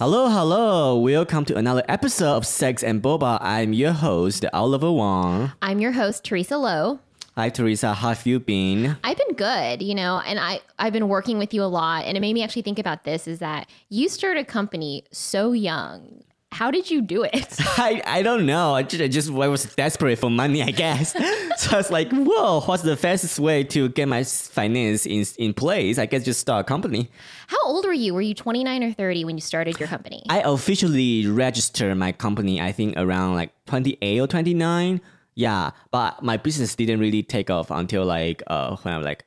Hello, 0.00 0.30
hello. 0.30 0.96
Welcome 0.96 1.44
to 1.44 1.58
another 1.58 1.82
episode 1.86 2.34
of 2.34 2.46
Sex 2.46 2.82
and 2.82 3.02
Boba. 3.02 3.36
I'm 3.42 3.74
your 3.74 3.92
host, 3.92 4.46
Oliver 4.50 4.90
Wong. 4.90 5.52
I'm 5.60 5.78
your 5.78 5.92
host, 5.92 6.24
Teresa 6.24 6.56
Lo. 6.56 7.00
Hi, 7.36 7.50
Teresa. 7.50 7.92
How 7.92 8.08
have 8.08 8.24
you 8.24 8.40
been? 8.40 8.96
I've 9.04 9.18
been 9.18 9.34
good, 9.36 9.82
you 9.82 9.94
know, 9.94 10.22
and 10.24 10.40
I, 10.40 10.62
I've 10.78 10.94
been 10.94 11.08
working 11.08 11.36
with 11.36 11.52
you 11.52 11.62
a 11.62 11.68
lot. 11.68 12.06
And 12.06 12.16
it 12.16 12.20
made 12.20 12.32
me 12.32 12.42
actually 12.42 12.62
think 12.62 12.78
about 12.78 13.04
this 13.04 13.28
is 13.28 13.40
that 13.40 13.68
you 13.90 14.08
started 14.08 14.40
a 14.40 14.44
company 14.46 15.04
so 15.12 15.52
young. 15.52 16.24
How 16.52 16.70
did 16.70 16.90
you 16.90 17.00
do 17.00 17.22
it? 17.22 17.56
I, 17.78 18.02
I 18.04 18.22
don't 18.22 18.44
know. 18.44 18.74
I 18.74 18.82
just, 18.82 19.02
I 19.02 19.08
just 19.08 19.30
I 19.30 19.48
was 19.48 19.64
desperate 19.76 20.18
for 20.18 20.28
money, 20.30 20.62
I 20.62 20.72
guess. 20.72 21.12
so 21.56 21.72
I 21.72 21.76
was 21.76 21.90
like, 21.90 22.10
whoa, 22.10 22.60
what's 22.62 22.82
the 22.82 22.96
fastest 22.96 23.38
way 23.38 23.64
to 23.64 23.88
get 23.88 24.08
my 24.08 24.24
finance 24.24 25.06
in, 25.06 25.24
in 25.38 25.54
place? 25.54 25.98
I 25.98 26.06
guess 26.06 26.24
just 26.24 26.40
start 26.40 26.62
a 26.62 26.64
company. 26.64 27.10
How 27.46 27.58
old 27.64 27.86
were 27.86 27.92
you? 27.92 28.14
Were 28.14 28.20
you 28.20 28.34
29 28.34 28.82
or 28.82 28.92
30 28.92 29.24
when 29.24 29.36
you 29.36 29.40
started 29.40 29.78
your 29.78 29.88
company? 29.88 30.22
I 30.28 30.40
officially 30.40 31.26
registered 31.26 31.96
my 31.96 32.12
company, 32.12 32.60
I 32.60 32.72
think 32.72 32.94
around 32.96 33.34
like 33.34 33.52
28 33.66 34.20
or 34.20 34.26
29. 34.26 35.00
Yeah, 35.36 35.70
but 35.90 36.22
my 36.22 36.36
business 36.36 36.74
didn't 36.74 37.00
really 37.00 37.22
take 37.22 37.48
off 37.48 37.70
until 37.70 38.04
like 38.04 38.42
uh, 38.48 38.76
when 38.76 38.92
I 38.94 38.98
was 38.98 39.06
like 39.06 39.24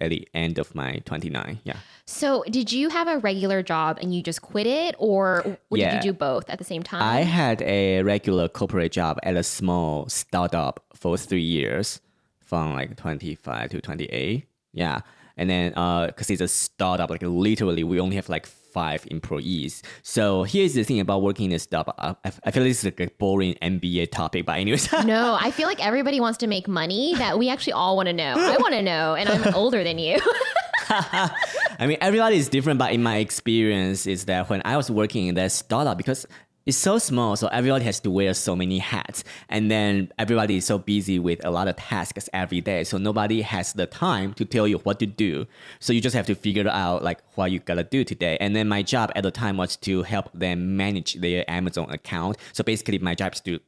at 0.00 0.10
the 0.10 0.26
end 0.34 0.58
of 0.58 0.74
my 0.74 1.00
29. 1.04 1.60
Yeah. 1.64 1.76
So, 2.06 2.42
did 2.50 2.72
you 2.72 2.88
have 2.88 3.06
a 3.08 3.18
regular 3.18 3.62
job 3.62 3.98
and 4.00 4.14
you 4.14 4.22
just 4.22 4.42
quit 4.42 4.66
it, 4.66 4.94
or 4.98 5.58
Yeah. 5.70 5.94
did 5.94 6.04
you 6.04 6.12
do 6.12 6.18
both 6.18 6.48
at 6.50 6.58
the 6.58 6.64
same 6.64 6.82
time? 6.82 7.02
I 7.02 7.20
had 7.22 7.62
a 7.62 8.02
regular 8.02 8.48
corporate 8.48 8.92
job 8.92 9.18
at 9.22 9.36
a 9.36 9.42
small 9.42 10.08
startup 10.08 10.84
for 10.94 11.16
three 11.16 11.42
years, 11.42 12.00
from 12.40 12.72
like 12.74 12.96
25 12.96 13.70
to 13.70 13.80
28. 13.80 14.44
Yeah. 14.72 15.00
And 15.36 15.48
then, 15.48 15.72
uh, 15.76 16.06
because 16.08 16.28
it's 16.30 16.40
a 16.42 16.48
startup, 16.48 17.10
like 17.10 17.22
literally, 17.22 17.84
we 17.84 18.00
only 18.00 18.16
have 18.16 18.28
like 18.28 18.46
five 18.72 19.06
employees. 19.10 19.82
So 20.02 20.44
here's 20.44 20.74
the 20.74 20.84
thing 20.84 21.00
about 21.00 21.22
working 21.22 21.46
in 21.46 21.56
a 21.56 21.58
startup. 21.58 21.94
I, 21.98 22.32
I 22.44 22.50
feel 22.50 22.64
this 22.64 22.78
is 22.78 22.84
like 22.84 23.00
a 23.00 23.08
boring 23.18 23.54
MBA 23.62 24.10
topic, 24.10 24.46
but 24.46 24.58
anyways. 24.58 24.90
no, 25.04 25.36
I 25.40 25.50
feel 25.50 25.66
like 25.66 25.84
everybody 25.84 26.20
wants 26.20 26.38
to 26.38 26.46
make 26.46 26.68
money 26.68 27.14
that 27.16 27.38
we 27.38 27.48
actually 27.48 27.74
all 27.74 27.96
want 27.96 28.08
to 28.08 28.12
know. 28.12 28.34
I 28.36 28.56
want 28.58 28.74
to 28.74 28.82
know, 28.82 29.14
and 29.14 29.28
I'm 29.28 29.54
older 29.60 29.84
than 29.84 29.98
you. 29.98 30.18
I 30.88 31.86
mean, 31.86 31.98
everybody 32.00 32.36
is 32.36 32.48
different, 32.48 32.78
but 32.78 32.92
in 32.92 33.02
my 33.02 33.16
experience, 33.18 34.06
is 34.06 34.24
that 34.24 34.50
when 34.50 34.62
I 34.64 34.76
was 34.76 34.90
working 34.90 35.28
in 35.28 35.34
that 35.36 35.52
startup, 35.52 35.96
because 35.96 36.26
it's 36.66 36.76
so 36.76 36.98
small, 36.98 37.36
so 37.36 37.48
everybody 37.48 37.84
has 37.84 38.00
to 38.00 38.10
wear 38.10 38.34
so 38.34 38.54
many 38.54 38.78
hats, 38.78 39.24
and 39.48 39.70
then 39.70 40.12
everybody 40.18 40.56
is 40.56 40.66
so 40.66 40.78
busy 40.78 41.18
with 41.18 41.44
a 41.44 41.50
lot 41.50 41.68
of 41.68 41.76
tasks 41.76 42.28
every 42.32 42.60
day, 42.60 42.84
so 42.84 42.98
nobody 42.98 43.40
has 43.40 43.72
the 43.72 43.86
time 43.86 44.34
to 44.34 44.44
tell 44.44 44.68
you 44.68 44.78
what 44.78 44.98
to 45.00 45.06
do. 45.06 45.46
So 45.78 45.92
you 45.92 46.00
just 46.00 46.14
have 46.14 46.26
to 46.26 46.34
figure 46.34 46.68
out 46.68 47.02
like 47.02 47.20
what 47.34 47.50
you 47.50 47.60
gotta 47.60 47.84
do 47.84 48.04
today. 48.04 48.36
And 48.40 48.54
then 48.54 48.68
my 48.68 48.82
job 48.82 49.10
at 49.16 49.22
the 49.22 49.30
time 49.30 49.56
was 49.56 49.76
to 49.76 50.02
help 50.02 50.30
them 50.32 50.76
manage 50.76 51.14
their 51.14 51.50
Amazon 51.50 51.90
account. 51.90 52.36
So 52.52 52.62
basically, 52.62 52.98
my 52.98 53.14
job 53.14 53.34
is 53.34 53.40
to 53.40 53.60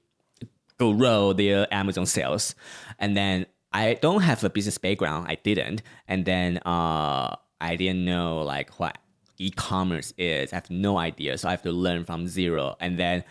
grow 0.79 1.33
their 1.33 1.73
Amazon 1.73 2.07
sales. 2.07 2.55
And 2.99 3.17
then 3.17 3.47
I 3.73 3.95
don't 3.95 4.23
have 4.23 4.45
a 4.45 4.51
business 4.51 4.79
background. 4.79 5.27
I 5.29 5.37
didn't. 5.37 5.83
And 6.09 6.25
then 6.25 6.59
uh, 6.59 7.37
I 7.61 7.77
didn't 7.77 8.05
know 8.05 8.43
like 8.43 8.79
what 8.79 8.99
e-commerce 9.39 10.13
is. 10.19 10.53
I 10.53 10.57
have 10.57 10.71
no 10.71 10.99
idea. 10.99 11.39
So 11.39 11.49
I 11.49 11.53
have 11.53 11.63
to 11.63 11.73
learn 11.73 12.05
from 12.05 12.27
zero. 12.27 12.77
And 12.81 12.99
then 12.99 13.25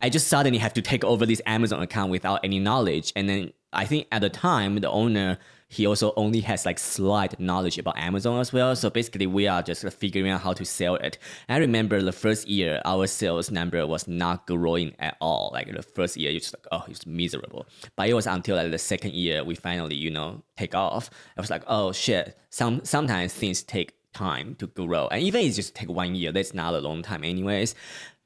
I 0.00 0.08
just 0.08 0.28
suddenly 0.28 0.58
have 0.58 0.74
to 0.74 0.82
take 0.82 1.04
over 1.04 1.24
this 1.24 1.40
Amazon 1.46 1.80
account 1.80 2.10
without 2.10 2.40
any 2.42 2.58
knowledge. 2.58 3.12
And 3.14 3.28
then 3.28 3.52
I 3.72 3.84
think 3.84 4.08
at 4.10 4.20
the 4.20 4.28
time, 4.28 4.76
the 4.76 4.90
owner, 4.90 5.38
he 5.68 5.86
also 5.86 6.12
only 6.16 6.40
has 6.40 6.66
like 6.66 6.78
slight 6.78 7.38
knowledge 7.40 7.78
about 7.78 7.96
Amazon 7.96 8.40
as 8.40 8.52
well. 8.52 8.76
So 8.76 8.90
basically, 8.90 9.26
we 9.26 9.46
are 9.46 9.62
just 9.62 9.88
figuring 9.92 10.30
out 10.30 10.42
how 10.42 10.52
to 10.54 10.64
sell 10.64 10.96
it. 10.96 11.18
I 11.48 11.56
remember 11.56 12.02
the 12.02 12.12
first 12.12 12.46
year, 12.48 12.82
our 12.84 13.06
sales 13.06 13.50
number 13.50 13.86
was 13.86 14.06
not 14.06 14.46
growing 14.46 14.94
at 14.98 15.16
all. 15.20 15.50
Like 15.54 15.74
the 15.74 15.82
first 15.82 16.16
year, 16.16 16.32
it's 16.32 16.52
like, 16.52 16.66
oh, 16.72 16.84
it's 16.88 17.06
miserable. 17.06 17.66
But 17.96 18.08
it 18.08 18.14
was 18.14 18.26
until 18.26 18.56
like 18.56 18.70
the 18.70 18.78
second 18.78 19.14
year, 19.14 19.44
we 19.44 19.54
finally, 19.54 19.94
you 19.94 20.10
know, 20.10 20.42
take 20.58 20.74
off. 20.74 21.08
I 21.38 21.40
was 21.40 21.48
like, 21.48 21.62
oh 21.68 21.92
shit. 21.92 22.36
Some 22.50 22.84
sometimes 22.84 23.32
things 23.32 23.62
take 23.62 23.94
time 24.12 24.54
to 24.56 24.66
grow, 24.66 25.08
and 25.08 25.22
even 25.22 25.44
it 25.44 25.50
just 25.52 25.74
take 25.74 25.88
one 25.88 26.14
year, 26.14 26.32
that's 26.32 26.54
not 26.54 26.74
a 26.74 26.78
long 26.78 27.02
time, 27.02 27.24
anyways. 27.24 27.74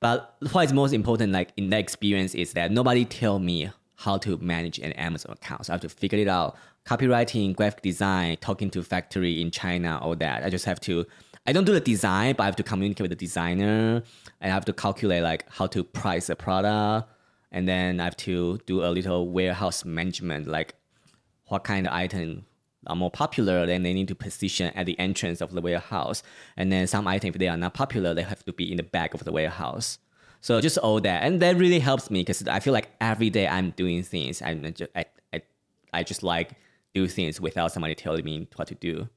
But 0.01 0.37
what 0.53 0.67
is 0.67 0.73
most 0.73 0.93
important, 0.93 1.33
like 1.33 1.51
in 1.57 1.71
that 1.71 1.81
experience, 1.81 2.35
is 2.35 2.53
that 2.53 2.71
nobody 2.71 3.05
tell 3.05 3.39
me 3.39 3.71
how 3.97 4.19
to 4.19 4.37
manage 4.39 4.79
an 4.79 4.93
Amazon 4.93 5.33
account. 5.33 5.67
So 5.67 5.73
I 5.73 5.75
have 5.75 5.81
to 5.81 5.89
figure 5.89 6.19
it 6.19 6.29
out. 6.29 6.57
Copywriting, 6.85 7.57
graphic 7.57 7.83
design, 7.83 8.37
talking 8.41 8.71
to 8.71 8.83
factory 8.83 9.41
in 9.41 9.51
China, 9.51 9.99
all 10.01 10.15
that. 10.17 10.45
I 10.45 10.51
just 10.51 10.67
have 10.67 10.81
to. 10.81 11.07
I 11.47 11.53
don't 11.53 11.65
do 11.65 11.73
the 11.73 11.81
design, 11.81 12.35
but 12.37 12.43
I 12.43 12.47
have 12.47 12.57
to 12.57 12.63
communicate 12.63 13.05
with 13.05 13.11
the 13.11 13.17
designer. 13.17 14.03
I 14.41 14.49
have 14.49 14.65
to 14.67 14.73
calculate 14.73 15.23
like 15.23 15.51
how 15.51 15.67
to 15.69 15.83
price 15.83 16.29
a 16.29 16.37
product, 16.37 17.09
and 17.51 17.67
then 17.67 18.01
I 18.01 18.05
have 18.05 18.17
to 18.19 18.59
do 18.67 18.85
a 18.85 18.91
little 18.91 19.29
warehouse 19.29 19.85
management, 19.85 20.47
like 20.47 20.75
what 21.47 21.65
kind 21.65 21.87
of 21.87 21.93
item 21.93 22.45
are 22.87 22.97
more 22.97 23.11
popular, 23.11 23.67
then 23.67 23.83
they 23.83 23.93
need 23.93 24.09
to 24.09 24.15
position 24.15 24.73
at 24.75 24.87
the 24.87 24.99
entrance 24.99 25.41
of 25.41 25.53
the 25.53 25.61
warehouse. 25.61 26.23
And 26.57 26.71
then 26.71 26.87
some 26.87 27.07
items, 27.07 27.35
if 27.35 27.39
they 27.39 27.49
are 27.49 27.57
not 27.57 27.75
popular, 27.75 28.15
they 28.15 28.23
have 28.23 28.45
to 28.45 28.53
be 28.53 28.71
in 28.71 28.77
the 28.77 28.83
back 28.83 29.15
of 29.15 29.25
the 29.25 29.33
warehouse. 29.33 29.99
So 30.41 30.61
just 30.61 30.79
all 30.79 31.01
that, 31.01 31.23
and 31.25 31.41
that 31.43 31.57
really 31.57 31.81
helps 31.81 32.11
me 32.11 32.21
because 32.21 32.47
I 32.47 32.61
feel 32.61 32.73
like 32.73 32.91
every 33.01 33.31
day 33.31 33.49
I'm 33.49 33.71
doing 33.71 34.03
things. 34.03 34.43
I'm 34.43 34.63
just, 34.75 34.91
I, 34.95 35.07
I, 35.33 35.43
I 35.93 36.03
just 36.05 36.23
like 36.23 36.53
do 36.95 37.09
things 37.09 37.41
without 37.41 37.73
somebody 37.73 37.95
telling 37.95 38.25
me 38.25 38.47
what 38.55 38.69
to 38.69 38.75
do. 38.75 39.09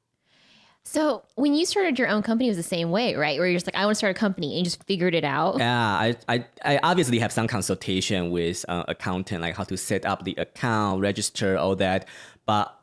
so, 0.83 1.23
when 1.35 1.53
you 1.53 1.65
started 1.65 1.99
your 1.99 2.07
own 2.07 2.23
company, 2.23 2.47
it 2.47 2.51
was 2.51 2.57
the 2.57 2.63
same 2.63 2.89
way, 2.89 3.13
right? 3.15 3.37
Where 3.37 3.47
you're 3.47 3.55
just 3.55 3.67
like, 3.67 3.75
I 3.75 3.85
want 3.85 3.95
to 3.95 3.97
start 3.99 4.15
a 4.15 4.19
company, 4.19 4.47
and 4.47 4.57
you 4.59 4.63
just 4.63 4.83
figured 4.85 5.13
it 5.13 5.23
out. 5.23 5.59
Yeah, 5.59 5.87
I, 5.87 6.15
I, 6.27 6.45
I 6.65 6.79
obviously 6.81 7.19
have 7.19 7.31
some 7.31 7.47
consultation 7.47 8.31
with 8.31 8.65
uh, 8.67 8.85
accountant, 8.87 9.41
like 9.41 9.55
how 9.55 9.65
to 9.65 9.77
set 9.77 10.05
up 10.05 10.23
the 10.23 10.33
account, 10.37 11.01
register, 11.01 11.57
all 11.57 11.75
that. 11.75 12.07
But 12.47 12.73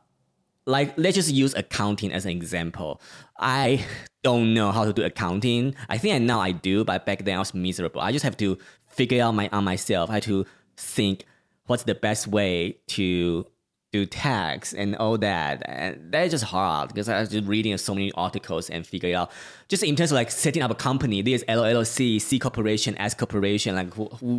like, 0.67 0.95
let's 0.97 1.15
just 1.15 1.33
use 1.33 1.55
accounting 1.55 2.13
as 2.13 2.25
an 2.25 2.33
example. 2.33 3.01
I 3.39 3.85
don't 4.23 4.53
know 4.53 4.73
how 4.73 4.85
to 4.85 4.93
do 4.93 5.05
accounting. 5.05 5.75
I 5.89 5.99
think 5.99 6.15
I 6.15 6.19
now 6.19 6.41
I 6.41 6.53
do, 6.53 6.85
but 6.85 7.07
back 7.07 7.25
then 7.25 7.37
I 7.37 7.39
was 7.39 7.55
miserable. 7.55 8.01
I 8.01 8.13
just 8.13 8.25
have 8.25 8.37
to 8.39 8.59
figure 8.89 9.23
out 9.23 9.33
my 9.33 9.49
on 9.53 9.65
myself. 9.65 10.11
I 10.11 10.15
had 10.15 10.25
to 10.25 10.45
think 10.77 11.25
what's 11.67 11.85
the 11.85 11.95
best 11.95 12.27
way 12.27 12.79
to 12.89 13.47
do 13.97 14.07
tax 14.07 14.73
and 14.73 14.97
all 14.97 15.17
that. 15.19 15.63
And 15.67 16.13
that 16.13 16.25
is 16.27 16.33
just 16.33 16.45
hard 16.45 16.89
because 16.89 17.09
I 17.09 17.21
was 17.21 17.31
just 17.31 17.47
reading 17.47 17.77
so 17.79 17.95
many 17.95 18.13
articles 18.13 18.69
and 18.71 18.87
figure 18.87 19.17
out 19.17 19.31
just 19.69 19.83
in 19.83 19.97
terms 19.97 20.13
of 20.13 20.17
like 20.17 20.31
setting 20.31 20.63
up 20.63 20.71
a 20.71 20.75
company, 20.75 21.23
there's 21.23 21.43
LLC, 21.45 22.21
C 22.21 22.39
corporation, 22.39 22.97
S 22.99 23.15
corporation, 23.15 23.75
like 23.75 23.93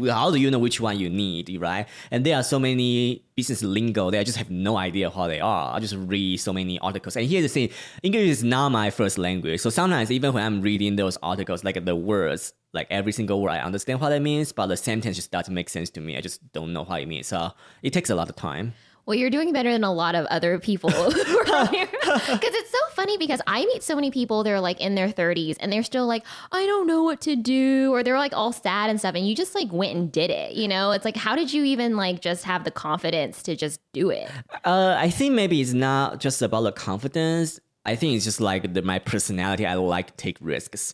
how 0.09 0.31
do 0.31 0.37
you 0.37 0.49
know 0.51 0.59
which 0.59 0.79
one 0.79 0.99
you 0.99 1.09
need, 1.09 1.55
right? 1.59 1.87
And 2.11 2.25
there 2.25 2.37
are 2.37 2.43
so 2.43 2.59
many 2.59 3.23
business 3.35 3.61
lingo 3.61 4.09
that 4.11 4.19
I 4.19 4.23
just 4.23 4.37
have 4.37 4.49
no 4.49 4.77
idea 4.77 5.09
how 5.09 5.27
they 5.27 5.39
are. 5.39 5.75
I 5.75 5.79
just 5.79 5.95
read 5.95 6.37
so 6.37 6.53
many 6.53 6.79
articles. 6.79 7.15
And 7.17 7.27
here's 7.27 7.43
the 7.43 7.49
thing, 7.49 7.69
English 8.03 8.29
is 8.29 8.43
not 8.43 8.69
my 8.69 8.89
first 8.89 9.17
language. 9.17 9.59
So 9.59 9.69
sometimes 9.69 10.11
even 10.11 10.33
when 10.33 10.43
I'm 10.43 10.61
reading 10.61 10.95
those 10.95 11.17
articles, 11.21 11.63
like 11.63 11.83
the 11.83 11.95
words, 11.95 12.53
like 12.73 12.87
every 12.89 13.11
single 13.11 13.41
word, 13.41 13.51
I 13.51 13.59
understand 13.59 13.99
what 14.01 14.11
it 14.11 14.21
means, 14.21 14.51
but 14.51 14.67
the 14.67 14.77
sentence 14.77 15.15
just 15.15 15.31
doesn't 15.31 15.53
make 15.53 15.69
sense 15.69 15.89
to 15.91 16.01
me. 16.01 16.17
I 16.17 16.21
just 16.21 16.51
don't 16.53 16.73
know 16.73 16.83
what 16.83 17.01
it 17.01 17.07
means. 17.07 17.27
So 17.27 17.51
it 17.81 17.91
takes 17.91 18.09
a 18.09 18.15
lot 18.15 18.29
of 18.29 18.35
time. 18.35 18.73
Well, 19.07 19.15
you're 19.15 19.29
doing 19.29 19.53
better 19.53 19.71
than 19.71 19.85
a 19.85 19.93
lot 19.93 20.15
of 20.15 20.25
other 20.25 20.59
people. 20.59 20.91
Because 21.57 21.69
it's 22.53 22.69
so 22.69 22.77
funny 22.91 23.17
because 23.17 23.41
I 23.47 23.65
meet 23.65 23.81
so 23.81 23.95
many 23.95 24.11
people, 24.11 24.43
they're 24.43 24.61
like 24.61 24.79
in 24.79 24.93
their 24.93 25.07
30s 25.07 25.55
and 25.59 25.73
they're 25.73 25.81
still 25.81 26.05
like, 26.05 26.23
I 26.51 26.67
don't 26.67 26.85
know 26.85 27.01
what 27.01 27.19
to 27.21 27.35
do. 27.35 27.91
Or 27.91 28.03
they're 28.03 28.17
like 28.17 28.33
all 28.33 28.53
sad 28.53 28.91
and 28.91 28.99
stuff. 28.99 29.15
And 29.15 29.27
you 29.27 29.35
just 29.35 29.55
like 29.55 29.71
went 29.71 29.95
and 29.95 30.11
did 30.11 30.29
it. 30.29 30.51
You 30.51 30.67
know, 30.67 30.91
it's 30.91 31.03
like, 31.03 31.15
how 31.17 31.35
did 31.35 31.51
you 31.51 31.63
even 31.63 31.95
like 31.95 32.21
just 32.21 32.43
have 32.43 32.63
the 32.63 32.69
confidence 32.69 33.41
to 33.43 33.55
just 33.55 33.79
do 33.91 34.11
it? 34.11 34.29
Uh, 34.63 34.95
I 34.99 35.09
think 35.09 35.33
maybe 35.33 35.61
it's 35.61 35.73
not 35.73 36.19
just 36.19 36.43
about 36.43 36.61
the 36.61 36.71
confidence. 36.71 37.59
I 37.85 37.95
think 37.95 38.15
it's 38.15 38.25
just 38.25 38.41
like 38.41 38.73
the, 38.73 38.83
my 38.83 38.99
personality. 38.99 39.65
I 39.65 39.73
like 39.75 40.07
to 40.07 40.13
take 40.17 40.37
risks. 40.41 40.93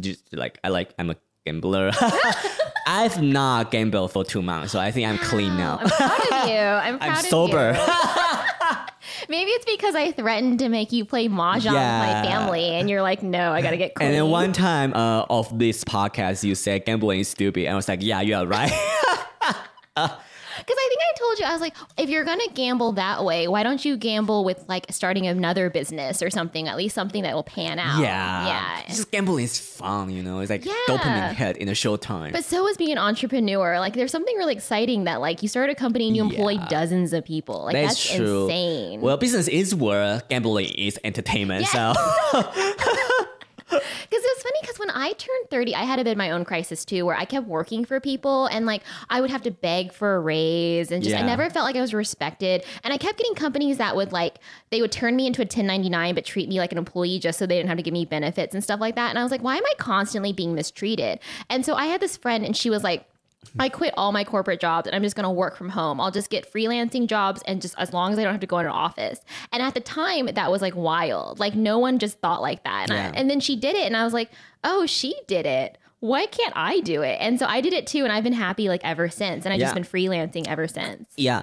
Just 0.00 0.34
like 0.34 0.58
I 0.64 0.68
like, 0.68 0.92
I'm 0.98 1.10
a 1.10 1.16
gambler. 1.46 1.92
I've 2.86 3.22
not 3.22 3.70
gambled 3.70 4.12
for 4.12 4.24
two 4.24 4.42
months, 4.42 4.72
so 4.72 4.78
I 4.78 4.90
think 4.90 5.08
I'm 5.08 5.18
clean 5.18 5.56
now. 5.56 5.78
I'm 5.80 5.88
proud 5.88 6.42
of 6.42 6.48
you. 6.48 6.56
I'm 6.58 6.98
proud 6.98 7.10
I'm 7.10 7.18
of 7.18 7.24
sober. 7.26 7.72
Maybe 9.28 9.50
it's 9.52 9.64
because 9.64 9.94
I 9.94 10.12
threatened 10.12 10.58
to 10.58 10.68
make 10.68 10.92
you 10.92 11.04
play 11.04 11.28
mahjong 11.28 11.72
Yeah. 11.72 12.00
with 12.00 12.24
my 12.24 12.30
family, 12.30 12.64
and 12.70 12.90
you're 12.90 13.00
like, 13.02 13.22
no, 13.22 13.52
I 13.52 13.62
gotta 13.62 13.76
get 13.78 13.94
clean. 13.94 14.08
And 14.08 14.14
then 14.16 14.28
one 14.30 14.52
time 14.52 14.92
uh, 14.94 15.24
of 15.30 15.58
this 15.58 15.82
podcast, 15.84 16.44
you 16.44 16.54
said 16.54 16.84
gambling 16.84 17.20
is 17.20 17.28
stupid. 17.28 17.64
And 17.64 17.72
I 17.72 17.76
was 17.76 17.88
like, 17.88 18.02
yeah, 18.02 18.20
you 18.20 18.34
are 18.36 18.46
right. 18.46 18.72
Because 19.96 19.96
I 19.96 20.02
think 20.02 20.06
I 20.06 20.23
told 21.24 21.38
you, 21.38 21.44
I 21.46 21.52
was 21.52 21.60
like, 21.60 21.74
if 21.98 22.08
you're 22.10 22.24
gonna 22.24 22.48
gamble 22.54 22.92
that 22.92 23.24
way, 23.24 23.48
why 23.48 23.62
don't 23.62 23.84
you 23.84 23.96
gamble 23.96 24.44
with 24.44 24.64
like 24.68 24.86
starting 24.90 25.26
another 25.26 25.70
business 25.70 26.22
or 26.22 26.30
something, 26.30 26.68
at 26.68 26.76
least 26.76 26.94
something 26.94 27.22
that 27.22 27.34
will 27.34 27.42
pan 27.42 27.78
out. 27.78 28.00
yeah. 28.00 28.46
Yeah. 28.46 28.82
Just 28.88 29.10
gambling 29.10 29.44
is 29.44 29.58
fun, 29.58 30.10
you 30.10 30.22
know? 30.22 30.40
It's 30.40 30.50
like 30.50 30.64
Yeah. 30.64 30.72
dopamine 30.88 31.32
hit 31.34 31.56
in 31.56 31.68
a 31.68 31.74
short 31.74 32.00
time. 32.02 32.32
But 32.32 32.44
so 32.44 32.66
is 32.68 32.76
being 32.76 32.92
an 32.92 32.98
entrepreneur. 32.98 33.78
Like, 33.78 33.94
there's 33.94 34.12
something 34.12 34.36
really 34.36 34.54
exciting 34.54 35.04
that, 35.04 35.20
like, 35.20 35.42
you 35.42 35.48
start 35.48 35.70
a 35.70 35.74
company 35.74 36.06
and 36.08 36.16
you 36.16 36.22
employ 36.24 36.52
Yeah. 36.52 36.68
dozens 36.68 37.12
of 37.12 37.24
people. 37.24 37.64
Like, 37.64 37.74
That's 37.74 37.94
that's, 37.94 38.16
true. 38.16 38.44
insane. 38.44 39.00
Well, 39.00 39.16
business 39.16 39.48
is 39.48 39.74
work, 39.74 40.28
gambling 40.28 40.68
is 40.76 40.98
entertainment. 41.04 41.66
So 41.66 41.94
Because 43.66 44.22
it 44.22 44.30
was 44.36 44.42
funny 44.42 44.58
because 44.60 44.78
when 44.78 44.83
I 44.94 45.12
turned 45.12 45.50
30, 45.50 45.74
I 45.74 45.84
had 45.84 45.98
a 45.98 46.04
bit 46.04 46.12
of 46.12 46.16
my 46.16 46.30
own 46.30 46.44
crisis 46.44 46.84
too, 46.84 47.04
where 47.04 47.16
I 47.16 47.24
kept 47.24 47.46
working 47.46 47.84
for 47.84 48.00
people 48.00 48.46
and 48.46 48.64
like 48.64 48.82
I 49.10 49.20
would 49.20 49.30
have 49.30 49.42
to 49.42 49.50
beg 49.50 49.92
for 49.92 50.16
a 50.16 50.20
raise 50.20 50.90
and 50.90 51.02
just 51.02 51.16
I 51.16 51.22
never 51.22 51.50
felt 51.50 51.64
like 51.64 51.76
I 51.76 51.80
was 51.80 51.92
respected. 51.92 52.64
And 52.82 52.94
I 52.94 52.96
kept 52.96 53.18
getting 53.18 53.34
companies 53.34 53.78
that 53.78 53.96
would 53.96 54.12
like 54.12 54.36
they 54.70 54.80
would 54.80 54.92
turn 54.92 55.16
me 55.16 55.26
into 55.26 55.42
a 55.42 55.44
1099 55.44 56.14
but 56.14 56.24
treat 56.24 56.48
me 56.48 56.58
like 56.58 56.72
an 56.72 56.78
employee 56.78 57.18
just 57.18 57.38
so 57.38 57.46
they 57.46 57.56
didn't 57.56 57.68
have 57.68 57.76
to 57.76 57.82
give 57.82 57.92
me 57.92 58.04
benefits 58.04 58.54
and 58.54 58.62
stuff 58.62 58.80
like 58.80 58.94
that. 58.94 59.10
And 59.10 59.18
I 59.18 59.22
was 59.22 59.32
like, 59.32 59.42
why 59.42 59.56
am 59.56 59.64
I 59.66 59.74
constantly 59.78 60.32
being 60.32 60.54
mistreated? 60.54 61.18
And 61.50 61.66
so 61.66 61.74
I 61.74 61.86
had 61.86 62.00
this 62.00 62.16
friend 62.16 62.44
and 62.44 62.56
she 62.56 62.70
was 62.70 62.84
like 62.84 63.06
I 63.58 63.68
quit 63.68 63.94
all 63.96 64.12
my 64.12 64.24
corporate 64.24 64.60
jobs 64.60 64.86
and 64.86 64.94
I'm 64.96 65.02
just 65.02 65.16
going 65.16 65.24
to 65.24 65.30
work 65.30 65.56
from 65.56 65.68
home. 65.68 66.00
I'll 66.00 66.10
just 66.10 66.30
get 66.30 66.50
freelancing 66.52 67.06
jobs 67.06 67.42
and 67.46 67.60
just 67.62 67.74
as 67.78 67.92
long 67.92 68.12
as 68.12 68.18
I 68.18 68.24
don't 68.24 68.32
have 68.32 68.40
to 68.40 68.46
go 68.46 68.58
in 68.58 68.66
an 68.66 68.72
office. 68.72 69.20
And 69.52 69.62
at 69.62 69.74
the 69.74 69.80
time, 69.80 70.26
that 70.26 70.50
was 70.50 70.62
like 70.62 70.74
wild. 70.76 71.38
Like 71.38 71.54
no 71.54 71.78
one 71.78 71.98
just 71.98 72.18
thought 72.20 72.42
like 72.42 72.64
that. 72.64 72.90
And, 72.90 72.92
I- 72.92 73.18
and 73.18 73.30
then 73.30 73.40
she 73.40 73.56
did 73.56 73.76
it, 73.76 73.86
and 73.86 73.96
I 73.96 74.04
was 74.04 74.12
like, 74.12 74.30
oh, 74.64 74.86
she 74.86 75.14
did 75.26 75.46
it. 75.46 75.78
Why 76.00 76.26
can't 76.26 76.52
I 76.56 76.80
do 76.80 77.02
it? 77.02 77.16
And 77.20 77.38
so 77.38 77.46
I 77.46 77.60
did 77.60 77.72
it 77.72 77.86
too, 77.86 78.04
and 78.04 78.12
I've 78.12 78.24
been 78.24 78.32
happy 78.34 78.68
like 78.68 78.82
ever 78.84 79.08
since. 79.08 79.44
And 79.46 79.54
I've 79.54 79.60
just 79.60 79.74
been 79.74 79.84
freelancing 79.84 80.46
ever 80.46 80.68
since. 80.68 81.08
Yeah. 81.16 81.42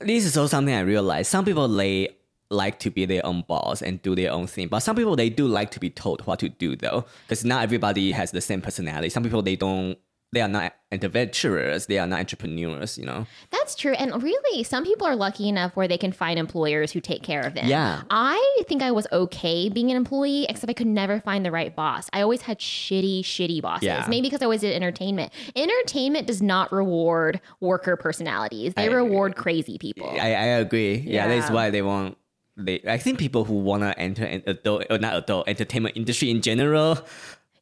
This 0.00 0.24
is 0.24 0.36
also 0.36 0.48
something 0.56 0.74
I 0.74 0.80
realized. 0.80 1.30
Some 1.30 1.44
people 1.44 1.66
they 1.68 2.10
like 2.50 2.78
to 2.80 2.90
be 2.90 3.04
their 3.04 3.24
own 3.26 3.44
boss 3.46 3.82
and 3.82 4.00
do 4.02 4.14
their 4.14 4.32
own 4.32 4.46
thing, 4.46 4.68
but 4.68 4.78
some 4.80 4.96
people 4.96 5.16
they 5.16 5.28
do 5.28 5.46
like 5.46 5.70
to 5.72 5.80
be 5.80 5.90
told 5.90 6.24
what 6.26 6.38
to 6.38 6.48
do 6.48 6.76
though, 6.76 7.04
because 7.26 7.44
not 7.44 7.62
everybody 7.62 8.12
has 8.12 8.30
the 8.30 8.40
same 8.40 8.60
personality. 8.62 9.08
Some 9.10 9.22
people 9.22 9.42
they 9.42 9.56
don't. 9.56 9.98
They 10.32 10.42
are 10.42 10.48
not 10.48 10.74
adventurers. 10.92 11.86
They 11.86 11.98
are 11.98 12.06
not 12.06 12.20
entrepreneurs. 12.20 12.98
You 12.98 13.06
know. 13.06 13.26
That's 13.50 13.74
true. 13.74 13.92
And 13.92 14.22
really, 14.22 14.62
some 14.62 14.84
people 14.84 15.06
are 15.06 15.16
lucky 15.16 15.48
enough 15.48 15.74
where 15.74 15.88
they 15.88 15.96
can 15.96 16.12
find 16.12 16.38
employers 16.38 16.92
who 16.92 17.00
take 17.00 17.22
care 17.22 17.40
of 17.40 17.54
them. 17.54 17.66
Yeah. 17.66 18.02
I 18.10 18.62
think 18.68 18.82
I 18.82 18.90
was 18.90 19.06
okay 19.10 19.68
being 19.70 19.90
an 19.90 19.96
employee, 19.96 20.44
except 20.48 20.68
I 20.68 20.74
could 20.74 20.86
never 20.86 21.20
find 21.20 21.46
the 21.46 21.50
right 21.50 21.74
boss. 21.74 22.08
I 22.12 22.20
always 22.20 22.42
had 22.42 22.58
shitty, 22.58 23.20
shitty 23.22 23.62
bosses. 23.62 23.84
Yeah. 23.86 24.04
Maybe 24.08 24.28
because 24.28 24.42
I 24.42 24.44
always 24.44 24.60
did 24.60 24.74
entertainment. 24.74 25.32
Entertainment 25.56 26.26
does 26.26 26.42
not 26.42 26.72
reward 26.72 27.40
worker 27.60 27.96
personalities, 27.96 28.74
they 28.74 28.88
I- 28.88 28.92
reward 28.92 29.34
crazy 29.36 29.78
people. 29.78 30.10
I, 30.10 30.28
I 30.34 30.44
agree. 30.60 30.96
Yeah, 30.96 31.26
that's 31.28 31.50
why 31.50 31.70
they 31.70 31.82
want. 31.82 32.18
They, 32.60 32.80
I 32.88 32.98
think 32.98 33.20
people 33.20 33.44
who 33.44 33.54
wanna 33.54 33.94
enter 33.96 34.24
an 34.24 34.42
adult 34.46 34.84
or 34.90 34.98
not 34.98 35.14
adult 35.16 35.48
entertainment 35.48 35.96
industry 35.96 36.28
in 36.28 36.42
general. 36.42 36.98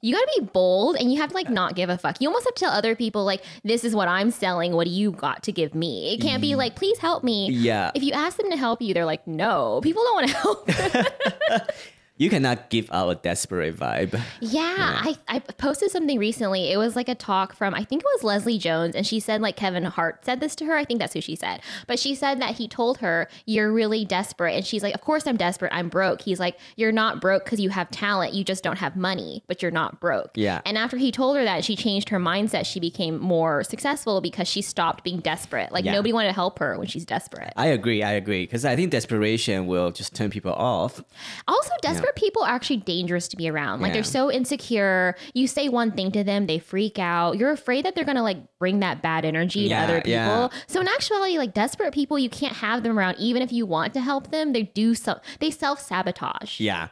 You 0.00 0.14
gotta 0.14 0.30
be 0.38 0.46
bold 0.46 0.96
and 0.96 1.12
you 1.12 1.20
have 1.20 1.30
to 1.30 1.34
like 1.34 1.50
not 1.50 1.74
give 1.74 1.90
a 1.90 1.98
fuck. 1.98 2.20
You 2.20 2.28
almost 2.28 2.46
have 2.46 2.54
to 2.54 2.60
tell 2.60 2.72
other 2.72 2.94
people, 2.94 3.24
like, 3.24 3.42
this 3.64 3.84
is 3.84 3.94
what 3.94 4.08
I'm 4.08 4.30
selling. 4.30 4.72
What 4.72 4.86
do 4.86 4.90
you 4.90 5.12
got 5.12 5.42
to 5.44 5.52
give 5.52 5.74
me? 5.74 6.14
It 6.14 6.20
can't 6.20 6.40
be 6.40 6.52
mm. 6.52 6.56
like, 6.56 6.76
please 6.76 6.98
help 6.98 7.24
me. 7.24 7.50
Yeah. 7.50 7.90
If 7.94 8.02
you 8.02 8.12
ask 8.12 8.36
them 8.36 8.50
to 8.50 8.56
help 8.56 8.82
you, 8.82 8.94
they're 8.94 9.04
like, 9.04 9.26
no, 9.26 9.80
people 9.82 10.02
don't 10.02 10.14
want 10.14 10.28
to 10.28 10.36
help. 10.36 11.70
You 12.18 12.30
cannot 12.30 12.70
give 12.70 12.88
out 12.92 13.10
a 13.10 13.14
desperate 13.16 13.76
vibe. 13.76 14.18
Yeah, 14.40 14.64
I, 14.78 15.16
I 15.28 15.38
posted 15.40 15.90
something 15.90 16.18
recently. 16.18 16.72
It 16.72 16.78
was 16.78 16.96
like 16.96 17.08
a 17.08 17.14
talk 17.14 17.54
from 17.54 17.74
I 17.74 17.84
think 17.84 18.02
it 18.02 18.06
was 18.14 18.22
Leslie 18.24 18.58
Jones, 18.58 18.94
and 18.94 19.06
she 19.06 19.20
said 19.20 19.40
like 19.42 19.56
Kevin 19.56 19.84
Hart 19.84 20.24
said 20.24 20.40
this 20.40 20.56
to 20.56 20.64
her. 20.64 20.76
I 20.76 20.84
think 20.84 20.98
that's 21.00 21.12
who 21.12 21.20
she 21.20 21.36
said. 21.36 21.60
But 21.86 21.98
she 21.98 22.14
said 22.14 22.40
that 22.40 22.54
he 22.56 22.68
told 22.68 22.98
her, 22.98 23.28
"You're 23.44 23.70
really 23.70 24.04
desperate," 24.04 24.54
and 24.54 24.64
she's 24.64 24.82
like, 24.82 24.94
"Of 24.94 25.02
course 25.02 25.26
I'm 25.26 25.36
desperate. 25.36 25.72
I'm 25.74 25.88
broke." 25.90 26.22
He's 26.22 26.40
like, 26.40 26.58
"You're 26.76 26.92
not 26.92 27.20
broke 27.20 27.44
because 27.44 27.60
you 27.60 27.68
have 27.70 27.90
talent. 27.90 28.32
You 28.32 28.44
just 28.44 28.64
don't 28.64 28.78
have 28.78 28.96
money, 28.96 29.42
but 29.46 29.60
you're 29.60 29.70
not 29.70 30.00
broke." 30.00 30.30
Yeah. 30.36 30.62
And 30.64 30.78
after 30.78 30.96
he 30.96 31.12
told 31.12 31.36
her 31.36 31.44
that, 31.44 31.64
she 31.64 31.76
changed 31.76 32.08
her 32.08 32.18
mindset. 32.18 32.64
She 32.64 32.80
became 32.80 33.20
more 33.20 33.62
successful 33.62 34.20
because 34.20 34.48
she 34.48 34.62
stopped 34.62 35.04
being 35.04 35.20
desperate. 35.20 35.70
Like 35.70 35.84
Yeah. 35.84 35.92
nobody 35.92 36.12
wanted 36.14 36.28
to 36.28 36.34
help 36.34 36.58
her 36.60 36.78
when 36.78 36.86
she's 36.86 37.04
desperate. 37.04 37.52
I 37.56 37.66
agree. 37.66 38.02
I 38.02 38.12
agree 38.12 38.44
because 38.46 38.64
I 38.64 38.74
think 38.74 38.90
desperation 38.90 39.66
will 39.66 39.90
just 39.90 40.14
turn 40.14 40.30
people 40.30 40.52
off. 40.52 41.02
Also, 41.46 41.70
desperate 41.82 42.05
people 42.14 42.42
are 42.42 42.50
actually 42.50 42.78
dangerous 42.78 43.28
to 43.28 43.36
be 43.36 43.48
around. 43.48 43.80
Like 43.80 43.88
Yeah. 43.90 43.94
they're 43.94 44.04
so 44.04 44.30
insecure. 44.30 45.16
You 45.34 45.46
say 45.48 45.68
one 45.68 45.92
thing 45.92 46.12
to 46.12 46.22
them, 46.24 46.46
they 46.46 46.58
freak 46.58 46.98
out. 46.98 47.36
You're 47.38 47.50
afraid 47.52 47.84
that 47.84 47.94
they're 47.94 48.04
gonna 48.04 48.22
like 48.22 48.38
bring 48.58 48.80
that 48.80 49.02
bad 49.02 49.24
energy 49.24 49.60
Yeah, 49.60 49.78
to 49.78 49.84
other 49.84 49.96
people. 50.00 50.10
yeah. 50.12 50.48
So 50.66 50.80
in 50.80 50.88
actuality, 50.88 51.38
like 51.38 51.54
desperate 51.54 51.92
people, 51.92 52.18
you 52.18 52.28
can't 52.30 52.54
have 52.56 52.82
them 52.82 52.98
around. 52.98 53.16
Even 53.18 53.42
if 53.42 53.52
you 53.52 53.66
want 53.66 53.94
to 53.94 54.00
help 54.00 54.30
them, 54.30 54.52
they 54.52 54.62
do 54.64 54.94
so. 54.94 55.18
They 55.40 55.50
self 55.50 55.80
sabotage. 55.80 56.60
Yeah. 56.60 56.88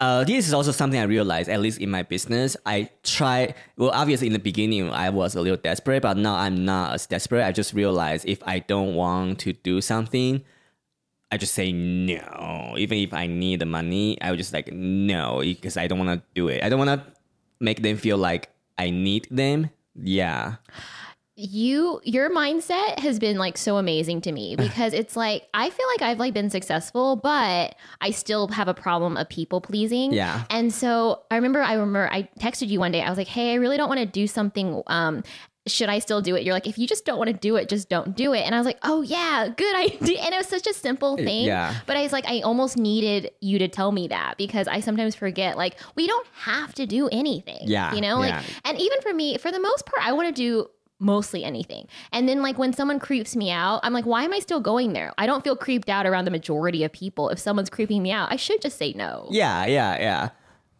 Uh, 0.00 0.22
this 0.22 0.46
is 0.46 0.54
also 0.54 0.70
something 0.70 1.00
I 1.00 1.04
realized, 1.04 1.48
at 1.48 1.58
least 1.60 1.80
in 1.80 1.90
my 1.90 2.04
business. 2.04 2.56
I 2.64 2.88
try, 3.02 3.52
well, 3.76 3.90
obviously 3.92 4.28
in 4.28 4.32
the 4.32 4.38
beginning, 4.38 4.88
I 4.92 5.10
was 5.10 5.34
a 5.34 5.40
little 5.40 5.56
desperate, 5.56 6.02
but 6.02 6.16
now 6.16 6.36
I'm 6.36 6.64
not 6.64 6.94
as 6.94 7.06
desperate. 7.06 7.44
I 7.44 7.50
just 7.50 7.74
realized 7.74 8.24
if 8.24 8.40
I 8.46 8.60
don't 8.60 8.94
want 8.94 9.40
to 9.40 9.54
do 9.54 9.80
something, 9.80 10.44
I 11.30 11.36
just 11.36 11.54
say 11.54 11.72
no. 11.72 12.74
Even 12.78 12.98
if 12.98 13.12
I 13.12 13.26
need 13.26 13.60
the 13.60 13.66
money, 13.66 14.20
I 14.20 14.30
would 14.30 14.38
just 14.38 14.52
like 14.52 14.72
no, 14.72 15.40
because 15.40 15.76
I 15.76 15.86
don't 15.86 15.98
want 15.98 16.20
to 16.20 16.26
do 16.34 16.48
it. 16.48 16.62
I 16.62 16.68
don't 16.68 16.78
want 16.78 17.00
to 17.00 17.06
make 17.60 17.82
them 17.82 17.96
feel 17.96 18.16
like 18.16 18.50
I 18.78 18.90
need 18.90 19.26
them. 19.30 19.70
Yeah. 19.94 20.56
you 21.40 22.00
your 22.02 22.30
mindset 22.30 22.98
has 22.98 23.18
been 23.20 23.38
like 23.38 23.56
so 23.56 23.76
amazing 23.76 24.20
to 24.22 24.32
me 24.32 24.56
because 24.66 24.92
it's 24.92 25.16
like 25.16 25.46
I 25.54 25.70
feel 25.70 25.86
like 25.88 26.02
I've 26.02 26.18
like 26.18 26.34
been 26.34 26.50
successful, 26.50 27.16
but 27.16 27.74
I 28.00 28.10
still 28.10 28.48
have 28.48 28.68
a 28.68 28.74
problem 28.74 29.16
of 29.16 29.28
people 29.28 29.60
pleasing. 29.60 30.12
Yeah. 30.12 30.44
And 30.50 30.72
so 30.72 31.22
I 31.30 31.36
remember 31.36 31.60
I 31.60 31.74
remember 31.74 32.08
I 32.10 32.28
texted 32.40 32.68
you 32.68 32.78
one 32.80 32.92
day. 32.92 33.02
I 33.02 33.08
was 33.10 33.18
like, 33.18 33.28
"Hey, 33.28 33.52
I 33.52 33.56
really 33.56 33.76
don't 33.76 33.88
want 33.88 34.00
to 34.00 34.06
do 34.06 34.26
something 34.26 34.82
um 34.86 35.22
should 35.70 35.88
I 35.88 35.98
still 35.98 36.20
do 36.20 36.34
it? 36.36 36.42
You're 36.44 36.54
like, 36.54 36.66
if 36.66 36.78
you 36.78 36.86
just 36.86 37.04
don't 37.04 37.18
want 37.18 37.28
to 37.28 37.34
do 37.36 37.56
it, 37.56 37.68
just 37.68 37.88
don't 37.88 38.16
do 38.16 38.32
it. 38.34 38.40
And 38.40 38.54
I 38.54 38.58
was 38.58 38.66
like, 38.66 38.78
oh 38.82 39.02
yeah, 39.02 39.48
good 39.56 39.76
idea. 39.84 40.20
And 40.20 40.34
it 40.34 40.36
was 40.38 40.46
such 40.48 40.66
a 40.66 40.74
simple 40.74 41.16
thing. 41.16 41.46
yeah. 41.46 41.74
But 41.86 41.96
I 41.96 42.02
was 42.02 42.12
like, 42.12 42.26
I 42.26 42.40
almost 42.40 42.76
needed 42.76 43.30
you 43.40 43.58
to 43.60 43.68
tell 43.68 43.92
me 43.92 44.08
that 44.08 44.34
because 44.38 44.68
I 44.68 44.80
sometimes 44.80 45.14
forget, 45.14 45.56
like, 45.56 45.76
we 45.94 46.06
don't 46.06 46.26
have 46.42 46.74
to 46.74 46.86
do 46.86 47.08
anything. 47.10 47.60
Yeah, 47.62 47.94
You 47.94 48.00
know, 48.00 48.16
like, 48.18 48.32
yeah. 48.32 48.42
and 48.64 48.78
even 48.80 49.00
for 49.00 49.12
me, 49.14 49.38
for 49.38 49.50
the 49.52 49.60
most 49.60 49.86
part, 49.86 50.06
I 50.06 50.12
want 50.12 50.28
to 50.28 50.32
do 50.34 50.68
mostly 51.00 51.44
anything. 51.44 51.86
And 52.10 52.28
then 52.28 52.42
like 52.42 52.58
when 52.58 52.72
someone 52.72 52.98
creeps 52.98 53.36
me 53.36 53.50
out, 53.52 53.80
I'm 53.84 53.92
like, 53.92 54.04
why 54.04 54.24
am 54.24 54.32
I 54.32 54.40
still 54.40 54.58
going 54.60 54.94
there? 54.94 55.12
I 55.16 55.26
don't 55.26 55.44
feel 55.44 55.54
creeped 55.54 55.88
out 55.88 56.06
around 56.06 56.24
the 56.24 56.32
majority 56.32 56.82
of 56.82 56.92
people. 56.92 57.28
If 57.28 57.38
someone's 57.38 57.70
creeping 57.70 58.02
me 58.02 58.10
out, 58.10 58.32
I 58.32 58.36
should 58.36 58.60
just 58.60 58.76
say 58.78 58.92
no. 58.94 59.28
Yeah, 59.30 59.64
yeah, 59.66 59.96
yeah. 60.00 60.28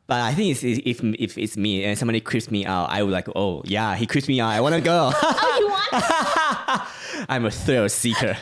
But 0.09 0.23
I 0.23 0.33
think 0.33 0.51
it's, 0.51 0.65
if 0.65 1.05
if 1.05 1.37
it's 1.37 1.57
me 1.59 1.85
and 1.85 1.99
somebody 1.99 2.21
creeps 2.21 2.51
me 2.51 2.65
out, 2.65 2.89
I 2.91 3.03
would 3.03 3.13
like, 3.13 3.29
oh 3.37 3.63
yeah, 3.67 3.95
he 3.95 4.07
creeps 4.07 4.27
me 4.27 4.41
out. 4.41 4.49
I 4.49 4.61
want 4.63 4.75
to 4.75 4.81
go. 4.81 5.13
Oh, 5.15 5.57
you 5.61 5.69
want? 5.69 6.83
I'm 7.29 7.45
a 7.45 7.51
thrill 7.51 7.89
seeker. 7.91 8.37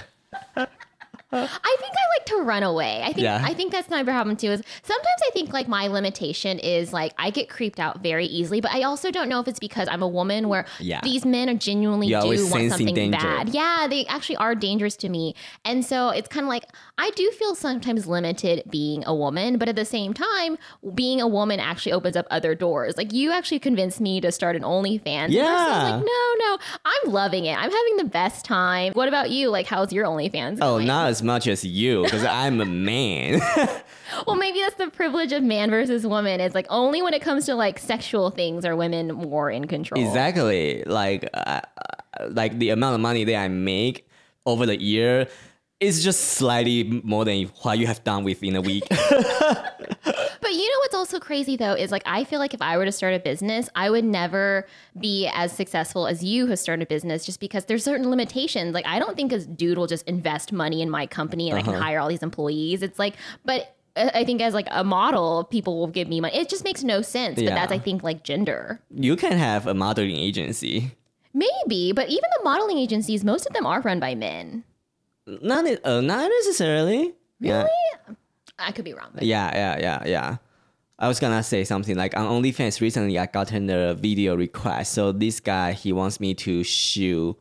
I 1.32 1.76
think 1.80 1.92
I 1.92 2.18
like 2.18 2.26
to 2.26 2.36
run 2.42 2.62
away. 2.62 3.00
I 3.02 3.06
think 3.06 3.18
Yeah. 3.24 3.42
I 3.44 3.52
think 3.52 3.72
that's 3.72 3.90
my 3.90 4.02
problem 4.04 4.36
too. 4.36 4.52
Is 4.52 4.62
sometimes 4.82 5.20
I 5.26 5.30
think 5.32 5.52
like 5.52 5.66
my 5.68 5.88
limitation 5.88 6.58
is 6.60 6.92
like 6.92 7.12
I 7.18 7.30
get 7.30 7.48
creeped 7.48 7.80
out 7.80 8.00
very 8.02 8.26
easily, 8.26 8.60
but 8.60 8.72
I 8.72 8.82
also 8.82 9.10
don't 9.10 9.28
know 9.28 9.40
if 9.40 9.48
it's 9.48 9.58
because 9.58 9.88
I'm 9.90 10.02
a 10.02 10.08
woman 10.08 10.48
where 10.48 10.66
Yeah. 10.78 11.00
these 11.02 11.24
men 11.26 11.50
are 11.50 11.54
genuinely 11.54 12.06
You're 12.08 12.20
do 12.22 12.48
want 12.48 12.70
something 12.70 12.94
danger. 12.94 13.18
bad. 13.18 13.48
Yeah, 13.50 13.86
they 13.88 14.06
actually 14.06 14.36
are 14.36 14.54
dangerous 14.54 14.96
to 14.98 15.08
me, 15.08 15.34
and 15.64 15.84
so 15.84 16.10
it's 16.10 16.28
kind 16.28 16.44
of 16.44 16.48
like 16.48 16.64
I 16.98 17.10
do 17.10 17.30
feel 17.32 17.54
sometimes 17.54 18.06
limited 18.06 18.62
being 18.70 19.04
a 19.06 19.14
woman, 19.14 19.58
but 19.58 19.68
at 19.68 19.76
the 19.76 19.84
same 19.84 20.14
time, 20.14 20.56
being 20.94 21.20
a 21.20 21.28
woman 21.28 21.60
actually 21.60 21.92
opens 21.92 22.16
up 22.16 22.26
other 22.30 22.54
doors. 22.54 22.96
Like 22.96 23.12
you 23.12 23.32
actually 23.32 23.58
convinced 23.58 24.00
me 24.00 24.20
to 24.20 24.30
start 24.32 24.56
an 24.56 24.62
OnlyFans. 24.62 25.06
And 25.06 25.38
I 25.38 25.52
was 25.52 25.76
Yeah. 25.76 25.82
like 25.96 26.04
no, 26.04 26.34
no, 26.46 26.58
I'm 26.84 27.12
loving 27.12 27.44
it. 27.46 27.54
I'm 27.56 27.70
having 27.70 27.96
the 27.98 28.04
best 28.04 28.44
time. 28.44 28.92
What 28.94 29.08
about 29.08 29.30
you? 29.30 29.50
Like, 29.50 29.66
how's 29.66 29.92
your 29.92 30.06
OnlyFans? 30.06 30.58
Oh, 30.62 30.76
going? 30.76 30.86
not 30.86 31.15
as 31.16 31.22
much 31.22 31.46
as 31.46 31.64
you, 31.64 32.02
because 32.04 32.24
I'm 32.24 32.60
a 32.60 32.66
man. 32.66 33.40
Well, 34.24 34.36
maybe 34.36 34.60
that's 34.60 34.76
the 34.76 34.88
privilege 34.88 35.32
of 35.32 35.42
man 35.42 35.68
versus 35.68 36.06
woman. 36.06 36.40
It's 36.40 36.54
like 36.54 36.68
only 36.70 37.02
when 37.02 37.12
it 37.12 37.20
comes 37.22 37.44
to 37.46 37.56
like 37.56 37.80
sexual 37.80 38.30
things 38.30 38.64
are 38.64 38.76
women 38.76 39.08
more 39.08 39.50
in 39.50 39.66
control. 39.66 40.00
exactly. 40.00 40.84
Like, 40.84 41.28
uh, 41.34 41.60
uh, 42.20 42.28
like 42.30 42.56
the 42.60 42.70
amount 42.70 42.94
of 42.94 43.00
money 43.00 43.24
that 43.24 43.34
I 43.34 43.48
make 43.48 44.08
over 44.46 44.64
the 44.64 44.80
year 44.80 45.26
is 45.80 46.04
just 46.04 46.20
slightly 46.20 46.84
more 47.04 47.24
than 47.24 47.46
what 47.62 47.78
you 47.78 47.88
have 47.88 48.04
done 48.04 48.22
within 48.22 48.54
a 48.54 48.60
week. 48.60 48.84
You 50.56 50.70
know 50.72 50.78
what's 50.80 50.94
also 50.94 51.18
crazy 51.20 51.56
though 51.56 51.74
is 51.74 51.90
like 51.92 52.02
I 52.06 52.24
feel 52.24 52.38
like 52.38 52.54
if 52.54 52.62
I 52.62 52.78
were 52.78 52.86
to 52.86 52.92
start 52.92 53.12
a 53.14 53.18
business, 53.18 53.68
I 53.74 53.90
would 53.90 54.04
never 54.04 54.66
be 54.98 55.28
as 55.34 55.52
successful 55.52 56.06
as 56.06 56.24
you 56.24 56.46
who 56.46 56.56
started 56.56 56.82
a 56.84 56.86
business 56.86 57.26
just 57.26 57.40
because 57.40 57.66
there's 57.66 57.84
certain 57.84 58.08
limitations. 58.08 58.72
Like 58.72 58.86
I 58.86 58.98
don't 58.98 59.16
think 59.16 59.32
a 59.32 59.40
dude 59.40 59.76
will 59.76 59.86
just 59.86 60.06
invest 60.08 60.52
money 60.52 60.80
in 60.80 60.88
my 60.88 61.06
company 61.06 61.50
and 61.50 61.58
I 61.58 61.60
Uh-huh. 61.62 61.72
can 61.72 61.80
hire 61.82 61.98
all 62.00 62.08
these 62.08 62.22
employees. 62.22 62.82
It's 62.82 62.98
like, 62.98 63.16
but 63.44 63.76
uh, 63.96 64.10
I 64.14 64.24
think 64.24 64.40
as 64.40 64.54
like 64.54 64.66
a 64.70 64.82
model, 64.82 65.44
people 65.44 65.78
will 65.78 65.88
give 65.88 66.08
me 66.08 66.20
money. 66.22 66.34
It 66.34 66.48
just 66.48 66.64
makes 66.64 66.82
no 66.82 67.02
sense. 67.02 67.36
But 67.36 67.46
that's 67.54 67.72
I 67.72 67.78
think 67.78 68.02
like 68.02 68.22
gender. 68.24 68.80
you 68.90 69.14
can 69.16 69.32
have 69.32 69.66
a 69.66 69.74
modeling 69.74 70.16
agency. 70.16 70.92
Maybe, 71.34 71.92
but 71.92 72.08
even 72.08 72.30
the 72.38 72.44
modeling 72.44 72.78
agencies, 72.78 73.22
most 73.24 73.46
of 73.46 73.52
them 73.52 73.66
are 73.66 73.82
run 73.82 74.00
by 74.00 74.14
men. 74.14 74.64
Not, 75.26 75.66
uh, 75.84 76.00
not 76.00 76.30
necessarily. 76.38 77.12
Yeah. 77.40 77.66
I 78.58 78.72
could 78.72 78.86
be 78.86 78.94
wrong. 78.94 79.10
But 79.12 79.24
Yeah, 79.24 79.50
yeah, 79.54 79.78
yeah, 79.78 80.02
yeah. 80.06 80.36
I 80.98 81.08
was 81.08 81.20
gonna 81.20 81.42
say 81.42 81.64
something 81.64 81.96
like 81.96 82.16
on 82.16 82.26
OnlyFans 82.26 82.80
recently 82.80 83.18
I 83.18 83.26
gotten 83.26 83.68
a 83.70 83.94
video 83.94 84.34
request. 84.34 84.92
So 84.92 85.12
this 85.12 85.40
guy 85.40 85.72
he 85.72 85.92
wants 85.92 86.20
me 86.20 86.34
to 86.34 86.64
shoot 86.64 87.36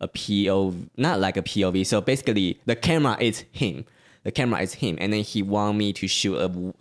a 0.00 0.08
POV, 0.08 0.88
not 0.96 1.20
like 1.20 1.36
a 1.36 1.42
POV. 1.42 1.84
So 1.86 2.00
basically 2.00 2.60
the 2.64 2.76
camera 2.76 3.16
is 3.20 3.44
him. 3.50 3.84
The 4.24 4.30
camera 4.30 4.60
is 4.60 4.74
him, 4.74 4.98
and 5.00 5.12
then 5.12 5.24
he 5.24 5.42
want 5.42 5.78
me 5.78 5.92
to 5.94 6.06
shoot 6.06 6.36
a 6.36 6.74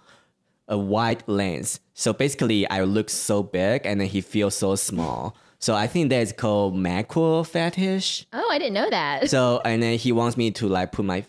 a 0.72 0.78
wide 0.78 1.24
lens. 1.28 1.80
So 1.94 2.14
basically, 2.14 2.68
I 2.68 2.84
look 2.84 3.10
so 3.10 3.44
big, 3.44 3.86
and 3.86 4.00
then 4.00 4.08
he 4.08 4.22
feels 4.22 4.56
so 4.56 4.76
small. 4.76 5.36
So 5.60 5.76
I 5.76 5.86
think 5.86 6.10
that's 6.10 6.32
called 6.32 6.76
macro 6.76 7.44
fetish. 7.44 8.26
Oh, 8.34 8.48
I 8.50 8.58
didn't 8.58 8.74
know 8.74 8.90
that. 8.90 9.30
So 9.30 9.62
and 9.66 9.84
then 9.84 10.00
he 10.00 10.12
wants 10.12 10.38
me 10.38 10.50
to 10.52 10.68
like 10.68 10.92
put 10.92 11.06
my 11.06 11.24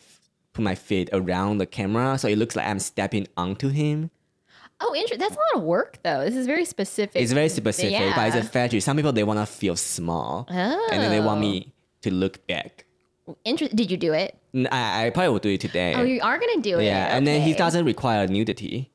put 0.53 0.63
my 0.63 0.75
feet 0.75 1.11
around 1.13 1.59
the 1.59 1.67
camera, 1.67 2.17
so 2.19 2.29
it 2.29 2.39
looks 2.39 2.57
like 2.57 2.67
I'm 2.67 2.79
stepping 2.79 3.27
onto 3.37 3.69
him. 3.69 4.11
Oh, 4.83 4.95
interesting. 4.95 5.19
That's 5.19 5.35
a 5.37 5.39
lot 5.39 5.55
of 5.57 5.63
work, 5.63 5.99
though. 6.03 6.25
This 6.25 6.37
is 6.37 6.47
very 6.47 6.65
specific. 6.65 7.21
It's 7.23 7.33
very 7.33 7.49
specific, 7.49 8.15
but 8.15 8.27
it's 8.29 8.37
a 8.37 8.41
Yeah. 8.41 8.45
fetish. 8.49 8.85
Some 8.85 8.97
people 8.97 9.13
they 9.13 9.25
want 9.25 9.39
to 9.41 9.47
feel 9.47 9.77
small, 9.77 10.47
and 10.49 11.01
then 11.03 11.11
they 11.11 11.21
want 11.21 11.39
Oh. 11.39 11.49
me 11.49 11.73
to 12.03 12.11
look 12.13 12.47
big. 12.47 12.85
Inter- 13.45 13.69
Did 13.73 13.91
you 13.91 13.97
do 13.97 14.13
it? 14.13 14.37
I 14.71 15.11
probably 15.15 15.31
will 15.31 15.39
do 15.39 15.51
it 15.51 15.61
today. 15.61 15.95
Oh, 15.97 16.03
you 16.03 16.21
are 16.23 16.39
gonna 16.39 16.61
do 16.61 16.79
it. 16.79 16.85
yeah, 16.85 17.17
and 17.17 17.27
then 17.27 17.41
he 17.43 17.55
doesn't 17.55 17.85
require 17.85 18.27
nudity. 18.27 18.91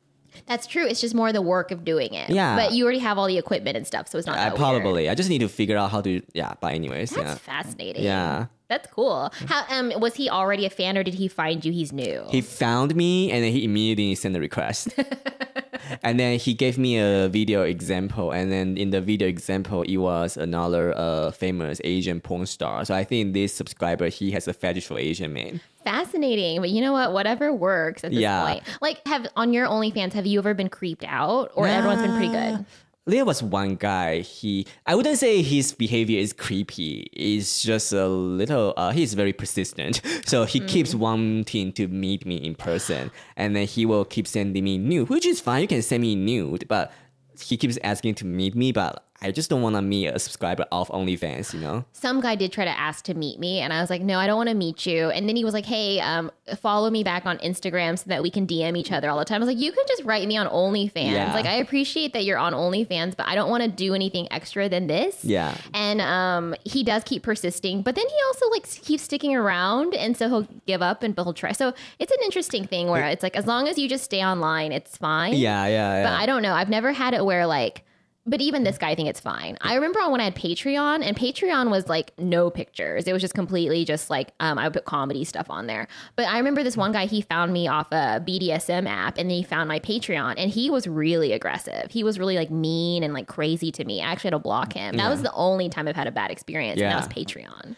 That's 0.46 0.68
true. 0.68 0.86
It's 0.86 1.02
just 1.02 1.16
more 1.16 1.34
the 1.34 1.42
work 1.42 1.72
of 1.72 1.84
doing 1.84 2.14
it. 2.14 2.30
Yeah. 2.30 2.56
But 2.56 2.72
you 2.74 2.84
already 2.84 3.00
have 3.00 3.18
all 3.18 3.26
the 3.28 3.38
equipment 3.40 3.76
and 3.76 3.88
stuff, 3.88 4.08
so 4.08 4.18
it's 4.20 4.28
not. 4.28 4.38
I 4.38 4.44
that 4.50 4.52
weird. 4.52 4.60
probably. 4.84 5.10
I 5.10 5.16
just 5.16 5.30
need 5.30 5.40
to 5.40 5.50
figure 5.50 5.76
out 5.78 5.90
how 5.92 6.02
to. 6.02 6.22
Yeah, 6.34 6.54
but 6.62 6.74
anyways, 6.76 7.10
That's 7.10 7.28
yeah, 7.28 7.36
fascinating. 7.36 8.04
yeah. 8.04 8.46
That's 8.70 8.88
cool. 8.92 9.32
How 9.48 9.64
um 9.70 9.92
was 10.00 10.14
he 10.16 10.30
already 10.30 10.66
a 10.66 10.70
fan 10.70 10.98
or 10.98 11.04
did 11.04 11.16
he 11.16 11.28
find 11.28 11.64
you? 11.66 11.72
He's 11.72 11.92
new. 11.92 12.26
He 12.30 12.42
found 12.42 12.96
me 12.96 13.32
and 13.32 13.44
then 13.44 13.52
he 13.52 13.64
immediately 13.64 14.14
sent 14.16 14.36
a 14.36 14.40
request. 14.40 14.90
and 16.04 16.20
then 16.20 16.40
he 16.40 16.54
gave 16.54 16.78
me 16.78 16.98
a 17.00 17.28
video 17.30 17.64
example, 17.64 18.32
and 18.32 18.52
then 18.52 18.78
in 18.78 18.90
the 18.92 19.02
video 19.02 19.28
example, 19.28 19.82
it 19.84 19.98
was 19.98 20.38
another 20.38 20.94
uh, 20.98 21.32
famous 21.32 21.80
Asian 21.84 22.20
porn 22.22 22.46
star. 22.46 22.86
So 22.86 22.94
I 22.96 23.04
think 23.04 23.34
this 23.34 23.54
subscriber 23.54 24.10
he 24.10 24.32
has 24.32 24.48
a 24.48 24.54
fetish 24.54 24.88
for 24.88 24.98
Asian 25.00 25.34
men. 25.34 25.62
Fascinating. 25.84 26.60
But 26.60 26.70
you 26.70 26.82
know 26.82 26.92
what? 26.92 27.14
Whatever 27.14 27.54
works 27.54 28.04
at 28.04 28.12
this 28.12 28.20
Yeah. 28.20 28.46
point. 28.46 28.64
Like 28.82 29.08
have 29.08 29.28
on 29.36 29.54
your 29.54 29.68
OnlyFans, 29.68 30.14
have 30.14 30.26
you 30.26 30.40
ever 30.40 30.54
been 30.54 30.70
creeped 30.70 31.06
out? 31.08 31.52
Or 31.56 31.68
everyone's 31.68 32.02
been 32.02 32.12
pretty 32.12 32.30
good? 32.32 32.66
There 33.08 33.24
was 33.24 33.42
one 33.42 33.76
guy. 33.76 34.20
He 34.20 34.68
I 34.86 34.94
wouldn't 34.94 35.18
say 35.18 35.42
his 35.42 35.74
behavior 35.74 36.20
is 36.20 36.34
creepy. 36.34 37.10
It's 37.14 37.64
just 37.64 37.94
a 37.94 38.06
little. 38.06 38.74
Uh, 38.76 38.92
he's 38.92 39.14
very 39.14 39.34
persistent. 39.34 40.02
So 40.28 40.44
he 40.44 40.60
keeps 40.60 40.94
wanting 40.94 41.72
to 41.74 41.88
meet 41.88 42.26
me 42.26 42.36
in 42.36 42.54
person, 42.54 43.12
and 43.38 43.56
then 43.56 43.66
he 43.66 43.86
will 43.86 44.04
keep 44.04 44.28
sending 44.28 44.64
me 44.64 44.78
nude, 44.78 45.08
which 45.08 45.26
is 45.26 45.40
fine. 45.40 45.62
You 45.62 45.68
can 45.70 45.82
send 45.82 46.02
me 46.02 46.16
nude, 46.16 46.68
but 46.68 46.92
he 47.40 47.56
keeps 47.56 47.78
asking 47.82 48.16
to 48.16 48.26
meet 48.26 48.56
me. 48.56 48.74
But 48.74 49.07
I 49.22 49.32
just 49.32 49.50
don't 49.50 49.62
want 49.62 49.76
to 49.76 49.82
meet 49.82 50.08
a 50.08 50.20
subscriber 50.20 50.66
of 50.72 50.90
OnlyFans. 50.90 51.54
You 51.54 51.60
know? 51.60 51.86
Some 51.94 52.22
guy 52.22 52.36
did 52.36 52.52
try 52.52 52.66
to 52.66 52.80
ask 52.80 53.04
to 53.06 53.14
meet 53.14 53.40
me, 53.40 53.60
and 53.60 53.74
I 53.74 53.82
was 53.82 53.90
like, 53.90 54.02
no, 54.02 54.20
I 54.20 54.28
don't 54.28 54.38
want 54.38 54.50
to 54.50 54.56
meet 54.56 54.86
you. 54.86 55.10
And 55.10 55.28
then 55.28 55.36
he 55.36 55.44
was 55.44 55.54
like, 55.54 55.66
hey, 55.66 56.00
um, 56.00 56.32
follow 56.60 56.90
me 56.90 57.04
back 57.04 57.26
on 57.26 57.38
Instagram 57.40 57.98
so 57.98 58.06
that 58.08 58.22
we 58.22 58.30
can 58.30 58.46
DM 58.46 58.78
each 58.78 58.92
other 58.92 59.10
all 59.10 59.18
the 59.18 59.26
time. 59.26 59.38
I 59.38 59.46
was 59.46 59.48
like, 59.48 59.64
you 59.64 59.72
can 59.72 59.84
just 59.88 60.04
write 60.04 60.28
me 60.28 60.38
on 60.38 60.48
OnlyFans. 60.48 61.14
Yeah. 61.14 61.34
Like, 61.34 61.46
I 61.46 61.56
appreciate 61.56 62.14
that 62.14 62.26
you're 62.26 62.38
on 62.38 62.54
OnlyFans, 62.54 63.16
but 63.18 63.28
I 63.28 63.36
don't 63.36 63.50
want 63.50 63.64
to 63.64 63.70
do 63.70 63.94
anything 63.94 64.28
extra 64.32 64.70
than 64.70 64.88
this. 64.88 65.26
Yeah. 65.26 65.56
And 65.74 66.00
um, 66.02 66.56
he 66.64 66.84
does 66.84 67.04
keep 67.04 67.24
persisting, 67.24 67.82
but 67.82 67.96
then 67.96 68.06
he 68.08 68.16
also 68.28 68.50
like 68.50 68.70
keeps 68.70 69.04
sticking 69.04 69.36
around, 69.36 69.96
and 69.96 70.16
so 70.16 70.28
he'll 70.28 70.48
give 70.66 70.82
up 70.82 71.02
and 71.04 71.16
but 71.16 71.24
he'll 71.24 71.34
try. 71.34 71.52
So 71.54 71.74
it's 72.00 72.12
an 72.12 72.20
interesting 72.24 72.68
thing 72.68 72.88
where 72.88 73.06
it's 73.08 73.24
like 73.24 73.36
as 73.36 73.48
long 73.48 73.68
as 73.68 73.78
you 73.78 73.90
just 73.90 74.04
stay 74.04 74.24
online, 74.24 74.72
it's 74.72 74.96
fine. 74.98 75.34
Yeah, 75.34 75.66
yeah, 75.68 76.04
But. 76.04 76.14
I 76.14 76.26
don't 76.26 76.42
know. 76.42 76.54
I've 76.54 76.70
never 76.70 76.92
had 76.92 77.14
it 77.14 77.26
where 77.26 77.48
like. 77.48 77.84
But 78.30 78.42
even 78.42 78.64
this 78.64 78.78
guy, 78.78 78.90
I 78.90 78.96
think 78.96 79.08
it's 79.08 79.22
fine. 79.22 79.58
I 79.62 79.76
remember 79.76 80.00
when 80.10 80.20
I 80.20 80.26
had 80.26 80.36
Patreon, 80.36 81.02
and 81.02 81.16
Patreon 81.16 81.72
was 81.72 81.88
like 81.88 82.12
no 82.20 82.50
pictures. 82.50 83.08
It 83.08 83.14
was 83.14 83.22
just 83.22 83.34
completely 83.34 83.86
just 83.86 84.10
like 84.10 84.34
um, 84.42 84.58
I 84.60 84.66
would 84.66 84.74
put 84.74 84.84
comedy 84.86 85.24
stuff 85.24 85.50
on 85.50 85.68
there. 85.68 85.88
But 86.18 86.28
I 86.28 86.38
remember 86.38 86.62
this 86.62 86.76
one 86.76 86.92
guy, 86.92 87.06
he 87.06 87.22
found 87.22 87.54
me 87.54 87.68
off 87.70 87.88
a 87.92 88.20
BDSM 88.20 88.86
app, 88.88 89.18
and 89.18 89.30
then 89.30 89.38
he 89.38 89.44
found 89.44 89.70
my 89.70 89.80
Patreon, 89.80 90.36
and 90.38 90.52
he 90.52 90.70
was 90.70 90.88
really 90.88 91.32
aggressive. 91.32 91.90
He 91.90 92.04
was 92.04 92.20
really 92.20 92.36
like 92.36 92.52
mean 92.52 93.02
and 93.04 93.14
like 93.14 93.28
crazy 93.28 93.72
to 93.72 93.86
me. 93.86 94.02
I 94.02 94.12
actually 94.12 94.28
had 94.30 94.38
to 94.38 94.40
block 94.40 94.74
him. 94.74 94.98
That 94.98 95.10
was 95.10 95.22
the 95.24 95.32
only 95.34 95.70
time 95.70 95.88
I've 95.88 95.96
had 95.96 96.08
a 96.08 96.12
bad 96.12 96.30
experience, 96.30 96.74
and 96.82 96.90
Yeah. 96.92 97.00
that 97.00 97.08
was 97.08 97.26
Patreon. 97.26 97.76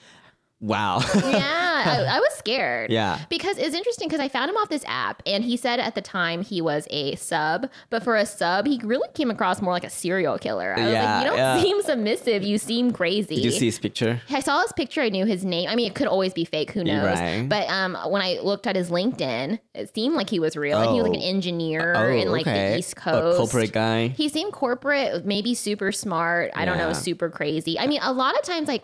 Wow. 0.60 1.00
Yeah, 1.16 1.84
I, 2.10 2.18
I 2.18 2.20
was 2.20 2.34
scared. 2.38 2.92
Yeah. 2.92 3.20
Because 3.30 3.58
it's 3.58 3.74
interesting 3.76 4.08
because 4.10 4.20
I 4.20 4.28
found 4.28 4.50
him 4.50 4.58
off 4.58 4.68
this 4.70 4.84
app 4.88 5.22
and 5.26 5.44
he 5.46 5.56
said 5.56 5.80
at 5.80 5.96
the 5.96 6.02
time 6.02 6.42
he 6.44 6.62
was 6.62 6.88
a 6.90 7.16
sub, 7.16 7.70
but 7.90 8.04
for 8.04 8.16
a 8.18 8.26
sub, 8.26 8.68
he 8.68 8.80
really 8.84 9.08
came 9.14 9.32
across 9.32 9.62
more 9.62 9.72
like 9.72 9.84
a 9.86 9.90
serial 9.90 10.38
killer. 10.38 10.74
I 10.78 10.82
was 10.84 10.92
Yeah, 10.92 11.14
like, 11.16 11.24
you 11.24 11.30
don't 11.30 11.38
yeah. 11.38 11.62
seem 11.62 11.82
submissive. 11.84 12.44
You 12.44 12.58
seem 12.58 12.92
crazy. 12.92 13.36
Did 13.36 13.46
you 13.46 13.52
see 13.52 13.68
his 13.68 13.80
picture? 13.80 14.22
I 14.30 14.42
saw 14.42 14.62
his 14.62 14.74
picture. 14.74 15.02
I 15.02 15.10
knew 15.10 15.26
his 15.26 15.46
name. 15.46 15.70
I 15.70 15.76
mean, 15.76 15.88
it 15.88 15.96
could 15.96 16.08
always 16.08 16.34
be 16.34 16.44
fake. 16.46 16.72
Who 16.72 16.84
knows? 16.84 17.18
Right. 17.20 17.48
But 17.48 17.70
um, 17.70 17.96
when 18.10 18.22
I 18.22 18.40
looked 18.44 18.68
at 18.68 18.76
his 18.76 18.90
LinkedIn, 18.90 19.60
it 19.76 19.94
seemed 19.96 20.16
like 20.16 20.30
he 20.30 20.40
was 20.42 20.58
real. 20.58 20.78
Like 20.80 20.90
he 20.90 20.96
was 20.96 21.04
like 21.04 21.14
an 21.18 21.24
Oh. 21.24 21.30
engineer 21.30 21.94
Oh, 21.96 22.10
in 22.10 22.32
like 22.32 22.48
okay. 22.48 22.72
the 22.74 22.80
East 22.80 22.96
Coast. 22.98 23.36
A 23.36 23.38
corporate 23.38 23.72
guy. 23.72 24.08
He 24.10 24.28
seemed 24.28 24.52
corporate, 24.52 25.26
maybe 25.26 25.54
super 25.54 25.92
smart. 25.94 26.52
I 26.56 26.66
don't 26.66 26.78
know, 26.78 26.92
super 26.94 27.30
crazy. 27.30 27.80
I 27.80 27.88
mean, 27.88 28.00
a 28.04 28.12
lot 28.12 28.36
of 28.38 28.44
times, 28.44 28.68
like 28.68 28.84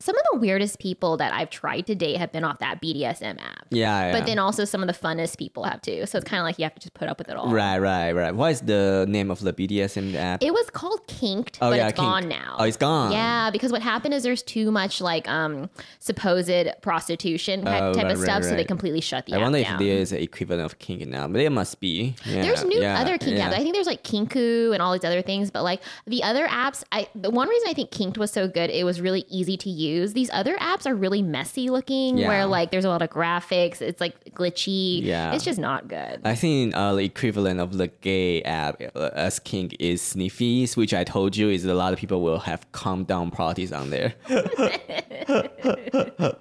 some 0.00 0.16
of 0.16 0.22
the 0.32 0.38
weirdest 0.38 0.78
people 0.78 1.16
that 1.18 1.32
I've 1.32 1.50
tried 1.50 1.82
to 1.86 1.94
date 1.94 2.16
have 2.16 2.32
been 2.32 2.42
off 2.42 2.58
that 2.60 2.80
BDSM 2.80 3.38
app. 3.38 3.66
Yeah, 3.70 4.06
yeah. 4.06 4.12
But 4.18 4.26
then 4.26 4.38
also 4.38 4.64
some 4.64 4.82
of 4.82 4.86
the 4.86 4.94
funnest 4.94 5.38
people 5.38 5.64
have 5.64 5.82
too. 5.82 6.06
So 6.06 6.16
it's 6.18 6.26
kind 6.28 6.40
of 6.40 6.44
like 6.44 6.58
you 6.58 6.64
have 6.64 6.74
to 6.74 6.80
just 6.80 6.94
put 6.94 7.08
up 7.08 7.18
with 7.18 7.28
it 7.28 7.36
all. 7.36 7.48
Right, 7.52 7.78
right, 7.78 8.12
right. 8.12 8.34
What 8.34 8.52
is 8.52 8.60
the 8.62 9.04
name 9.08 9.30
of 9.30 9.40
the 9.40 9.52
BDSM 9.52 10.14
app? 10.14 10.42
It 10.42 10.52
was 10.52 10.70
called 10.70 11.06
Kinked, 11.06 11.58
Oh, 11.60 11.70
but 11.70 11.76
yeah, 11.76 11.88
it's 11.88 11.96
Kink. 11.98 12.08
gone 12.08 12.28
now. 12.28 12.56
Oh, 12.58 12.64
it's 12.64 12.76
gone. 12.78 13.12
Yeah, 13.12 13.50
because 13.50 13.70
what 13.72 13.82
happened 13.82 14.14
is 14.14 14.22
there's 14.22 14.42
too 14.42 14.70
much 14.70 15.00
like 15.02 15.28
um 15.28 15.68
supposed 15.98 16.50
prostitution 16.80 17.62
type, 17.64 17.82
Oh, 17.82 17.92
type 17.92 18.04
right, 18.04 18.12
of 18.12 18.20
right, 18.20 18.24
stuff, 18.24 18.44
so 18.44 18.56
they 18.56 18.64
completely 18.64 19.00
shut 19.02 19.26
the 19.26 19.32
app. 19.34 19.40
I 19.40 19.42
wonder 19.42 19.62
down. 19.62 19.74
if 19.74 19.78
there 19.80 19.98
is 19.98 20.12
an 20.12 20.18
equivalent 20.18 20.64
of 20.64 20.78
kink 20.78 21.06
now, 21.06 21.26
but 21.26 21.34
there 21.34 21.50
must 21.50 21.78
be. 21.80 22.14
Yeah, 22.24 22.42
There's 22.42 22.64
new 22.64 22.82
other 22.82 23.18
kink 23.18 23.36
apps. 23.38 23.52
I 23.52 23.58
think 23.58 23.74
there's 23.74 23.86
like 23.86 24.02
Kinku 24.02 24.72
and 24.72 24.80
all 24.82 24.92
these 24.92 25.04
other 25.04 25.20
things, 25.22 25.50
but 25.50 25.62
like 25.62 25.82
the 26.06 26.22
other 26.22 26.46
apps, 26.46 26.84
I 26.90 27.08
the 27.14 27.30
one 27.30 27.48
reason 27.48 27.68
I 27.68 27.74
think 27.74 27.90
Kinked 27.90 28.16
was 28.16 28.30
so 28.30 28.48
good, 28.48 28.70
it 28.70 28.84
was 28.84 29.00
really 29.00 29.24
easy 29.28 29.56
to 29.58 29.68
use. 29.68 29.89
These 29.98 30.30
other 30.32 30.56
apps 30.58 30.86
are 30.86 30.94
really 30.94 31.22
messy 31.22 31.70
looking, 31.70 32.18
Yeah. 32.18 32.28
where 32.28 32.46
like 32.46 32.70
there's 32.70 32.84
a 32.84 32.88
lot 32.88 33.02
of 33.02 33.10
graphics, 33.10 33.80
it's 33.80 34.00
like 34.00 34.34
glitchy. 34.34 35.02
Yeah. 35.02 35.32
it's 35.34 35.44
just 35.44 35.58
not 35.58 35.88
good. 35.88 36.20
I 36.24 36.34
think 36.34 36.74
uh, 36.76 36.94
the 36.94 37.04
equivalent 37.04 37.60
of 37.60 37.76
the 37.76 37.88
gay 38.00 38.42
app 38.42 38.80
uh, 38.94 39.10
as 39.14 39.38
kink 39.38 39.76
is 39.78 40.00
Sniffies, 40.02 40.76
which 40.76 40.94
I 40.94 41.04
told 41.04 41.36
you 41.36 41.48
is 41.50 41.64
a 41.64 41.74
lot 41.74 41.92
of 41.92 41.98
people 41.98 42.22
will 42.22 42.40
have 42.40 42.70
calm 42.72 43.04
down 43.04 43.30
parties 43.30 43.72
on 43.72 43.90
there. 43.90 44.14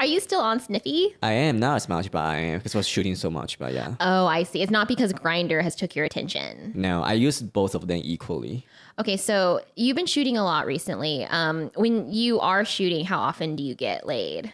Are 0.00 0.06
you 0.06 0.18
still 0.18 0.40
on 0.40 0.58
Sniffy? 0.58 1.14
I 1.22 1.30
am 1.32 1.60
not 1.60 1.76
as 1.76 1.88
much, 1.88 2.10
but 2.10 2.18
I 2.18 2.36
am 2.38 2.58
because 2.58 2.74
I 2.74 2.78
was 2.78 2.88
shooting 2.88 3.14
so 3.14 3.30
much. 3.30 3.56
But 3.58 3.72
yeah, 3.72 3.94
Oh, 4.00 4.26
I 4.26 4.42
see. 4.42 4.62
It's 4.62 4.70
not 4.72 4.88
because 4.88 5.12
Grindr 5.12 5.62
has 5.62 5.76
took 5.76 5.94
your 5.94 6.04
attention. 6.04 6.72
no, 6.74 7.02
I 7.02 7.12
use 7.12 7.40
both 7.40 7.76
of 7.76 7.86
them 7.86 8.00
equally. 8.02 8.66
Okay, 9.00 9.16
so 9.16 9.60
you've 9.76 9.96
been 9.96 10.06
shooting 10.06 10.36
a 10.36 10.44
lot 10.44 10.66
recently. 10.66 11.24
Um, 11.24 11.70
when 11.74 12.12
you 12.12 12.38
are 12.40 12.64
shooting, 12.64 13.04
how 13.06 13.18
often 13.18 13.56
do 13.56 13.62
you 13.62 13.74
get 13.74 14.06
laid? 14.06 14.52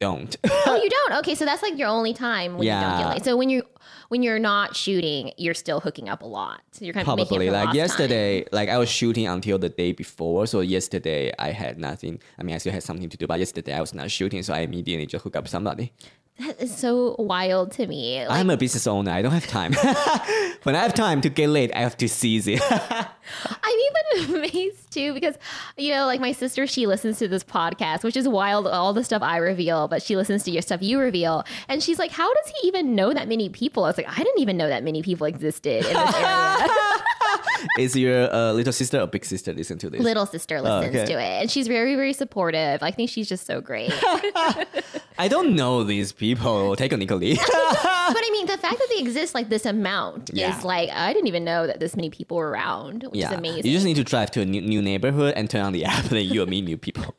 Don't. 0.00 0.36
oh, 0.44 0.80
you 0.82 0.90
don't. 1.08 1.18
Okay, 1.20 1.34
so 1.34 1.44
that's 1.44 1.62
like 1.62 1.78
your 1.78 1.88
only 1.88 2.12
time 2.12 2.54
when 2.58 2.64
you 2.66 2.72
don't 2.72 2.90
get 2.98 3.00
Yeah. 3.00 3.08
laid. 3.10 3.24
So 3.24 3.36
when 3.36 3.50
you 3.50 3.62
when 4.08 4.22
you're 4.22 4.38
not 4.38 4.74
shooting, 4.74 5.32
you're 5.36 5.54
still 5.54 5.80
hooking 5.80 6.08
up 6.08 6.22
a 6.22 6.26
lot. 6.26 6.62
So 6.72 6.84
you're 6.84 6.94
kind 6.94 7.06
of 7.06 7.16
Probably 7.16 7.50
like 7.50 7.74
yesterday, 7.74 8.46
like 8.52 8.68
I 8.68 8.78
was 8.78 8.88
shooting 8.88 9.26
until 9.26 9.58
the 9.58 9.68
day 9.68 9.92
before. 9.92 10.46
So 10.46 10.60
yesterday 10.60 11.32
I 11.38 11.50
had 11.52 11.78
nothing. 11.78 12.20
I 12.38 12.42
mean, 12.42 12.54
I 12.54 12.58
still 12.58 12.72
had 12.72 12.82
something 12.82 13.08
to 13.08 13.16
do, 13.16 13.26
but 13.26 13.38
yesterday 13.38 13.74
I 13.74 13.80
was 13.80 13.94
not 13.94 14.10
shooting, 14.10 14.42
so 14.42 14.54
I 14.54 14.60
immediately 14.60 15.06
just 15.06 15.24
hook 15.24 15.36
up 15.36 15.46
somebody. 15.46 15.92
That 16.38 16.60
is 16.60 16.76
so 16.76 17.16
wild 17.18 17.72
to 17.72 17.86
me. 17.88 18.20
Like, 18.20 18.30
I'm 18.30 18.48
a 18.48 18.56
business 18.56 18.86
owner. 18.86 19.10
I 19.10 19.22
don't 19.22 19.32
have 19.32 19.48
time. 19.48 19.72
when 20.62 20.76
I 20.76 20.82
have 20.82 20.94
time 20.94 21.20
to 21.22 21.28
get 21.28 21.48
late, 21.48 21.72
I 21.74 21.80
have 21.80 21.96
to 21.96 22.08
seize 22.08 22.46
it. 22.46 22.62
I'm 22.70 23.78
even 24.20 24.34
amazed 24.36 24.92
too 24.92 25.14
because 25.14 25.36
you 25.76 25.92
know, 25.92 26.06
like 26.06 26.20
my 26.20 26.32
sister, 26.32 26.66
she 26.66 26.86
listens 26.86 27.18
to 27.18 27.28
this 27.28 27.42
podcast, 27.42 28.04
which 28.04 28.16
is 28.16 28.28
wild. 28.28 28.68
All 28.68 28.92
the 28.92 29.02
stuff 29.02 29.20
I 29.20 29.38
reveal, 29.38 29.88
but 29.88 30.00
she 30.00 30.16
listens 30.16 30.44
to 30.44 30.50
your 30.50 30.62
stuff 30.62 30.80
you 30.80 30.98
reveal, 30.98 31.44
and 31.68 31.82
she's 31.82 31.98
like, 31.98 32.12
"How 32.12 32.32
does 32.32 32.52
he 32.54 32.68
even 32.68 32.94
know 32.94 33.12
that 33.12 33.28
many 33.28 33.48
people?" 33.48 33.84
Like, 33.98 34.08
"I 34.08 34.22
didn't 34.22 34.40
even 34.40 34.56
know 34.56 34.68
that 34.68 34.82
many 34.84 35.02
people 35.02 35.26
existed 35.26 35.84
in 35.84 35.92
this 35.94 36.14
area." 36.14 36.56
Is 37.78 37.96
your 37.96 38.32
uh, 38.32 38.52
little 38.52 38.72
sister 38.72 39.00
or 39.00 39.06
big 39.06 39.24
sister 39.24 39.52
listen 39.52 39.78
to 39.78 39.90
this? 39.90 40.00
Little 40.00 40.26
sister 40.26 40.60
listens 40.60 40.94
okay. 40.94 41.04
to 41.06 41.12
it, 41.12 41.40
and 41.42 41.50
she's 41.50 41.66
very, 41.66 41.96
very 41.96 42.12
supportive. 42.12 42.82
I 42.82 42.90
think 42.90 43.10
she's 43.10 43.28
just 43.28 43.46
so 43.46 43.60
great. 43.60 43.92
I 45.18 45.26
don't 45.28 45.56
know 45.56 45.82
these 45.82 46.12
people 46.12 46.76
technically. 46.76 47.34
but 47.36 47.44
I 47.52 48.28
mean, 48.32 48.46
the 48.46 48.58
fact 48.58 48.78
that 48.78 48.86
they 48.90 49.00
exist 49.00 49.34
like 49.34 49.48
this 49.48 49.66
amount 49.66 50.30
Yeah. 50.32 50.56
is 50.56 50.64
like 50.64 50.90
I 50.90 51.12
didn't 51.12 51.26
even 51.26 51.44
know 51.44 51.66
that 51.66 51.80
this 51.80 51.96
many 51.96 52.10
people 52.10 52.36
were 52.36 52.50
around, 52.50 53.02
which 53.04 53.20
yeah, 53.20 53.32
is 53.32 53.38
amazing. 53.38 53.66
you 53.66 53.72
just 53.72 53.86
need 53.86 53.96
to 53.96 54.04
drive 54.04 54.30
to 54.32 54.40
a 54.40 54.44
new, 54.44 54.60
new 54.60 54.80
neighborhood 54.80 55.34
and 55.36 55.50
turn 55.50 55.62
on 55.62 55.72
the 55.72 55.84
app, 55.84 56.04
and 56.04 56.10
then 56.10 56.24
you'll 56.26 56.46
meet 56.46 56.64
new 56.64 56.78
people. 56.78 57.14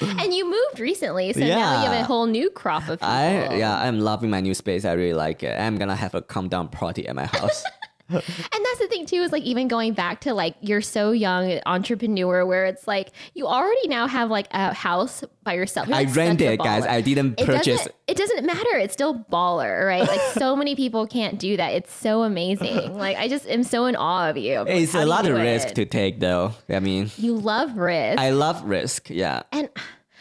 and 0.18 0.32
you 0.34 0.44
moved 0.44 0.80
recently, 0.80 1.32
so 1.32 1.40
now 1.40 1.82
you 1.82 1.90
have 1.90 2.00
a 2.00 2.04
whole 2.04 2.26
new 2.26 2.50
crop 2.50 2.88
of 2.88 3.00
people. 3.00 3.08
I 3.08 3.56
yeah, 3.56 3.76
I'm 3.76 4.00
loving 4.00 4.30
my 4.30 4.40
new 4.40 4.54
space. 4.54 4.84
I 4.84 4.92
really 4.92 5.14
like 5.14 5.42
it. 5.42 5.58
I'm 5.58 5.76
gonna 5.78 5.96
have 5.96 6.14
a 6.14 6.22
calm 6.22 6.48
down 6.48 6.68
party 6.68 7.06
at 7.06 7.14
my 7.14 7.26
house. 7.26 7.64
And 8.10 8.22
that's 8.64 8.78
the 8.78 8.88
thing 8.88 9.06
too, 9.06 9.16
is 9.16 9.32
like 9.32 9.42
even 9.42 9.68
going 9.68 9.92
back 9.92 10.22
to 10.22 10.32
like 10.34 10.56
you're 10.60 10.80
so 10.80 11.12
young 11.12 11.60
entrepreneur 11.66 12.44
where 12.46 12.64
it's 12.66 12.86
like 12.88 13.10
you 13.34 13.46
already 13.46 13.86
now 13.88 14.06
have 14.06 14.30
like 14.30 14.46
a 14.50 14.72
house 14.72 15.22
by 15.44 15.52
yourself. 15.54 15.88
You're, 15.88 15.96
I 15.96 16.02
like, 16.04 16.16
rented, 16.16 16.58
guys. 16.58 16.86
I 16.86 17.00
didn't 17.00 17.38
it 17.38 17.46
purchase. 17.46 17.66
doesn't, 17.78 17.94
it 18.06 18.16
doesn't 18.16 18.46
matter. 18.46 18.78
It's 18.78 18.94
still 18.94 19.14
baller, 19.30 19.86
right? 19.86 20.06
Like 20.08 20.20
so 20.32 20.56
many 20.62 20.74
people 20.74 21.06
can't 21.06 21.38
do 21.38 21.56
that. 21.58 21.74
It's 21.74 21.92
so 21.92 22.22
amazing. 22.22 22.96
Like 22.96 23.16
I 23.18 23.28
just 23.28 23.46
am 23.46 23.62
so 23.62 23.84
in 23.86 23.94
awe 23.96 24.30
of 24.30 24.36
you. 24.36 24.60
Like, 24.60 24.68
It's 24.68 24.94
a 24.94 25.04
lot 25.04 25.26
of 25.26 25.36
risk 25.36 25.68
it? 25.68 25.74
to 25.74 25.84
take, 25.84 26.20
though. 26.20 26.54
I 26.68 26.80
mean, 26.80 27.10
You 27.18 27.34
love 27.34 27.76
risk. 27.76 28.18
I 28.18 28.30
love 28.30 28.64
risk. 28.64 29.10
Yeah. 29.10 29.42
and 29.52 29.68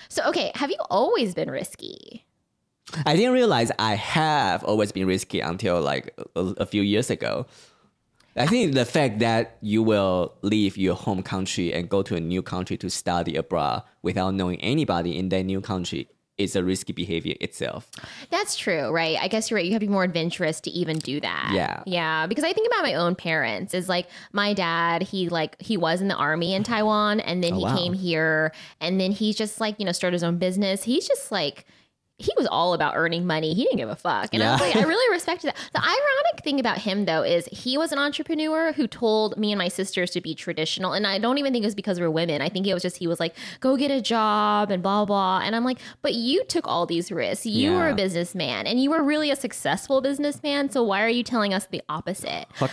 so 0.09 0.23
okay, 0.27 0.51
have 0.55 0.69
you 0.71 0.77
always 0.89 1.33
been 1.33 1.49
risky? 1.49 2.25
I 3.05 3.15
didn't 3.17 3.33
realize 3.33 3.69
I 3.79 3.95
have 3.95 4.63
always 4.63 4.91
been 4.93 5.07
risky 5.07 5.41
until 5.41 5.81
like 5.81 6.13
a, 6.35 6.41
a 6.57 6.65
few 6.65 6.81
years 6.81 7.09
ago. 7.09 7.45
I 8.37 8.45
think 8.47 8.73
the 8.75 8.85
fact 8.85 9.19
that 9.19 9.57
you 9.61 9.81
will 9.83 10.33
leave 10.41 10.77
your 10.77 10.95
home 10.95 11.23
country 11.23 11.73
and 11.73 11.89
go 11.89 12.01
to 12.03 12.15
a 12.15 12.19
new 12.19 12.41
country 12.41 12.77
to 12.77 12.89
study 12.89 13.35
abroad 13.35 13.83
without 14.03 14.33
knowing 14.33 14.59
anybody 14.61 15.17
in 15.17 15.29
that 15.29 15.43
new 15.43 15.61
country 15.61 16.07
is 16.37 16.55
a 16.55 16.63
risky 16.63 16.93
behavior 16.93 17.33
itself. 17.41 17.89
That's 18.29 18.55
true, 18.55 18.91
right? 18.91 19.17
I 19.19 19.27
guess 19.27 19.49
you're 19.49 19.55
right. 19.57 19.65
You 19.65 19.71
have 19.71 19.79
to 19.81 19.87
be 19.87 19.91
more 19.91 20.03
adventurous 20.03 20.61
to 20.61 20.69
even 20.69 20.99
do 20.99 21.19
that. 21.19 21.49
Yeah. 21.51 21.81
Yeah. 21.87 22.27
Because 22.27 22.43
I 22.43 22.53
think 22.53 22.67
about 22.67 22.83
my 22.83 22.93
own 22.93 23.15
parents 23.15 23.73
is 23.73 23.89
like 23.89 24.07
my 24.33 24.53
dad, 24.53 25.01
he 25.01 25.29
like 25.29 25.59
he 25.59 25.77
was 25.77 25.99
in 25.99 26.07
the 26.09 26.15
army 26.15 26.53
in 26.53 26.61
Taiwan 26.63 27.21
and 27.21 27.43
then 27.43 27.53
Oh, 27.53 27.57
he 27.57 27.63
wow. 27.63 27.75
came 27.75 27.93
here 27.93 28.51
and 28.79 29.01
then 29.01 29.11
he's 29.13 29.35
just 29.35 29.59
like, 29.59 29.79
you 29.79 29.85
know, 29.87 29.91
started 29.91 30.13
his 30.13 30.23
own 30.23 30.37
business. 30.37 30.83
He's 30.83 31.07
just 31.07 31.31
like 31.31 31.65
he 32.19 32.31
was 32.35 32.47
all 32.47 32.73
about 32.73 32.95
earning 32.95 33.27
money. 33.27 33.53
He 33.53 33.63
didn't 33.63 33.77
give 33.77 33.89
a 33.89 33.95
fuck. 33.95 34.33
And 34.33 34.41
I 34.41 34.51
was 34.53 34.61
like, 34.61 34.75
I 34.75 34.81
really 34.87 35.13
respected 35.13 35.49
that. 35.49 35.57
The 35.73 35.79
ironic 35.83 36.43
thing 36.43 36.59
about 36.59 36.79
him 36.79 37.05
though 37.05 37.21
is 37.21 37.47
he 37.51 37.77
was 37.77 37.91
an 37.91 37.99
entrepreneur 37.99 38.71
who 38.71 38.87
told 38.87 39.37
me 39.37 39.51
and 39.51 39.59
my 39.59 39.67
sisters 39.67 40.09
to 40.11 40.21
be 40.21 40.33
traditional. 40.33 40.93
And 40.93 41.05
I 41.05 41.19
don't 41.19 41.37
even 41.37 41.53
think 41.53 41.63
it 41.63 41.67
was 41.67 41.75
because 41.75 41.99
we're 41.99 42.09
women. 42.09 42.41
I 42.41 42.49
think 42.49 42.65
it 42.65 42.73
was 42.73 42.81
just 42.81 42.97
he 42.97 43.05
was 43.05 43.19
like, 43.19 43.35
go 43.59 43.77
get 43.77 43.91
a 43.91 44.01
job 44.01 44.71
and 44.71 44.81
blah 44.81 45.05
blah. 45.05 45.41
And 45.43 45.55
I'm 45.55 45.63
like, 45.63 45.77
but 46.01 46.15
you 46.15 46.43
took 46.45 46.67
all 46.67 46.87
these 46.87 47.11
risks. 47.11 47.45
You 47.45 47.73
were 47.73 47.89
a 47.89 47.95
businessman 47.95 48.65
and 48.65 48.81
you 48.81 48.89
were 48.89 49.03
really 49.03 49.29
a 49.29 49.35
successful 49.35 50.01
businessman. 50.01 50.71
So 50.71 50.81
why 50.81 51.03
are 51.03 51.09
you 51.09 51.21
telling 51.23 51.53
us 51.53 51.67
the 51.67 51.83
opposite? 51.87 52.47
What- 52.57 52.71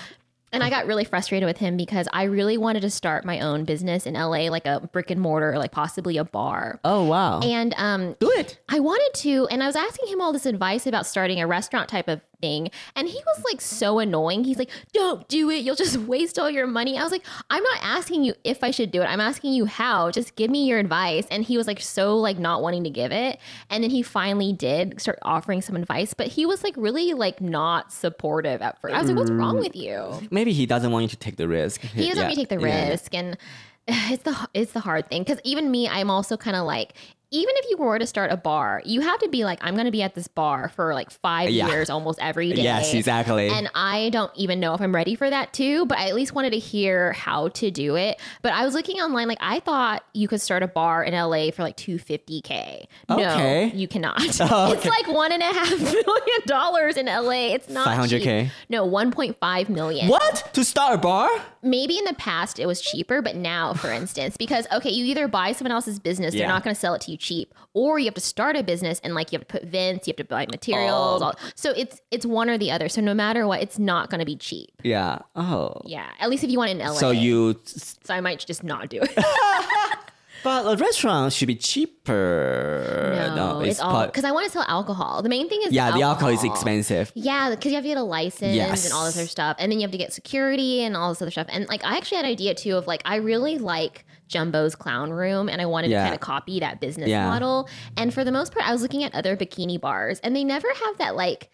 And 0.54 0.62
I 0.62 0.70
got 0.70 0.86
really 0.86 1.04
frustrated 1.04 1.46
with 1.46 1.58
him 1.58 1.76
because 1.76 2.08
I 2.12 2.24
really 2.24 2.56
wanted 2.56 2.80
to 2.80 2.90
start 2.90 3.24
my 3.24 3.40
own 3.40 3.64
business 3.64 4.06
in 4.06 4.14
LA, 4.14 4.48
like 4.50 4.66
a 4.66 4.88
brick 4.92 5.10
and 5.10 5.20
mortar, 5.20 5.58
like 5.58 5.72
possibly 5.72 6.16
a 6.16 6.24
bar. 6.24 6.80
Oh 6.84 7.04
wow. 7.04 7.40
And 7.40 7.74
um, 7.76 8.16
Do 8.20 8.30
it. 8.30 8.58
I 8.68 8.80
wanted 8.80 9.10
to, 9.22 9.46
and 9.48 9.62
I 9.62 9.66
was 9.66 9.76
asking 9.76 10.08
him 10.08 10.20
all 10.20 10.32
this 10.32 10.46
advice 10.46 10.86
about 10.86 11.06
starting 11.06 11.40
a 11.40 11.46
restaurant 11.46 11.88
type 11.88 12.08
of 12.08 12.20
thing. 12.44 12.70
And 12.94 13.08
he 13.08 13.20
was 13.26 13.42
like 13.50 13.60
so 13.60 13.98
annoying. 13.98 14.44
He's 14.44 14.58
like, 14.58 14.70
don't 14.92 15.26
do 15.28 15.50
it. 15.50 15.64
You'll 15.64 15.74
just 15.76 15.96
waste 16.12 16.38
all 16.38 16.50
your 16.50 16.66
money. 16.66 16.98
I 16.98 17.02
was 17.02 17.12
like, 17.12 17.24
I'm 17.48 17.62
not 17.62 17.78
asking 17.82 18.24
you 18.24 18.34
if 18.44 18.62
I 18.62 18.70
should 18.70 18.90
do 18.90 19.00
it. 19.00 19.06
I'm 19.06 19.20
asking 19.20 19.52
you 19.54 19.64
how. 19.64 20.10
Just 20.10 20.36
give 20.36 20.50
me 20.50 20.66
your 20.66 20.78
advice. 20.78 21.26
And 21.30 21.42
he 21.42 21.56
was 21.56 21.66
like 21.66 21.80
so 21.80 22.16
like 22.16 22.38
not 22.38 22.62
wanting 22.62 22.84
to 22.84 22.90
give 22.90 23.12
it. 23.12 23.38
And 23.70 23.82
then 23.82 23.90
he 23.90 24.02
finally 24.02 24.52
did 24.52 25.00
start 25.00 25.18
offering 25.22 25.62
some 25.62 25.76
advice, 25.76 26.12
but 26.12 26.26
he 26.26 26.44
was 26.44 26.62
like 26.62 26.74
really 26.76 27.14
like 27.14 27.40
not 27.40 27.92
supportive 27.92 28.60
at 28.60 28.80
first. 28.80 28.94
I 28.94 28.98
was 28.98 29.08
like, 29.08 29.16
what's 29.16 29.30
wrong 29.30 29.58
with 29.58 29.74
you? 29.74 30.20
Maybe 30.30 30.52
he 30.52 30.66
doesn't 30.66 30.90
want 30.90 31.02
you 31.04 31.08
to 31.08 31.16
take 31.16 31.36
the 31.36 31.48
risk. 31.48 31.80
he 31.80 32.08
doesn't 32.08 32.24
want 32.24 32.28
me 32.28 32.34
to 32.34 32.40
take 32.42 32.58
the 32.60 32.64
risk 32.64 33.14
and 33.14 33.38
it's 33.88 34.22
the 34.22 34.48
it's 34.54 34.72
the 34.72 34.80
hard 34.80 35.08
thing 35.10 35.22
because 35.22 35.38
even 35.44 35.70
me 35.70 35.86
i'm 35.88 36.10
also 36.10 36.38
kind 36.38 36.56
of 36.56 36.64
like 36.64 36.94
even 37.34 37.52
if 37.58 37.66
you 37.70 37.76
were 37.76 37.98
to 37.98 38.06
start 38.06 38.30
a 38.30 38.36
bar 38.36 38.80
you 38.84 39.00
have 39.00 39.18
to 39.18 39.28
be 39.28 39.44
like 39.44 39.58
i'm 39.62 39.74
going 39.74 39.86
to 39.86 39.90
be 39.90 40.02
at 40.02 40.14
this 40.14 40.28
bar 40.28 40.68
for 40.68 40.94
like 40.94 41.10
five 41.10 41.50
Yeah. 41.50 41.66
years 41.68 41.90
almost 41.90 42.18
every 42.20 42.52
day 42.58 42.62
Yes, 42.62 42.94
exactly. 42.94 43.48
and 43.48 43.68
i 43.74 44.08
don't 44.10 44.30
even 44.36 44.60
know 44.60 44.74
if 44.74 44.80
i'm 44.80 44.94
ready 44.94 45.14
for 45.16 45.28
that 45.28 45.52
too 45.52 45.84
but 45.86 45.98
i 45.98 46.08
at 46.08 46.14
least 46.14 46.32
wanted 46.34 46.50
to 46.50 46.58
hear 46.58 47.12
how 47.12 47.48
to 47.48 47.70
do 47.70 47.96
it 47.96 48.20
but 48.42 48.52
i 48.52 48.64
was 48.64 48.74
looking 48.74 48.98
online 49.00 49.26
like 49.26 49.38
i 49.40 49.58
thought 49.60 50.04
you 50.12 50.28
could 50.28 50.40
start 50.40 50.62
a 50.62 50.68
bar 50.68 51.02
in 51.02 51.12
la 51.14 51.50
for 51.50 51.62
like 51.62 51.76
250k 51.76 52.86
Okay. 53.10 53.70
no 53.70 53.74
you 53.74 53.88
cannot 53.88 54.14
Oh, 54.40 54.72
it's 54.72 54.84
like 54.84 55.08
one 55.08 55.32
and 55.32 55.42
a 55.42 55.46
half 55.46 55.70
million 55.80 56.40
dollars 56.46 56.96
in 56.96 57.06
la 57.06 57.30
it's 57.30 57.68
not 57.68 57.86
500K? 57.88 58.44
cheap. 58.44 58.52
no 58.68 58.86
1.5 58.88 59.68
million 59.68 60.08
What? 60.08 60.50
To 60.54 60.64
start 60.64 60.94
a 60.94 60.98
bar? 60.98 61.28
Maybe 61.64 61.98
in 61.98 62.04
the 62.04 62.14
past 62.14 62.58
it 62.58 62.66
was 62.66 62.80
cheaper, 62.80 63.22
but 63.22 63.34
now, 63.36 63.74
for 63.74 63.90
instance, 64.00 64.36
because 64.36 64.66
okay, 64.72 64.90
you 64.90 65.04
either 65.06 65.26
buy 65.28 65.52
someone 65.52 65.72
else's 65.72 65.98
business, 65.98 66.32
they're 66.32 66.42
Yeah. 66.42 66.48
not 66.48 66.62
going 66.64 66.74
to 66.74 66.80
sell 66.80 66.94
it 66.94 67.00
to 67.02 67.10
you 67.10 67.16
cheap, 67.16 67.54
or 67.72 67.98
you 67.98 68.04
have 68.06 68.14
to 68.14 68.20
start 68.20 68.56
a 68.56 68.62
business 68.62 69.00
and 69.02 69.14
like 69.14 69.32
you 69.32 69.38
have 69.38 69.46
to 69.48 69.52
put 69.60 69.64
vents, 69.68 70.06
you 70.06 70.12
have 70.12 70.16
to 70.18 70.24
buy 70.24 70.46
materials. 70.50 71.22
All, 71.22 71.34
so 71.54 71.70
it's 71.76 72.00
it's 72.10 72.26
one 72.26 72.48
or 72.50 72.58
the 72.58 72.70
other. 72.70 72.88
So 72.88 73.00
no 73.00 73.14
matter 73.14 73.46
what, 73.46 73.62
it's 73.62 73.78
not 73.78 74.10
going 74.10 74.20
to 74.20 74.26
be 74.26 74.36
cheap. 74.36 74.70
Yeah. 74.82 75.18
Oh. 75.34 75.80
Yeah, 75.84 76.06
at 76.20 76.30
least 76.30 76.44
if 76.44 76.50
you 76.50 76.58
want 76.58 76.70
it 76.70 76.78
in 76.80 76.86
LA. 76.86 76.92
So 76.94 77.10
you 77.10 77.58
so 77.64 78.14
I 78.14 78.20
might 78.20 78.44
just 78.46 78.62
not 78.62 78.88
do 78.90 79.00
it. 79.02 79.10
but 80.44 80.72
a 80.72 80.76
restaurant 80.76 81.32
should 81.32 81.48
be 81.48 81.56
cheaper. 81.56 83.32
no, 83.34 83.60
it's, 83.62 83.80
all 83.80 84.06
because 84.06 84.24
I 84.24 84.30
want 84.30 84.46
to 84.46 84.52
sell 84.52 84.64
alcohol. 84.68 85.22
The 85.22 85.28
main 85.28 85.48
thing 85.48 85.62
is 85.62 85.72
Yeah, 85.72 85.90
the 85.90 86.02
alcohol 86.02 86.28
is 86.30 86.44
expensive. 86.44 87.10
Yeah, 87.14 87.50
because 87.50 87.70
you 87.72 87.74
have 87.76 87.84
to 87.84 87.88
get 87.88 87.96
a 87.98 88.02
license 88.02 88.54
Yes. 88.54 88.84
and 88.84 88.92
all 88.94 89.04
this 89.06 89.16
other 89.16 89.26
stuff, 89.26 89.56
and 89.58 89.72
then 89.72 89.78
you 89.80 89.84
have 89.84 89.90
to 89.92 89.98
get 89.98 90.12
security 90.12 90.82
and 90.82 90.96
all 90.96 91.08
this 91.08 91.20
other 91.22 91.30
stuff. 91.30 91.46
And 91.50 91.66
like, 91.68 91.84
I 91.84 91.96
actually 91.96 92.16
had 92.18 92.26
an 92.26 92.32
idea 92.32 92.54
too 92.54 92.76
of 92.76 92.86
like, 92.86 93.02
I 93.04 93.16
really 93.16 93.58
like 93.58 94.04
Jumbo's 94.28 94.74
Clown 94.74 95.10
Room, 95.10 95.48
and 95.48 95.60
I 95.60 95.66
wanted 95.66 95.90
Yeah. 95.90 95.98
to 96.00 96.04
kind 96.04 96.14
of 96.14 96.20
copy 96.20 96.60
that 96.60 96.80
business 96.80 97.08
Yeah. 97.08 97.26
model. 97.28 97.68
And 97.96 98.12
for 98.12 98.24
the 98.24 98.32
most 98.32 98.52
part, 98.52 98.68
I 98.68 98.72
was 98.72 98.82
looking 98.82 99.02
at 99.04 99.14
other 99.14 99.36
bikini 99.36 99.80
bars, 99.80 100.20
and 100.20 100.34
they 100.36 100.44
never 100.44 100.68
have 100.68 100.98
that 100.98 101.16
like, 101.16 101.50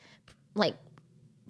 like 0.55 0.75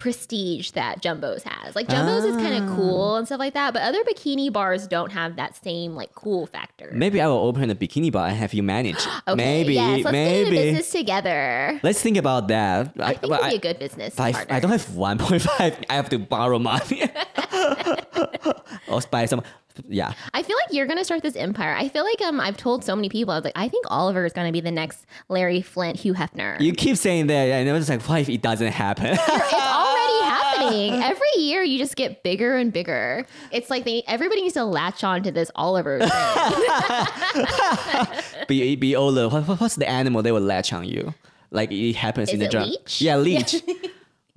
prestige 0.01 0.71
that 0.71 0.99
Jumbo's 0.99 1.43
has. 1.43 1.75
Like 1.75 1.87
Jumbo's 1.87 2.25
is 2.25 2.35
kind 2.37 2.55
Ah. 2.55 2.67
of 2.67 2.75
cool 2.75 3.17
and 3.17 3.27
stuff 3.27 3.37
like 3.37 3.53
that, 3.53 3.71
but 3.71 3.83
other 3.83 4.03
bikini 4.03 4.51
bars 4.51 4.87
don't 4.87 5.11
have 5.11 5.35
that 5.35 5.55
same 5.63 5.93
like 5.95 6.11
cool 6.15 6.47
factor. 6.47 6.89
Maybe 6.91 7.21
I 7.21 7.27
will 7.27 7.37
open 7.37 7.69
a 7.69 7.75
bikini 7.75 8.11
bar 8.11 8.27
and 8.27 8.35
have 8.35 8.53
you 8.53 8.63
manage. 8.63 8.97
Okay, 9.27 9.35
maybe, 9.35 9.73
yes, 9.75 10.03
let's 10.03 10.11
maybe. 10.11 10.49
get 10.49 10.65
into 10.65 10.71
business 10.71 10.89
together. 10.91 11.79
Let's 11.83 12.01
think 12.01 12.17
about 12.17 12.47
that. 12.47 12.91
I 12.99 13.13
think 13.13 13.29
but 13.29 13.39
it'd 13.41 13.51
be 13.51 13.55
a 13.57 13.73
good 13.73 13.79
business 13.79 14.19
I. 14.19 14.33
I 14.49 14.59
don't 14.59 14.71
have 14.71 14.87
1.5. 14.87 15.85
I 15.87 15.93
have 15.93 16.09
to 16.09 16.17
borrow 16.17 16.57
money. 16.57 17.03
or 18.87 19.01
buy 19.11 19.25
some. 19.25 19.43
Yeah. 19.87 20.13
I 20.33 20.43
feel 20.43 20.55
like 20.65 20.73
you're 20.75 20.87
gonna 20.87 21.05
start 21.05 21.21
this 21.23 21.35
empire. 21.35 21.73
I 21.77 21.87
feel 21.89 22.03
like 22.03 22.21
um 22.21 22.39
I've 22.39 22.57
told 22.57 22.83
so 22.83 22.95
many 22.95 23.09
people 23.09 23.33
I 23.33 23.37
was 23.37 23.45
like 23.45 23.53
I 23.57 23.67
think 23.69 23.85
Oliver 23.89 24.25
is 24.25 24.33
gonna 24.33 24.51
be 24.51 24.61
the 24.61 24.71
next 24.71 25.05
Larry 25.29 25.61
Flynt, 25.61 25.97
Hugh 25.97 26.13
Hefner. 26.13 26.59
You 26.59 26.73
keep 26.73 26.97
saying 26.97 27.27
that, 27.27 27.45
and 27.47 27.69
I 27.69 27.73
was 27.73 27.89
like, 27.89 28.01
what 28.03 28.21
if 28.21 28.29
it 28.29 28.41
doesn't 28.41 28.71
happen? 28.71 29.05
it's 29.07 29.29
already 29.53 30.25
happening. 30.25 30.93
Every 31.03 31.27
year 31.37 31.63
you 31.63 31.77
just 31.77 31.95
get 31.95 32.23
bigger 32.23 32.57
and 32.57 32.71
bigger. 32.73 33.25
It's 33.51 33.69
like 33.69 33.85
they 33.85 34.03
everybody 34.07 34.41
needs 34.41 34.53
to 34.55 34.63
latch 34.65 35.03
on 35.03 35.23
to 35.23 35.31
this 35.31 35.51
Oliver 35.55 35.99
thing. 35.99 36.09
be, 38.47 38.75
be 38.75 38.95
older. 38.95 39.29
What, 39.29 39.47
what- 39.47 39.59
what's 39.59 39.75
the 39.75 39.89
animal 39.89 40.21
they 40.21 40.31
will 40.31 40.41
latch 40.41 40.73
on 40.73 40.85
you? 40.87 41.13
Like 41.51 41.71
it 41.71 41.95
happens 41.95 42.29
Is 42.29 42.33
in 42.35 42.39
the 42.39 42.45
it 42.45 42.51
drum. 42.51 42.69
leech? 42.69 43.01
Yeah, 43.01 43.17
leech. 43.17 43.61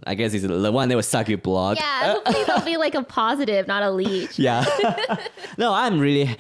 I 0.07 0.14
guess 0.14 0.33
he's 0.33 0.42
the 0.42 0.72
one 0.72 0.88
that 0.88 0.96
will 0.96 1.02
suck 1.02 1.28
your 1.28 1.38
blood. 1.38 1.78
yeah, 1.78 2.14
hopefully 2.14 2.44
they'll 2.44 2.61
be 2.64 2.76
like 2.76 2.94
a 2.94 3.02
positive, 3.02 3.66
not 3.66 3.83
a 3.83 3.90
leech. 3.90 4.38
Yeah. 4.38 4.64
no, 5.59 5.72
I'm 5.72 5.98
really. 5.98 6.37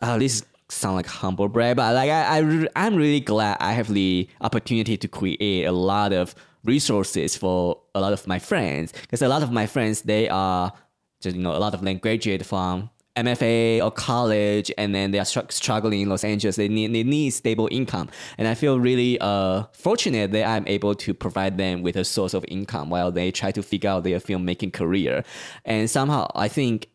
Uh, 0.00 0.18
this 0.18 0.44
sound 0.68 0.96
like 0.96 1.06
humble 1.06 1.48
brag, 1.48 1.76
but 1.76 1.94
like 1.94 2.10
I, 2.10 2.38
I, 2.38 2.66
I'm 2.76 2.96
really 2.96 3.20
glad 3.20 3.56
I 3.60 3.72
have 3.72 3.92
the 3.92 4.28
opportunity 4.40 4.96
to 4.96 5.08
create 5.08 5.64
a 5.64 5.72
lot 5.72 6.12
of 6.12 6.34
resources 6.64 7.36
for 7.36 7.80
a 7.94 8.00
lot 8.00 8.12
of 8.12 8.26
my 8.26 8.38
friends 8.38 8.92
because 8.92 9.22
a 9.22 9.28
lot 9.28 9.42
of 9.42 9.52
my 9.52 9.66
friends 9.66 10.02
they 10.02 10.28
are 10.28 10.72
just 11.20 11.36
you 11.36 11.42
know 11.42 11.54
a 11.54 11.58
lot 11.58 11.74
of 11.74 11.82
them 11.82 11.98
graduate 11.98 12.44
from 12.44 12.90
MFA 13.16 13.82
or 13.82 13.90
college 13.90 14.70
and 14.76 14.94
then 14.94 15.10
they 15.10 15.18
are 15.18 15.24
str- 15.24 15.40
struggling 15.48 16.02
in 16.02 16.08
Los 16.08 16.24
Angeles. 16.24 16.56
They 16.56 16.68
need, 16.68 16.94
they 16.94 17.02
need 17.02 17.30
stable 17.30 17.68
income. 17.70 18.08
And 18.38 18.46
I 18.46 18.54
feel 18.54 18.78
really 18.78 19.18
uh, 19.20 19.64
fortunate 19.72 20.32
that 20.32 20.46
I'm 20.46 20.66
able 20.68 20.94
to 20.94 21.14
provide 21.14 21.58
them 21.58 21.82
with 21.82 21.96
a 21.96 22.04
source 22.04 22.34
of 22.34 22.44
income 22.48 22.90
while 22.90 23.10
they 23.10 23.30
try 23.30 23.52
to 23.52 23.62
figure 23.62 23.90
out 23.90 24.04
their 24.04 24.20
filmmaking 24.20 24.72
career. 24.72 25.24
And 25.64 25.88
somehow 25.88 26.30
I 26.34 26.48
think 26.48 26.88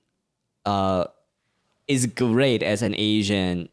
uh, 0.66 1.06
it's 1.88 2.06
great 2.06 2.64
as 2.64 2.82
an 2.82 2.96
Asian 2.98 3.70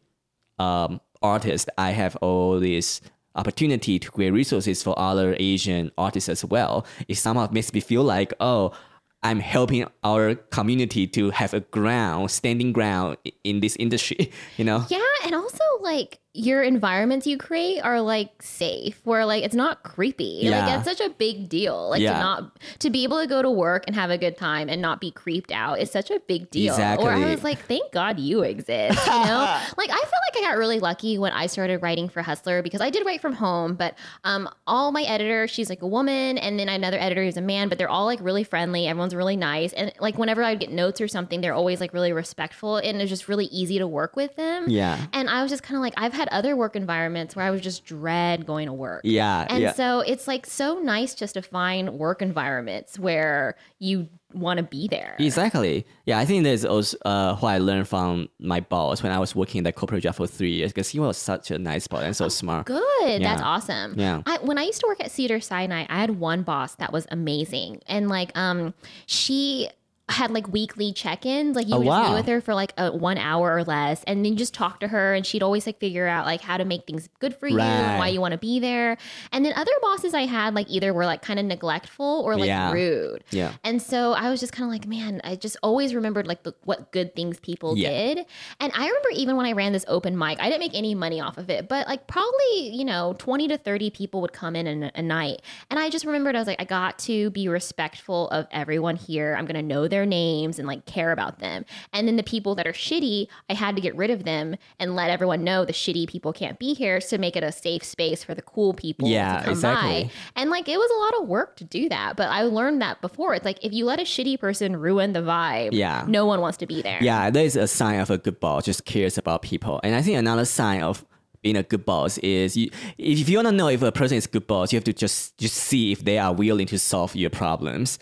um, 0.57 0.99
artist. 1.21 1.69
I 1.77 1.91
have 1.91 2.15
all 2.17 2.59
this 2.59 3.01
opportunity 3.35 3.99
to 3.99 4.11
create 4.11 4.31
resources 4.31 4.83
for 4.83 4.97
other 4.97 5.35
Asian 5.39 5.91
artists 5.97 6.29
as 6.29 6.43
well. 6.43 6.85
It 7.07 7.15
somehow 7.15 7.47
makes 7.51 7.73
me 7.73 7.79
feel 7.79 8.03
like, 8.03 8.33
oh, 8.39 8.73
I'm 9.21 9.39
helping 9.39 9.85
our 10.03 10.35
community 10.35 11.05
to 11.07 11.31
have 11.31 11.53
a 11.53 11.59
ground, 11.59 12.31
standing 12.31 12.71
ground 12.71 13.17
in 13.43 13.59
this 13.59 13.75
industry, 13.75 14.31
you 14.57 14.63
know? 14.63 14.85
Yeah, 14.89 15.03
and 15.25 15.35
also 15.35 15.63
like 15.81 16.19
your 16.39 16.63
environments 16.63 17.27
you 17.27 17.37
create 17.37 17.79
are 17.81 17.99
like 18.01 18.31
safe 18.41 18.99
where 19.03 19.25
like 19.25 19.43
it's 19.43 19.55
not 19.55 19.83
creepy 19.83 20.39
Yeah. 20.43 20.65
like 20.65 20.77
it's 20.79 20.87
such 20.87 21.05
a 21.05 21.09
big 21.13 21.49
deal 21.49 21.89
like 21.89 22.01
Yeah. 22.01 22.13
to 22.13 22.19
not 22.19 22.57
to 22.79 22.89
be 22.89 23.03
able 23.03 23.19
to 23.19 23.27
go 23.27 23.41
to 23.41 23.49
work 23.51 23.83
and 23.87 23.95
have 23.95 24.09
a 24.09 24.17
good 24.17 24.37
time 24.37 24.69
and 24.69 24.81
not 24.81 25.01
be 25.01 25.11
creeped 25.11 25.51
out 25.51 25.79
is 25.79 25.91
such 25.91 26.09
a 26.11 26.19
big 26.27 26.49
deal 26.49 26.73
exactly. 26.73 27.05
or 27.07 27.11
i 27.11 27.29
was 27.29 27.43
like 27.43 27.59
thank 27.59 27.91
god 27.91 28.19
you 28.19 28.41
exist 28.43 29.05
you 29.05 29.11
know 29.11 29.59
like 29.77 29.89
i 29.89 29.95
feel 29.97 30.21
like 30.27 30.37
i 30.37 30.41
got 30.41 30.57
really 30.57 30.79
lucky 30.79 31.17
when 31.17 31.33
i 31.33 31.45
started 31.45 31.81
writing 31.81 32.07
for 32.07 32.21
hustler 32.21 32.61
because 32.61 32.79
i 32.79 32.89
did 32.89 33.05
write 33.05 33.19
from 33.21 33.33
home 33.33 33.75
but 33.75 33.97
um 34.23 34.47
all 34.65 34.91
my 34.93 35.03
editors 35.03 35.51
she's 35.51 35.69
like 35.69 35.81
a 35.81 35.87
woman 35.87 36.37
and 36.37 36.57
then 36.59 36.69
another 36.69 36.97
editor 36.99 37.23
who's 37.23 37.37
a 37.37 37.41
man 37.41 37.67
but 37.67 37.77
they're 37.77 37.89
all 37.89 38.05
like 38.05 38.19
really 38.21 38.43
friendly 38.45 38.87
everyone's 38.87 39.13
really 39.15 39.35
nice 39.35 39.73
and 39.73 39.91
like 39.99 40.17
whenever 40.17 40.41
i 40.43 40.51
would 40.51 40.59
get 40.59 40.71
notes 40.71 41.01
or 41.01 41.07
something 41.09 41.41
they're 41.41 41.53
always 41.53 41.81
like 41.81 41.93
really 41.93 42.13
respectful 42.13 42.77
and 42.77 43.01
it's 43.01 43.09
just 43.09 43.27
really 43.27 43.45
easy 43.47 43.77
to 43.77 43.87
work 43.87 44.15
with 44.15 44.35
them 44.37 44.65
Yeah. 44.69 44.97
and 45.11 45.29
I 45.29 45.41
was 45.41 45.51
just 45.51 45.63
kind 45.63 45.75
of 45.75 45.81
like, 45.81 45.93
I've 45.97 46.13
had 46.13 46.28
other 46.31 46.55
work 46.55 46.75
environments 46.75 47.35
where 47.35 47.45
I 47.45 47.51
was 47.51 47.61
just 47.61 47.85
dread 47.85 48.45
going 48.45 48.67
to 48.67 48.73
work. 48.73 49.01
Yeah. 49.03 49.45
And 49.49 49.61
yeah. 49.61 49.73
so 49.73 50.01
it's 50.01 50.27
like 50.27 50.45
so 50.45 50.79
nice 50.79 51.13
just 51.13 51.33
to 51.35 51.41
find 51.41 51.93
work 51.93 52.21
environments 52.21 52.97
where 52.97 53.55
you 53.79 54.09
want 54.33 54.57
to 54.57 54.63
be 54.63 54.87
there. 54.87 55.15
Exactly. 55.19 55.85
Yeah, 56.05 56.19
I 56.19 56.25
think 56.25 56.43
that's 56.43 56.63
also 56.63 56.97
uh, 57.05 57.35
what 57.37 57.49
I 57.49 57.57
learned 57.57 57.87
from 57.87 58.29
my 58.39 58.59
boss 58.59 59.01
when 59.01 59.11
I 59.11 59.19
was 59.19 59.35
working 59.35 59.59
in 59.59 59.63
that 59.63 59.75
corporate 59.75 60.03
job 60.03 60.15
for 60.15 60.27
three 60.27 60.51
years 60.51 60.71
because 60.71 60.89
he 60.89 60.99
was 60.99 61.17
such 61.17 61.51
a 61.51 61.57
nice 61.57 61.87
boss 61.87 62.03
and 62.03 62.15
so 62.15 62.29
smart. 62.29 62.67
Good. 62.67 63.23
That's 63.23 63.41
awesome. 63.41 63.95
Yeah. 63.97 64.21
I, 64.25 64.37
when 64.39 64.57
I 64.57 64.63
used 64.63 64.81
to 64.81 64.87
work 64.87 64.99
at 64.99 65.11
Cedar 65.11 65.39
Sinai, 65.39 65.85
I 65.89 65.99
had 65.99 66.19
one 66.19 66.43
boss 66.43 66.75
that 66.75 66.93
was 66.93 67.07
amazing. 67.09 67.81
And 67.87 68.07
like, 68.07 68.37
um, 68.37 68.73
she 69.07 69.69
had 70.09 70.31
like 70.31 70.47
weekly 70.47 70.91
check-ins. 70.93 71.55
Like 71.55 71.67
you 71.67 71.75
Oh, 71.75 71.79
would 71.79 71.85
just 71.85 72.01
wow. 72.01 72.09
meet 72.09 72.15
with 72.15 72.25
her 72.27 72.41
for 72.41 72.53
like 72.53 72.73
a, 72.77 72.91
one 72.91 73.17
hour 73.17 73.55
or 73.55 73.63
less, 73.63 74.03
and 74.05 74.25
then 74.25 74.35
just 74.37 74.53
talk 74.53 74.79
to 74.81 74.87
her, 74.87 75.13
and 75.13 75.25
she'd 75.25 75.43
always 75.43 75.65
like 75.65 75.79
figure 75.79 76.07
out 76.07 76.25
like 76.25 76.41
how 76.41 76.57
to 76.57 76.65
make 76.65 76.85
things 76.87 77.09
good 77.19 77.35
for 77.35 77.47
you 77.47 77.59
and 77.59 77.99
why 77.99 78.07
you 78.07 78.19
want 78.21 78.31
to 78.33 78.37
be 78.37 78.59
there. 78.59 78.97
And 79.31 79.45
then 79.45 79.53
other 79.55 79.71
bosses 79.81 80.13
I 80.13 80.25
had 80.25 80.53
like 80.55 80.69
either 80.69 80.93
were 80.93 81.05
like 81.05 81.21
kind 81.21 81.39
of 81.39 81.45
neglectful 81.45 82.21
or 82.25 82.35
like 82.35 82.47
Yeah. 82.47 82.71
rude. 82.71 83.23
Yeah. 83.31 83.53
And 83.63 83.81
so 83.81 84.13
I 84.13 84.29
was 84.29 84.39
just 84.39 84.53
kind 84.53 84.63
of 84.65 84.71
like, 84.71 84.87
man, 84.87 85.21
I 85.23 85.35
just 85.35 85.57
always 85.63 85.93
remembered 85.93 86.27
like 86.27 86.43
the, 86.43 86.53
what 86.63 86.91
good 86.91 87.15
things 87.15 87.39
people 87.39 87.77
Yeah. 87.77 87.89
did. 87.89 88.25
And 88.59 88.71
I 88.75 88.87
remember 88.87 89.09
even 89.13 89.35
when 89.37 89.45
I 89.45 89.51
ran 89.53 89.73
this 89.73 89.85
open 89.87 90.17
mic, 90.17 90.39
I 90.41 90.45
didn't 90.49 90.59
make 90.61 90.73
any 90.75 90.95
money 90.95 91.21
off 91.21 91.37
of 91.37 91.49
it, 91.49 91.67
but 91.69 91.87
like 91.87 92.07
probably, 92.07 92.69
you 92.69 92.85
know, 92.85 93.15
20 93.19 93.47
to 93.49 93.57
30 93.57 93.89
people 93.91 94.21
would 94.21 94.33
come 94.33 94.55
in 94.55 94.83
a, 94.83 94.91
a 94.95 95.01
night. 95.01 95.41
And 95.69 95.79
I 95.79 95.89
just 95.89 96.05
remembered, 96.05 96.35
I 96.35 96.39
was 96.39 96.47
like, 96.47 96.61
I 96.61 96.65
got 96.65 96.97
to 96.99 97.29
be 97.31 97.47
respectful 97.47 98.29
of 98.29 98.47
everyone 98.51 98.95
here. 98.95 99.35
I'm 99.37 99.45
going 99.45 99.55
to 99.55 99.61
know 99.61 99.87
their 99.87 99.98
names 100.05 100.59
and 100.59 100.67
like 100.67 100.85
care 100.85 101.11
about 101.11 101.39
them. 101.39 101.65
And 101.93 102.07
then 102.07 102.15
the 102.15 102.23
people 102.23 102.55
that 102.55 102.67
are 102.67 102.73
shitty, 102.73 103.27
I 103.49 103.53
had 103.53 103.75
to 103.75 103.81
get 103.81 103.95
rid 103.95 104.09
of 104.09 104.23
them 104.23 104.55
and 104.79 104.95
let 104.95 105.09
everyone 105.09 105.43
know 105.43 105.65
the 105.65 105.73
shitty 105.73 106.07
people 106.07 106.33
can't 106.33 106.59
be 106.59 106.73
here 106.73 106.99
to 106.99 107.17
make 107.17 107.35
it 107.35 107.43
a 107.43 107.51
safe 107.51 107.83
space 107.83 108.23
for 108.23 108.33
the 108.35 108.41
cool 108.41 108.73
people 108.73 109.07
Yeah, 109.07 109.37
to 109.39 109.43
come 109.45 109.51
exactly. 109.53 110.03
by. 110.05 110.11
And 110.35 110.49
like 110.49 110.67
it 110.67 110.77
was 110.77 110.91
a 110.91 111.15
lot 111.15 111.23
of 111.23 111.27
work 111.29 111.55
to 111.57 111.63
do 111.63 111.89
that, 111.89 112.15
but 112.15 112.29
I 112.29 112.43
learned 112.43 112.81
that 112.81 113.01
before. 113.01 113.33
It's 113.35 113.45
like 113.45 113.63
if 113.63 113.73
you 113.73 113.85
let 113.85 113.99
a 113.99 114.03
shitty 114.03 114.39
person 114.39 114.75
ruin 114.75 115.13
the 115.13 115.21
vibe, 115.21 115.69
Yeah. 115.73 116.05
no 116.07 116.25
one 116.25 116.41
wants 116.41 116.57
to 116.59 116.65
be 116.65 116.81
there. 116.81 116.99
Yeah, 117.01 117.29
that 117.29 117.43
is 117.43 117.55
a 117.55 117.67
sign 117.67 117.99
of 117.99 118.09
a 118.09 118.17
good 118.17 118.39
boss, 118.39 118.65
just 118.65 118.85
cares 118.85 119.17
about 119.17 119.41
people. 119.41 119.79
And 119.83 119.95
I 119.95 120.01
think 120.01 120.17
another 120.17 120.45
sign 120.45 120.81
of 120.81 121.05
being 121.41 121.55
a 121.55 121.63
good 121.63 121.85
boss 121.85 122.17
is 122.17 122.57
you, 122.57 122.69
if 122.97 123.29
you 123.29 123.37
want 123.37 123.47
to 123.47 123.53
know 123.53 123.69
if 123.69 123.81
a 123.81 123.91
person 123.93 124.17
is 124.17 124.25
a 124.25 124.29
good 124.29 124.45
boss, 124.45 124.73
you 124.73 124.77
have 124.77 124.83
to 124.83 124.91
just 124.93 125.37
just 125.37 125.55
see 125.55 125.91
if 125.93 126.03
they 126.03 126.17
are 126.17 126.33
willing 126.33 126.67
to 126.67 126.77
solve 126.77 127.15
your 127.15 127.29
problems. 127.29 127.97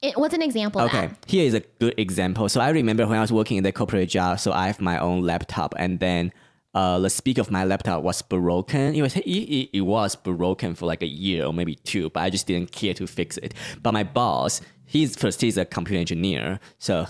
It, 0.00 0.16
what's 0.16 0.34
an 0.34 0.42
example 0.42 0.80
Okay, 0.82 1.08
that? 1.08 1.24
here 1.26 1.44
is 1.44 1.54
a 1.54 1.60
good 1.60 1.94
example. 1.98 2.48
So 2.48 2.60
I 2.60 2.70
remember 2.70 3.06
when 3.06 3.18
I 3.18 3.20
was 3.20 3.32
working 3.32 3.56
in 3.56 3.64
the 3.64 3.72
corporate 3.72 4.08
job, 4.08 4.38
so 4.38 4.52
I 4.52 4.68
have 4.68 4.80
my 4.80 4.98
own 4.98 5.22
laptop, 5.22 5.74
and 5.76 5.98
then 5.98 6.32
uh, 6.72 7.00
the 7.00 7.10
speaker 7.10 7.40
of 7.40 7.50
my 7.50 7.64
laptop 7.64 8.04
was 8.04 8.22
broken. 8.22 8.94
It 8.94 9.02
was 9.02 9.16
it, 9.16 9.26
it, 9.26 9.70
it 9.72 9.80
was 9.80 10.14
broken 10.14 10.76
for 10.76 10.86
like 10.86 11.02
a 11.02 11.06
year 11.06 11.46
or 11.46 11.52
maybe 11.52 11.74
two, 11.74 12.10
but 12.10 12.20
I 12.20 12.30
just 12.30 12.46
didn't 12.46 12.70
care 12.70 12.94
to 12.94 13.06
fix 13.08 13.38
it. 13.38 13.54
But 13.82 13.92
my 13.92 14.04
boss, 14.04 14.60
he's 14.86 15.16
first 15.16 15.40
he's 15.40 15.56
a 15.56 15.64
computer 15.64 15.98
engineer, 15.98 16.60
so 16.78 17.06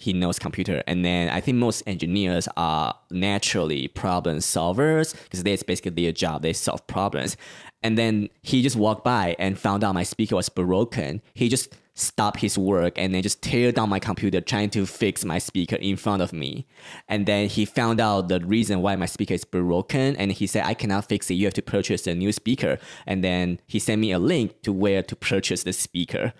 he 0.00 0.12
knows 0.12 0.38
computer 0.38 0.80
and 0.86 1.04
then 1.04 1.28
i 1.28 1.40
think 1.40 1.58
most 1.58 1.82
engineers 1.88 2.46
are 2.56 2.94
naturally 3.10 3.88
problem 3.88 4.36
solvers 4.36 5.12
because 5.24 5.42
that's 5.42 5.64
basically 5.64 5.90
their 5.90 6.12
job 6.12 6.40
they 6.40 6.52
solve 6.52 6.86
problems 6.86 7.36
and 7.82 7.98
then 7.98 8.28
he 8.42 8.62
just 8.62 8.76
walked 8.76 9.02
by 9.02 9.34
and 9.40 9.58
found 9.58 9.82
out 9.82 9.94
my 9.94 10.04
speaker 10.04 10.36
was 10.36 10.48
broken 10.48 11.20
he 11.34 11.48
just 11.48 11.74
stopped 11.98 12.40
his 12.40 12.56
work 12.56 12.98
and 12.98 13.14
then 13.14 13.22
just 13.22 13.42
tear 13.42 13.72
down 13.72 13.88
my 13.88 13.98
computer 13.98 14.40
trying 14.40 14.70
to 14.70 14.86
fix 14.86 15.24
my 15.24 15.38
speaker 15.38 15.76
in 15.76 15.96
front 15.96 16.22
of 16.22 16.32
me. 16.32 16.66
And 17.08 17.26
then 17.26 17.48
he 17.48 17.64
found 17.64 18.00
out 18.00 18.28
the 18.28 18.40
reason 18.40 18.82
why 18.82 18.96
my 18.96 19.06
speaker 19.06 19.34
is 19.34 19.44
broken 19.44 20.16
and 20.16 20.32
he 20.32 20.46
said 20.46 20.64
i 20.64 20.74
cannot 20.74 21.08
fix 21.08 21.30
it. 21.30 21.34
You 21.34 21.46
have 21.46 21.54
to 21.54 21.62
purchase 21.62 22.06
a 22.06 22.14
new 22.14 22.32
speaker. 22.32 22.78
And 23.06 23.22
then 23.24 23.60
he 23.66 23.78
sent 23.78 24.00
me 24.00 24.12
a 24.12 24.18
link 24.18 24.62
to 24.62 24.72
where 24.72 25.02
to 25.02 25.16
purchase 25.16 25.62
the 25.62 25.72
speaker. 25.72 26.32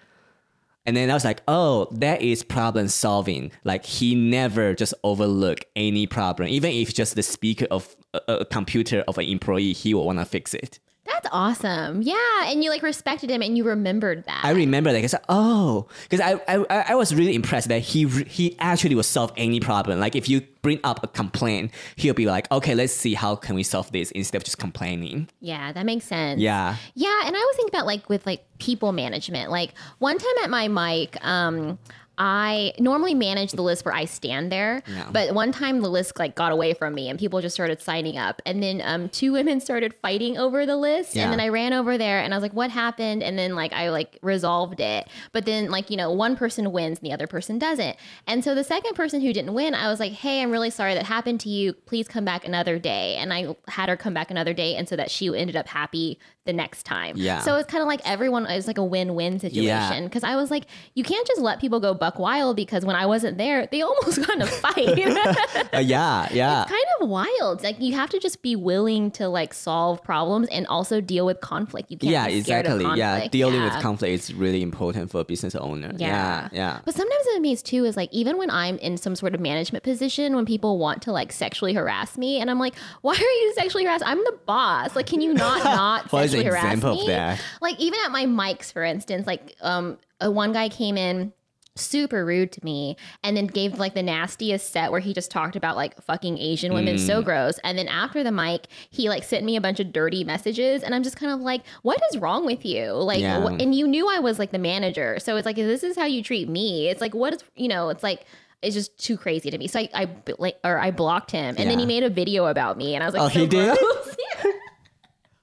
And 0.86 0.96
then 0.96 1.10
I 1.10 1.14
was 1.14 1.24
like, 1.24 1.42
oh, 1.46 1.88
that 1.92 2.22
is 2.22 2.42
problem 2.42 2.88
solving. 2.88 3.52
Like 3.62 3.84
he 3.84 4.14
never 4.14 4.74
just 4.74 4.94
overlook 5.04 5.60
any 5.76 6.06
problem, 6.06 6.48
even 6.48 6.72
if 6.72 6.94
just 6.94 7.14
the 7.14 7.22
speaker 7.22 7.66
of 7.70 7.94
a, 8.14 8.20
a 8.28 8.44
computer 8.46 9.04
of 9.06 9.18
an 9.18 9.26
employee, 9.26 9.74
he 9.74 9.92
will 9.92 10.06
want 10.06 10.18
to 10.18 10.24
fix 10.24 10.54
it. 10.54 10.78
That's 11.08 11.28
awesome. 11.32 12.02
Yeah, 12.02 12.16
and 12.44 12.62
you 12.62 12.70
like 12.70 12.82
respected 12.82 13.30
him 13.30 13.42
and 13.42 13.56
you 13.56 13.64
remembered 13.64 14.24
that. 14.26 14.44
I 14.44 14.50
remember 14.50 14.92
that 14.92 14.98
because 14.98 15.14
oh, 15.28 15.88
because 16.08 16.20
I, 16.20 16.34
I 16.46 16.64
I 16.70 16.84
I 16.90 16.94
was 16.94 17.14
really 17.14 17.34
impressed 17.34 17.68
that 17.68 17.80
he 17.80 18.06
he 18.06 18.56
actually 18.60 18.94
will 18.94 19.02
solve 19.02 19.32
any 19.36 19.58
problem. 19.58 19.98
Like 20.00 20.14
if 20.14 20.28
you 20.28 20.42
bring 20.62 20.80
up 20.84 21.02
a 21.02 21.08
complaint, 21.08 21.72
he'll 21.96 22.14
be 22.14 22.26
like, 22.26 22.50
okay, 22.52 22.74
let's 22.74 22.92
see 22.92 23.14
how 23.14 23.36
can 23.36 23.54
we 23.54 23.62
solve 23.62 23.90
this 23.92 24.10
instead 24.12 24.38
of 24.38 24.44
just 24.44 24.58
complaining. 24.58 25.28
yeah, 25.40 25.72
that 25.72 25.86
makes 25.86 26.04
sense. 26.04 26.40
Yeah. 26.40 26.76
Yeah, 26.94 27.22
and 27.24 27.34
I 27.34 27.38
always 27.38 27.56
think 27.56 27.68
about 27.70 27.86
like 27.86 28.08
with 28.08 28.26
like 28.26 28.44
people 28.58 28.92
management. 28.92 29.50
Like 29.50 29.72
one 29.98 30.18
time 30.18 30.44
at 30.44 30.50
my 30.50 30.68
mic, 30.68 31.16
um, 31.24 31.78
I 32.18 32.72
normally 32.78 33.14
manage 33.14 33.52
the 33.52 33.62
list 33.62 33.84
where 33.84 33.94
I 33.94 34.04
stand 34.04 34.50
there, 34.50 34.82
Yeah. 34.86 35.08
but 35.12 35.34
one 35.34 35.52
time 35.52 35.80
the 35.80 35.88
list 35.88 36.18
like 36.18 36.34
got 36.34 36.50
away 36.52 36.74
from 36.74 36.94
me 36.94 37.08
and 37.08 37.18
people 37.18 37.40
just 37.40 37.54
started 37.54 37.80
signing 37.80 38.18
up, 38.18 38.42
and 38.44 38.62
then 38.62 38.82
um, 38.84 39.08
two 39.08 39.32
women 39.32 39.60
started 39.60 39.94
fighting 40.02 40.36
over 40.36 40.66
the 40.66 40.76
list, 40.76 41.14
Yeah. 41.14 41.24
and 41.24 41.32
then 41.32 41.40
I 41.40 41.48
ran 41.48 41.72
over 41.72 41.96
there 41.96 42.18
and 42.20 42.34
I 42.34 42.36
was 42.36 42.42
like, 42.42 42.52
"What 42.54 42.70
happened?" 42.70 43.22
And 43.22 43.38
then 43.38 43.54
like 43.54 43.72
I 43.72 43.90
like 43.90 44.18
resolved 44.22 44.80
it, 44.80 45.06
but 45.32 45.46
then 45.46 45.70
like 45.70 45.90
you 45.90 45.96
know 45.96 46.10
one 46.10 46.36
person 46.36 46.72
wins 46.72 46.98
and 46.98 47.06
the 47.06 47.12
other 47.12 47.26
person 47.28 47.58
doesn't, 47.58 47.96
and 48.26 48.42
so 48.42 48.54
the 48.54 48.64
second 48.64 48.94
person 48.94 49.20
who 49.20 49.32
didn't 49.32 49.54
win, 49.54 49.74
I 49.74 49.88
was 49.88 50.00
like, 50.00 50.12
"Hey, 50.12 50.42
I'm 50.42 50.50
really 50.50 50.70
sorry 50.70 50.94
that 50.94 51.06
happened 51.06 51.38
to 51.40 51.48
you. 51.48 51.72
Please 51.72 52.08
come 52.08 52.24
back 52.24 52.44
another 52.44 52.78
day," 52.78 53.14
and 53.16 53.32
I 53.32 53.54
had 53.68 53.88
her 53.88 53.96
come 53.96 54.12
back 54.14 54.30
another 54.30 54.52
day, 54.54 54.74
and 54.74 54.88
so 54.88 54.96
that 54.96 55.10
she 55.10 55.28
ended 55.36 55.54
up 55.54 55.68
happy 55.68 56.18
the 56.48 56.52
next 56.54 56.84
time. 56.84 57.14
Yeah. 57.16 57.40
So 57.40 57.56
it's 57.56 57.70
kind 57.70 57.82
of 57.82 57.86
like 57.86 58.00
everyone 58.06 58.46
is 58.46 58.66
like 58.66 58.78
a 58.78 58.82
win-win 58.84 59.38
situation 59.38 59.62
Yeah. 59.64 60.00
because 60.00 60.24
I 60.24 60.34
was 60.34 60.50
like, 60.50 60.64
you 60.94 61.04
can't 61.04 61.26
just 61.26 61.42
let 61.42 61.60
people 61.60 61.78
go 61.78 61.92
buck 61.92 62.18
wild 62.18 62.56
because 62.56 62.86
when 62.86 62.96
I 62.96 63.04
wasn't 63.04 63.36
there, 63.36 63.66
they 63.70 63.82
almost 63.88 64.18
got 64.26 64.34
in 64.34 64.42
a 64.42 64.46
fight. 64.46 64.98
Uh, 65.74 65.78
yeah, 65.80 66.26
yeah. 66.32 66.64
kind 66.66 66.84
of 67.00 67.08
wild. 67.08 67.62
Like 67.62 67.78
you 67.80 67.94
have 67.94 68.08
to 68.10 68.18
just 68.18 68.40
be 68.42 68.56
willing 68.56 69.10
to 69.12 69.28
like 69.28 69.52
solve 69.52 70.02
problems 70.02 70.48
and 70.48 70.66
also 70.68 71.00
deal 71.02 71.26
with 71.26 71.40
conflict. 71.40 71.90
You 71.90 71.98
can't 71.98 72.10
yeah, 72.12 72.26
be 72.26 72.38
exactly. 72.38 72.84
Of 72.84 72.96
Yeah, 72.96 73.28
dealing 73.28 73.56
Yeah. 73.56 73.74
with 73.74 73.82
conflict 73.82 74.12
is 74.14 74.32
really 74.34 74.62
important 74.62 75.10
for 75.10 75.20
a 75.20 75.24
business 75.24 75.54
owner. 75.54 75.92
Yeah, 75.96 76.48
yeah. 76.52 76.80
But 76.86 76.94
sometimes 76.94 77.24
it 77.26 77.42
means 77.42 77.62
too 77.62 77.84
is 77.84 77.96
like 77.96 78.08
even 78.12 78.38
when 78.38 78.48
I'm 78.50 78.78
in 78.78 78.96
some 78.96 79.14
sort 79.14 79.34
of 79.34 79.40
management 79.40 79.84
position, 79.84 80.34
when 80.34 80.46
people 80.46 80.78
want 80.78 81.02
to 81.02 81.12
like 81.12 81.30
sexually 81.32 81.74
harass 81.74 82.16
me, 82.16 82.40
and 82.40 82.50
I'm 82.50 82.58
like, 82.58 82.74
why 83.02 83.12
are 83.12 83.18
you 83.42 83.52
sexually 83.54 83.84
harassed? 83.84 84.04
I'm 84.06 84.18
the 84.24 84.38
boss. 84.46 84.96
Like, 84.96 85.06
can 85.06 85.20
you 85.20 85.34
not 85.34 85.62
not 85.64 86.10
What 86.12 86.24
is 86.24 86.34
an 86.34 86.37
sexually 86.42 86.62
harass 86.62 86.82
me? 87.00 87.06
that? 87.08 87.40
Like 87.60 87.78
even 87.80 87.98
at 88.04 88.10
my 88.10 88.26
mics, 88.26 88.72
for 88.72 88.82
instance, 88.84 89.26
like 89.26 89.54
um, 89.60 89.98
a 90.20 90.30
one 90.30 90.52
guy 90.52 90.68
came 90.68 90.96
in 90.96 91.32
super 91.76 92.24
rude 92.26 92.50
to 92.50 92.64
me 92.64 92.96
and 93.22 93.36
then 93.36 93.46
gave 93.46 93.78
like 93.78 93.94
the 93.94 94.02
nastiest 94.02 94.72
set 94.72 94.90
where 94.90 94.98
he 94.98 95.14
just 95.14 95.30
talked 95.30 95.54
about 95.54 95.76
like 95.76 95.94
fucking 96.02 96.36
Asian 96.36 96.74
women 96.74 96.96
Mm. 96.96 97.06
so 97.06 97.22
gross 97.22 97.60
and 97.62 97.78
then 97.78 97.86
after 97.86 98.24
the 98.24 98.32
mic 98.32 98.66
he 98.90 99.08
like 99.08 99.22
sent 99.22 99.44
me 99.44 99.54
a 99.54 99.60
bunch 99.60 99.78
of 99.78 99.92
dirty 99.92 100.24
messages 100.24 100.82
and 100.82 100.92
I'm 100.92 101.04
just 101.04 101.16
kind 101.16 101.30
of 101.30 101.38
like 101.38 101.62
what 101.82 102.00
is 102.10 102.18
wrong 102.18 102.44
with 102.44 102.64
you 102.66 102.94
like 102.94 103.20
Yeah. 103.20 103.40
wh- 103.42 103.62
and 103.62 103.76
you 103.76 103.86
knew 103.86 104.08
I 104.10 104.18
was 104.18 104.40
like 104.40 104.50
the 104.50 104.58
manager 104.58 105.20
so 105.20 105.36
it's 105.36 105.46
like 105.46 105.54
this 105.54 105.84
is 105.84 105.94
how 105.94 106.06
you 106.06 106.20
treat 106.20 106.48
me 106.48 106.88
it's 106.88 107.00
like 107.00 107.14
what 107.14 107.34
is 107.34 107.44
you 107.54 107.68
know 107.68 107.90
it's 107.90 108.02
like 108.02 108.24
it's 108.60 108.74
just 108.74 108.98
too 108.98 109.16
crazy 109.16 109.48
to 109.52 109.56
me 109.56 109.68
so 109.68 109.78
I, 109.78 109.88
I 109.94 110.08
like 110.36 110.56
or 110.64 110.78
I 110.80 110.90
blocked 110.90 111.30
him 111.30 111.54
and 111.56 111.70
then 111.70 111.78
he 111.78 111.86
made 111.86 112.02
a 112.02 112.10
video 112.10 112.46
about 112.46 112.76
me 112.76 112.96
and 112.96 113.04
I 113.04 113.06
was 113.06 113.14
like 113.14 113.22
Oh, 113.22 113.28
so 113.28 113.38
he 113.38 113.46
did? 113.46 113.78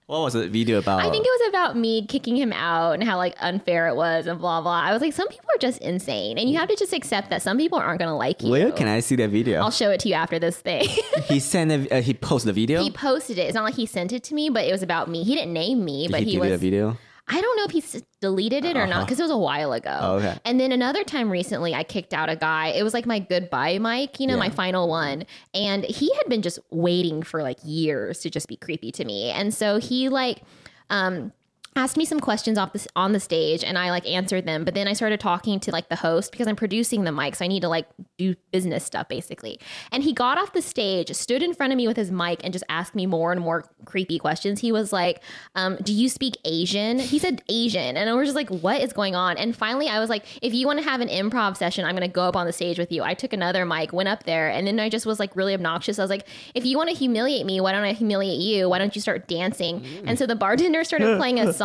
What 0.07 0.21
was 0.21 0.33
the 0.33 0.47
video 0.47 0.77
about? 0.77 0.99
I 0.99 1.09
think 1.09 1.25
it 1.25 1.29
was 1.39 1.49
about 1.49 1.75
me 1.75 2.05
kicking 2.05 2.35
him 2.35 2.53
out 2.53 2.91
and 2.91 3.03
how 3.03 3.17
like 3.17 3.35
unfair 3.39 3.87
it 3.87 3.95
was 3.95 4.27
and 4.27 4.37
blah 4.37 4.61
blah. 4.61 4.81
I 4.81 4.93
was 4.93 5.01
like, 5.01 5.13
some 5.13 5.27
people 5.29 5.47
are 5.55 5.57
just 5.57 5.81
insane, 5.81 6.37
and 6.37 6.47
you 6.47 6.59
have 6.59 6.69
to 6.69 6.75
just 6.75 6.93
accept 6.93 7.31
that 7.31 7.41
some 7.41 7.57
people 7.57 7.79
aren't 7.79 7.97
gonna 7.99 8.15
like 8.15 8.43
you. 8.43 8.51
Where 8.51 8.71
can 8.71 8.87
I 8.87 8.99
see 8.99 9.15
that 9.15 9.31
video? 9.31 9.61
I'll 9.61 9.71
show 9.71 9.89
it 9.89 9.99
to 10.01 10.09
you 10.09 10.13
after 10.13 10.37
this 10.37 10.57
thing. 10.59 10.87
he 11.23 11.39
sent 11.39 11.71
a, 11.71 11.97
uh, 11.97 12.01
he 12.01 12.13
posted 12.13 12.49
the 12.49 12.53
video. 12.53 12.83
he 12.83 12.91
posted 12.91 13.39
it. 13.39 13.43
It's 13.47 13.55
not 13.55 13.63
like 13.63 13.73
he 13.73 13.87
sent 13.87 14.13
it 14.13 14.23
to 14.25 14.35
me, 14.35 14.51
but 14.51 14.65
it 14.65 14.71
was 14.71 14.83
about 14.83 15.09
me. 15.09 15.23
He 15.23 15.33
didn't 15.33 15.53
name 15.53 15.83
me, 15.83 16.03
Did 16.03 16.11
but 16.11 16.19
he, 16.19 16.25
he, 16.25 16.31
give 16.33 16.43
you 16.43 16.51
was. 16.51 16.53
a 16.53 16.57
video? 16.57 16.97
I 17.27 17.41
don't 17.41 17.57
know 17.57 17.63
if 17.65 17.71
he 17.71 17.83
deleted 18.21 18.65
it 18.65 18.77
or 18.77 18.85
not 18.85 19.05
because 19.05 19.19
it 19.19 19.23
was 19.23 19.31
a 19.31 19.37
while 19.37 19.73
ago. 19.73 19.89
Uh-huh. 19.89 20.07
Oh, 20.11 20.15
okay. 20.17 20.37
And 20.45 20.59
then 20.59 20.71
another 20.71 21.03
time 21.03 21.31
recently, 21.31 21.73
I 21.73 21.83
kicked 21.83 22.13
out 22.13 22.29
a 22.29 22.35
guy. 22.35 22.67
It 22.67 22.83
was 22.83 22.93
like 22.93 23.07
my 23.07 23.17
goodbye 23.19 23.79
mic, 23.79 24.19
you 24.19 24.27
know, 24.27 24.37
my 24.37 24.49
final 24.49 24.87
one. 24.87 25.25
And 25.53 25.83
he 25.85 26.13
had 26.15 26.29
been 26.29 26.43
just 26.43 26.59
waiting 26.69 27.23
for 27.23 27.41
like 27.41 27.57
years 27.63 28.19
to 28.19 28.29
just 28.29 28.47
be 28.47 28.57
creepy 28.57 28.91
to 28.93 29.05
me. 29.05 29.31
And 29.31 29.53
so 29.53 29.79
he 29.79 30.07
like, 30.09 30.43
um, 30.91 31.31
asked 31.75 31.97
me 31.97 32.05
some 32.05 32.21
questions 32.21 32.57
off 32.57 32.71
this 32.71 32.87
on 32.95 33.11
the 33.11 33.19
stage 33.19 33.61
and 33.61 33.77
I 33.77 33.89
like 33.89 34.07
answered 34.07 34.45
them 34.45 34.63
but 34.63 34.73
then 34.73 34.87
I 34.87 34.93
started 34.93 35.19
talking 35.19 35.59
to 35.59 35.71
like 35.71 35.89
the 35.89 35.97
host 35.97 36.31
because 36.31 36.47
I'm 36.47 36.55
producing 36.55 37.03
the 37.03 37.11
mic 37.11 37.35
so 37.35 37.43
I 37.43 37.49
need 37.49 37.61
to 37.61 37.69
like 37.69 37.85
do 38.17 38.33
business 38.51 38.85
stuff 38.85 39.09
basically. 39.09 39.59
And 39.91 40.01
he 40.01 40.13
got 40.13 40.37
off 40.37 40.53
the 40.53 40.61
stage 40.61 41.11
stood 41.11 41.43
in 41.43 41.53
front 41.53 41.73
of 41.73 41.77
me 41.77 41.85
with 41.85 41.97
his 41.97 42.11
mic 42.11 42.39
and 42.45 42.53
just 42.53 42.63
asked 42.69 42.95
me 42.95 43.05
more 43.05 43.33
and 43.33 43.41
more 43.41 43.65
creepy 43.83 44.19
questions. 44.19 44.61
He 44.61 44.71
was 44.71 44.93
like 44.93 45.21
um, 45.55 45.75
do 45.83 45.91
you 45.91 46.07
speak 46.07 46.37
Asian? 46.45 46.97
He 46.97 47.19
said 47.19 47.43
Asian. 47.49 47.97
And 47.97 48.09
I 48.09 48.13
was 48.13 48.27
just 48.27 48.37
like 48.37 48.49
what 48.49 48.79
is 48.79 48.93
going 48.93 49.15
on? 49.15 49.35
And 49.35 49.53
finally 49.53 49.89
I 49.89 49.99
was 49.99 50.09
like 50.09 50.23
if 50.41 50.53
you 50.53 50.67
want 50.67 50.79
to 50.79 50.85
have 50.85 51.01
an 51.01 51.09
improv 51.09 51.57
session 51.57 51.83
I'm 51.83 51.93
gonna 51.93 52.07
go 52.07 52.23
up 52.23 52.37
on 52.37 52.45
the 52.45 52.53
stage 52.53 52.79
with 52.79 52.91
you. 52.91 53.03
I 53.03 53.13
took 53.15 53.33
another 53.33 53.65
mic 53.65 53.91
went 53.91 54.07
up 54.07 54.23
there 54.23 54.47
and 54.47 54.65
then 54.65 54.79
I 54.79 54.87
just 54.87 55.05
was 55.05 55.19
like 55.19 55.35
really 55.35 55.53
obnoxious. 55.53 55.99
I 55.99 56.03
was 56.03 56.09
like 56.09 56.25
if 56.53 56.65
you 56.65 56.77
want 56.77 56.89
to 56.89 56.95
humiliate 56.95 57.45
me 57.45 57.59
why 57.59 57.73
don't 57.73 57.83
I 57.83 57.91
humiliate 57.91 58.39
you? 58.39 58.69
Why 58.69 58.79
don't 58.79 58.95
you 58.95 59.01
start 59.01 59.27
dancing? 59.27 59.85
And 60.05 60.17
so 60.17 60.25
the 60.25 60.37
bartender 60.37 60.85
started 60.85 61.17
playing 61.17 61.39
a 61.39 61.51
song 61.51 61.64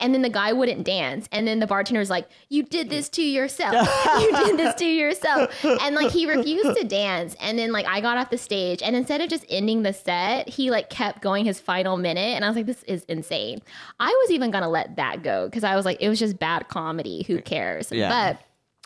and 0.00 0.14
then 0.14 0.22
the 0.22 0.28
guy 0.30 0.52
wouldn't 0.52 0.84
dance 0.84 1.28
and 1.32 1.46
then 1.46 1.58
the 1.60 1.66
bartender's 1.66 2.10
like 2.10 2.28
you 2.48 2.62
did 2.62 2.88
this 2.90 3.08
to 3.10 3.22
yourself. 3.22 3.74
You 4.20 4.32
did 4.46 4.56
this 4.58 4.74
to 4.76 4.86
yourself. 4.86 5.64
And 5.64 5.94
like 5.94 6.10
he 6.10 6.26
refused 6.26 6.78
to 6.78 6.84
dance 6.86 7.36
and 7.40 7.58
then 7.58 7.72
like 7.72 7.86
i 7.86 8.00
got 8.00 8.16
off 8.16 8.30
the 8.30 8.38
stage 8.38 8.82
and 8.82 8.96
instead 8.96 9.20
of 9.20 9.28
just 9.28 9.44
ending 9.48 9.82
the 9.82 9.92
set 9.92 10.48
he 10.48 10.70
like 10.70 10.90
kept 10.90 11.22
going 11.22 11.44
his 11.44 11.60
final 11.60 11.96
minute 11.96 12.34
and 12.34 12.44
i 12.44 12.48
was 12.48 12.56
like 12.56 12.66
this 12.66 12.82
is 12.84 13.04
insane. 13.04 13.60
I 13.98 14.08
was 14.22 14.30
even 14.30 14.50
gonna 14.50 14.68
let 14.70 14.96
that 14.96 15.22
go 15.22 15.46
because 15.46 15.64
i 15.64 15.76
was 15.76 15.84
like 15.84 15.98
it 16.00 16.08
was 16.08 16.18
just 16.18 16.38
bad 16.38 16.68
comedy. 16.68 17.24
Who 17.24 17.40
cares? 17.42 17.90
Yeah. 17.92 18.08
but 18.08 18.42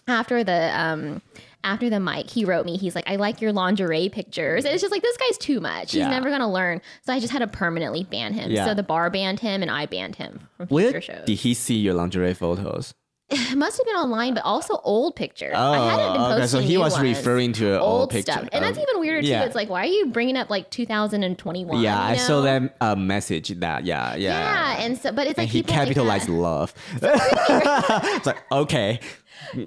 after 0.09 0.45
the 0.45 0.71
um 0.79 1.23
after 1.62 1.88
the 1.88 1.99
mic 1.99 2.29
he 2.29 2.45
wrote 2.45 2.67
me 2.67 2.77
he's 2.77 2.95
like 2.95 3.09
i 3.09 3.17
like 3.17 3.40
your 3.40 3.53
lingerie 3.53 4.09
pictures 4.11 4.64
and 4.64 4.75
it's 4.75 4.83
just 4.83 4.93
like 4.93 5.01
this 5.03 5.17
guy's 5.17 5.38
too 5.38 5.61
much 5.61 5.93
he's 5.93 6.01
Yeah. 6.01 6.11
never 6.11 6.29
gonna 6.31 6.51
learn 6.53 6.83
so 7.03 7.12
i 7.12 7.21
just 7.21 7.33
had 7.33 7.38
to 7.38 7.47
permanently 7.47 8.05
ban 8.05 8.35
him 8.35 8.51
Yeah. 8.51 8.67
so 8.67 8.75
the 8.75 8.83
bar 8.83 9.09
banned 9.09 9.40
him 9.40 9.62
and 9.62 9.71
i 9.71 9.87
banned 9.87 10.17
him 10.17 10.40
from 10.57 10.67
Where 10.69 10.90
future 10.90 11.01
shows 11.01 11.25
did 11.27 11.37
he 11.38 11.55
see 11.55 11.77
your 11.77 11.95
lingerie 11.95 12.35
photos? 12.35 12.93
it 13.31 13.57
must 13.57 13.79
have 13.79 13.87
been 13.87 13.97
online 13.97 14.35
but 14.35 14.45
also 14.45 14.79
old 14.85 15.17
pictures 15.17 15.55
i 15.57 15.77
hadn't 15.79 16.13
been 16.13 16.21
Oh, 16.21 16.25
posting 16.27 16.39
okay. 16.39 16.47
So 16.47 16.59
he 16.61 16.77
was 16.77 16.93
ones. 16.93 17.03
referring 17.03 17.53
to 17.55 17.81
old, 17.81 18.01
old 18.03 18.11
picture. 18.11 18.33
stuff 18.33 18.49
and 18.53 18.63
that's 18.65 18.77
Um, 18.77 18.83
even 18.89 19.01
weirder 19.01 19.23
too 19.23 19.29
yeah. 19.29 19.45
it's 19.45 19.55
like 19.55 19.71
why 19.71 19.81
are 19.81 19.87
you 19.87 20.07
bringing 20.07 20.37
up 20.37 20.51
like 20.51 20.71
2021 20.71 21.81
yeah, 21.81 22.03
I 22.03 22.13
you 22.15 22.19
saw 22.19 22.43
know? 22.43 22.43
that 22.43 22.77
uh, 22.81 22.97
message. 22.97 23.49
That 23.61 23.85
yeah, 23.85 24.15
yeah. 24.17 24.75
yeah 24.77 24.83
and 24.85 24.99
so 24.99 25.13
but 25.13 25.27
it's 25.27 25.39
and 25.39 25.47
like 25.47 25.53
he 25.53 25.63
people 25.63 25.75
like 25.77 25.87
capitalized 25.87 26.29
love. 26.29 26.75
it's 27.03 28.27
like 28.27 28.39
okay, 28.53 29.01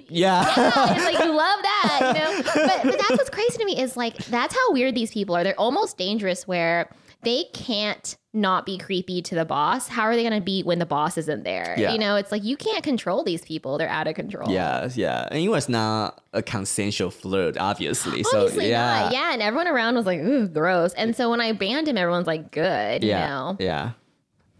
yeah. 0.08 0.44
Yeah, 0.56 0.94
it's 0.94 1.04
like 1.04 1.18
you 1.24 1.32
love 1.34 1.58
that, 1.62 2.00
you 2.00 2.20
know. 2.20 2.42
But, 2.44 2.82
but 2.84 2.98
that's 2.98 3.10
what's 3.10 3.30
crazy 3.30 3.58
to 3.58 3.64
me 3.64 3.80
is 3.80 3.96
like 3.96 4.16
that's 4.26 4.54
how 4.54 4.72
weird 4.72 4.94
these 4.94 5.10
people 5.10 5.34
are. 5.36 5.42
They're 5.44 5.58
almost 5.58 5.96
dangerous 5.98 6.46
where 6.46 6.88
they 7.22 7.44
can't 7.54 8.16
not 8.34 8.66
be 8.66 8.76
creepy 8.76 9.22
to 9.22 9.34
the 9.34 9.44
boss. 9.44 9.88
How 9.88 10.02
are 10.02 10.14
they 10.14 10.22
going 10.22 10.38
to 10.38 10.44
be 10.44 10.62
when 10.62 10.78
the 10.78 10.86
boss 10.86 11.16
isn't 11.16 11.44
there? 11.44 11.74
Yeah. 11.78 11.92
You 11.92 11.98
know, 11.98 12.16
it's 12.16 12.30
like 12.30 12.44
you 12.44 12.56
can't 12.56 12.84
control 12.84 13.24
these 13.24 13.42
people. 13.42 13.78
They're 13.78 13.88
out 13.88 14.06
of 14.06 14.14
control. 14.14 14.50
Yeah, 14.50 14.88
yeah, 14.94 15.28
and 15.30 15.40
it 15.40 15.48
was 15.48 15.68
not 15.68 16.22
a 16.32 16.42
consensual 16.42 17.10
flirt, 17.10 17.56
obviously. 17.58 18.24
Obviously 18.24 18.64
so 18.64 18.68
yeah, 18.68 19.02
not. 19.02 19.12
Yeah, 19.12 19.32
and 19.32 19.42
everyone 19.42 19.68
around 19.68 19.94
was 19.94 20.06
like, 20.06 20.20
"Ooh, 20.20 20.46
gross." 20.48 20.92
And 20.94 21.16
so 21.16 21.30
when 21.30 21.40
I 21.40 21.52
banned 21.52 21.88
him, 21.88 21.96
everyone's 21.96 22.26
like, 22.26 22.50
"Good," 22.50 23.02
you 23.02 23.10
yeah, 23.10 23.28
know. 23.28 23.56
yeah. 23.58 23.92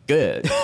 Good. 0.08 0.50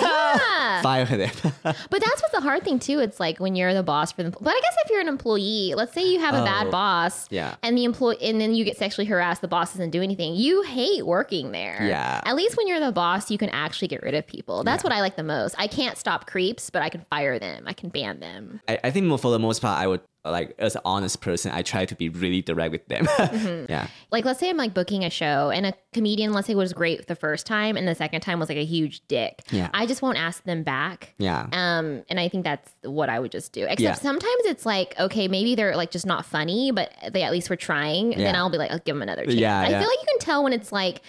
Yeah. 0.75 0.81
Fire 0.81 1.05
him. 1.05 1.19
But 1.63 1.63
that's 1.89 2.21
what's 2.21 2.31
the 2.33 2.41
hard 2.41 2.63
thing 2.63 2.79
too. 2.79 2.99
It's 2.99 3.19
like 3.19 3.39
when 3.39 3.55
you're 3.55 3.73
the 3.73 3.83
boss 3.83 4.11
for 4.11 4.23
the. 4.23 4.31
But 4.31 4.49
I 4.49 4.59
guess 4.61 4.75
if 4.83 4.91
you're 4.91 4.99
an 4.99 5.07
employee, 5.07 5.73
let's 5.75 5.93
say 5.93 6.03
you 6.03 6.19
have 6.19 6.35
a 6.35 6.43
bad 6.43 6.67
Oh, 6.67 6.71
boss, 6.71 7.27
yeah. 7.31 7.55
and 7.63 7.77
the 7.77 7.85
employee, 7.85 8.17
and 8.21 8.41
then 8.41 8.53
you 8.53 8.65
get 8.65 8.75
sexually 8.77 9.05
harassed, 9.05 9.41
the 9.41 9.47
boss 9.47 9.71
doesn't 9.71 9.91
do 9.91 10.01
anything. 10.01 10.35
You 10.35 10.63
hate 10.63 11.05
working 11.05 11.51
there. 11.53 11.77
Yeah. 11.81 12.19
At 12.25 12.35
least 12.35 12.57
when 12.57 12.67
you're 12.67 12.79
the 12.81 12.91
boss, 12.91 13.31
you 13.31 13.37
can 13.37 13.49
actually 13.49 13.87
get 13.87 14.03
rid 14.03 14.15
of 14.15 14.27
people. 14.27 14.63
That's 14.65 14.83
what 14.83 14.91
I 14.91 14.99
like 14.99 15.15
the 15.15 15.23
most. 15.23 15.55
I 15.57 15.67
can't 15.67 15.97
stop 15.97 16.27
creeps, 16.27 16.69
but 16.69 16.81
I 16.81 16.89
can 16.89 17.05
fire 17.09 17.39
them. 17.39 17.63
I 17.67 17.73
can 17.73 17.89
ban 17.89 18.19
them. 18.19 18.59
I, 18.67 18.79
I 18.83 18.91
think 18.91 19.05
for 19.21 19.31
the 19.31 19.39
most 19.39 19.61
part, 19.61 19.79
I 19.79 19.87
would 19.87 20.01
like 20.25 20.55
as 20.59 20.75
an 20.75 20.81
honest 20.85 21.21
person, 21.21 21.51
I 21.51 21.61
try 21.61 21.85
to 21.85 21.95
be 21.95 22.09
really 22.09 22.41
direct 22.41 22.71
with 22.71 22.87
them. 22.87 23.05
Mm-hmm. 23.35 23.71
yeah, 23.71 23.87
Like 24.11 24.25
let's 24.25 24.39
say 24.39 24.49
I'm 24.49 24.57
like 24.57 24.73
booking 24.73 25.03
a 25.03 25.09
show, 25.09 25.49
and 25.51 25.65
a 25.65 25.73
comedian, 25.93 26.33
let's 26.33 26.47
say, 26.47 26.55
was 26.55 26.73
great 26.73 27.07
the 27.07 27.15
first 27.15 27.45
time, 27.45 27.75
and 27.77 27.87
the 27.87 27.95
second 27.95 28.21
time 28.21 28.39
was 28.39 28.49
like 28.49 28.57
a 28.57 28.65
huge 28.65 29.01
dick. 29.07 29.41
Yeah. 29.51 29.69
I 29.73 29.85
just 29.85 30.01
won't 30.01 30.17
ask 30.17 30.43
them 30.43 30.63
back. 30.63 31.13
yeah, 31.17 31.47
Um, 31.51 32.03
and 32.09 32.19
I 32.19 32.27
think 32.29 32.43
that's 32.43 32.71
what 32.83 33.09
I 33.09 33.19
would 33.19 33.31
just 33.31 33.51
do. 33.53 33.63
Except 33.63 33.79
Yeah. 33.81 33.93
sometimes 33.93 34.45
it's 34.45 34.65
like, 34.65 34.97
okay, 34.99 35.27
maybe 35.27 35.55
they're 35.55 35.75
like 35.75 35.91
just 35.91 36.05
not 36.05 36.25
funny, 36.25 36.71
but 36.71 36.91
they 37.11 37.23
at 37.23 37.31
least 37.31 37.49
were 37.49 37.55
trying. 37.55 38.11
Yeah. 38.13 38.17
Then 38.19 38.35
I'll 38.35 38.49
be 38.49 38.57
like, 38.57 38.71
I'll 38.71 38.79
give 38.79 38.95
them 38.95 39.01
another 39.01 39.23
chance. 39.25 39.35
Yeah, 39.35 39.59
I 39.59 39.69
yeah. 39.69 39.79
feel 39.79 39.89
like 39.89 39.99
you 40.01 40.07
can 40.09 40.19
tell 40.19 40.43
when 40.43 40.53
it's 40.53 40.71
like 40.71 41.01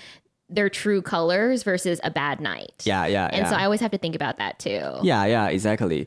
their 0.48 0.68
true 0.68 1.02
colors 1.02 1.62
versus 1.64 2.00
a 2.04 2.10
bad 2.10 2.40
night. 2.40 2.82
yeah, 2.84 3.06
yeah. 3.06 3.28
And 3.32 3.46
so 3.48 3.54
I 3.54 3.64
always 3.64 3.80
have 3.80 3.90
to 3.92 3.98
think 3.98 4.14
about 4.14 4.38
that 4.38 4.58
too. 4.58 4.80
yeah, 5.02 5.24
yeah, 5.24 5.48
exactly. 5.48 6.06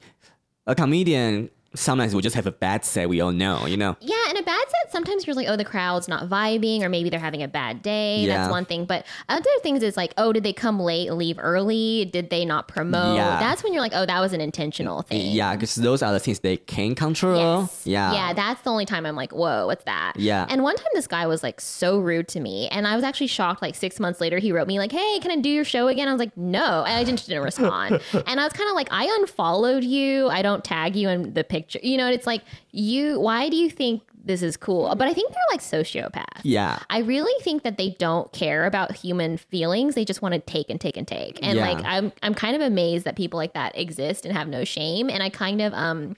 A 0.67 0.75
comedian 0.75 1.49
sometimes 1.75 2.13
will 2.13 2.21
just 2.21 2.35
have 2.35 2.47
a 2.47 2.51
bad 2.51 2.83
set. 2.83 3.09
We 3.09 3.21
all 3.21 3.31
know, 3.31 3.65
you 3.65 3.77
know. 3.77 3.95
Yeah, 3.99 4.15
and 4.29 4.37
a 4.37 4.43
bad 4.43 4.65
set, 4.67 4.91
sometimes 4.91 5.27
you're 5.27 5.35
like, 5.35 5.47
oh, 5.47 5.55
the 5.55 5.65
crowd's 5.65 6.07
not 6.07 6.27
vibing, 6.29 6.81
or 6.81 6.89
maybe 6.89 7.09
they're 7.09 7.19
having 7.19 7.43
a 7.43 7.47
bad 7.47 7.81
day. 7.81 8.21
Yeah. 8.21 8.37
That's 8.37 8.51
one 8.51 8.65
thing. 8.65 8.85
But 8.85 9.05
other 9.27 9.49
things 9.61 9.83
is 9.83 9.95
like, 9.95 10.13
oh, 10.17 10.33
did 10.33 10.43
they 10.43 10.53
come 10.53 10.79
late, 10.79 11.11
leave 11.13 11.37
early? 11.39 12.05
Did 12.05 12.29
they 12.29 12.45
not 12.45 12.67
promote? 12.67 13.15
Yeah. 13.15 13.39
That's 13.39 13.63
when 13.63 13.73
you're 13.73 13.81
like, 13.81 13.93
oh, 13.95 14.05
that 14.05 14.19
was 14.19 14.33
an 14.33 14.41
intentional 14.41 15.03
thing. 15.03 15.31
Yeah, 15.31 15.53
because 15.53 15.75
those 15.75 16.01
are 16.01 16.11
the 16.11 16.19
things 16.19 16.39
they 16.39 16.57
can 16.57 16.95
control. 16.95 17.61
Yes. 17.61 17.81
Yeah. 17.85 18.13
Yeah, 18.13 18.33
that's 18.33 18.61
the 18.61 18.71
only 18.71 18.85
time 18.85 19.05
I'm 19.05 19.15
like, 19.15 19.31
whoa, 19.31 19.67
what's 19.67 19.83
that? 19.83 20.13
Yeah. 20.15 20.47
And 20.49 20.63
one 20.63 20.75
time 20.75 20.87
this 20.93 21.07
guy 21.07 21.27
was 21.27 21.43
like 21.43 21.61
so 21.61 21.99
rude 21.99 22.27
to 22.29 22.39
me. 22.39 22.67
And 22.69 22.87
I 22.87 22.95
was 22.95 23.03
actually 23.03 23.27
shocked. 23.27 23.61
Like 23.61 23.75
six 23.75 23.99
months 23.99 24.21
later, 24.21 24.37
he 24.37 24.51
wrote 24.51 24.67
me, 24.67 24.79
like, 24.79 24.91
hey, 24.91 25.19
can 25.19 25.31
I 25.31 25.35
do 25.35 25.49
your 25.49 25.65
show 25.65 25.87
again? 25.87 26.07
I 26.07 26.11
was 26.11 26.19
like, 26.19 26.35
no. 26.37 26.83
And 26.83 26.95
I 26.95 27.03
just 27.03 27.27
didn't 27.27 27.43
respond. 27.43 28.01
and 28.13 28.39
I 28.39 28.43
was 28.43 28.53
kind 28.53 28.69
of 28.69 28.75
like, 28.75 28.87
I 28.91 29.05
unfollowed 29.19 29.83
you. 29.83 30.29
I 30.29 30.41
don't 30.41 30.63
tag 30.63 30.95
you 30.95 31.09
in 31.09 31.33
the 31.33 31.43
picture. 31.43 31.58
You 31.81 31.97
know, 31.97 32.07
it's 32.09 32.27
like, 32.27 32.41
you, 32.71 33.19
why 33.19 33.49
do 33.49 33.55
you 33.57 33.69
think 33.69 34.01
this 34.23 34.41
is 34.41 34.57
cool? 34.57 34.93
But 34.95 35.07
I 35.07 35.13
think 35.13 35.31
they're 35.33 35.43
like 35.51 35.61
sociopaths. 35.61 36.41
Yeah. 36.43 36.79
I 36.89 36.99
really 36.99 37.33
think 37.43 37.63
that 37.63 37.77
they 37.77 37.91
don't 37.99 38.31
care 38.33 38.65
about 38.65 38.91
human 38.95 39.37
feelings. 39.37 39.95
They 39.95 40.05
just 40.05 40.21
want 40.21 40.33
to 40.33 40.39
take 40.39 40.69
and 40.69 40.79
take 40.79 40.97
and 40.97 41.07
take. 41.07 41.39
And 41.41 41.57
Yeah. 41.57 41.67
like 41.71 41.83
I'm 41.85 42.11
I'm 42.21 42.33
kind 42.33 42.55
of 42.55 42.61
amazed 42.61 43.05
that 43.05 43.15
people 43.15 43.37
like 43.37 43.53
that 43.53 43.77
exist 43.77 44.25
and 44.25 44.35
have 44.35 44.47
no 44.47 44.63
shame. 44.65 45.09
And 45.09 45.23
I 45.23 45.29
kind 45.29 45.61
of 45.61 45.73
um 45.73 46.15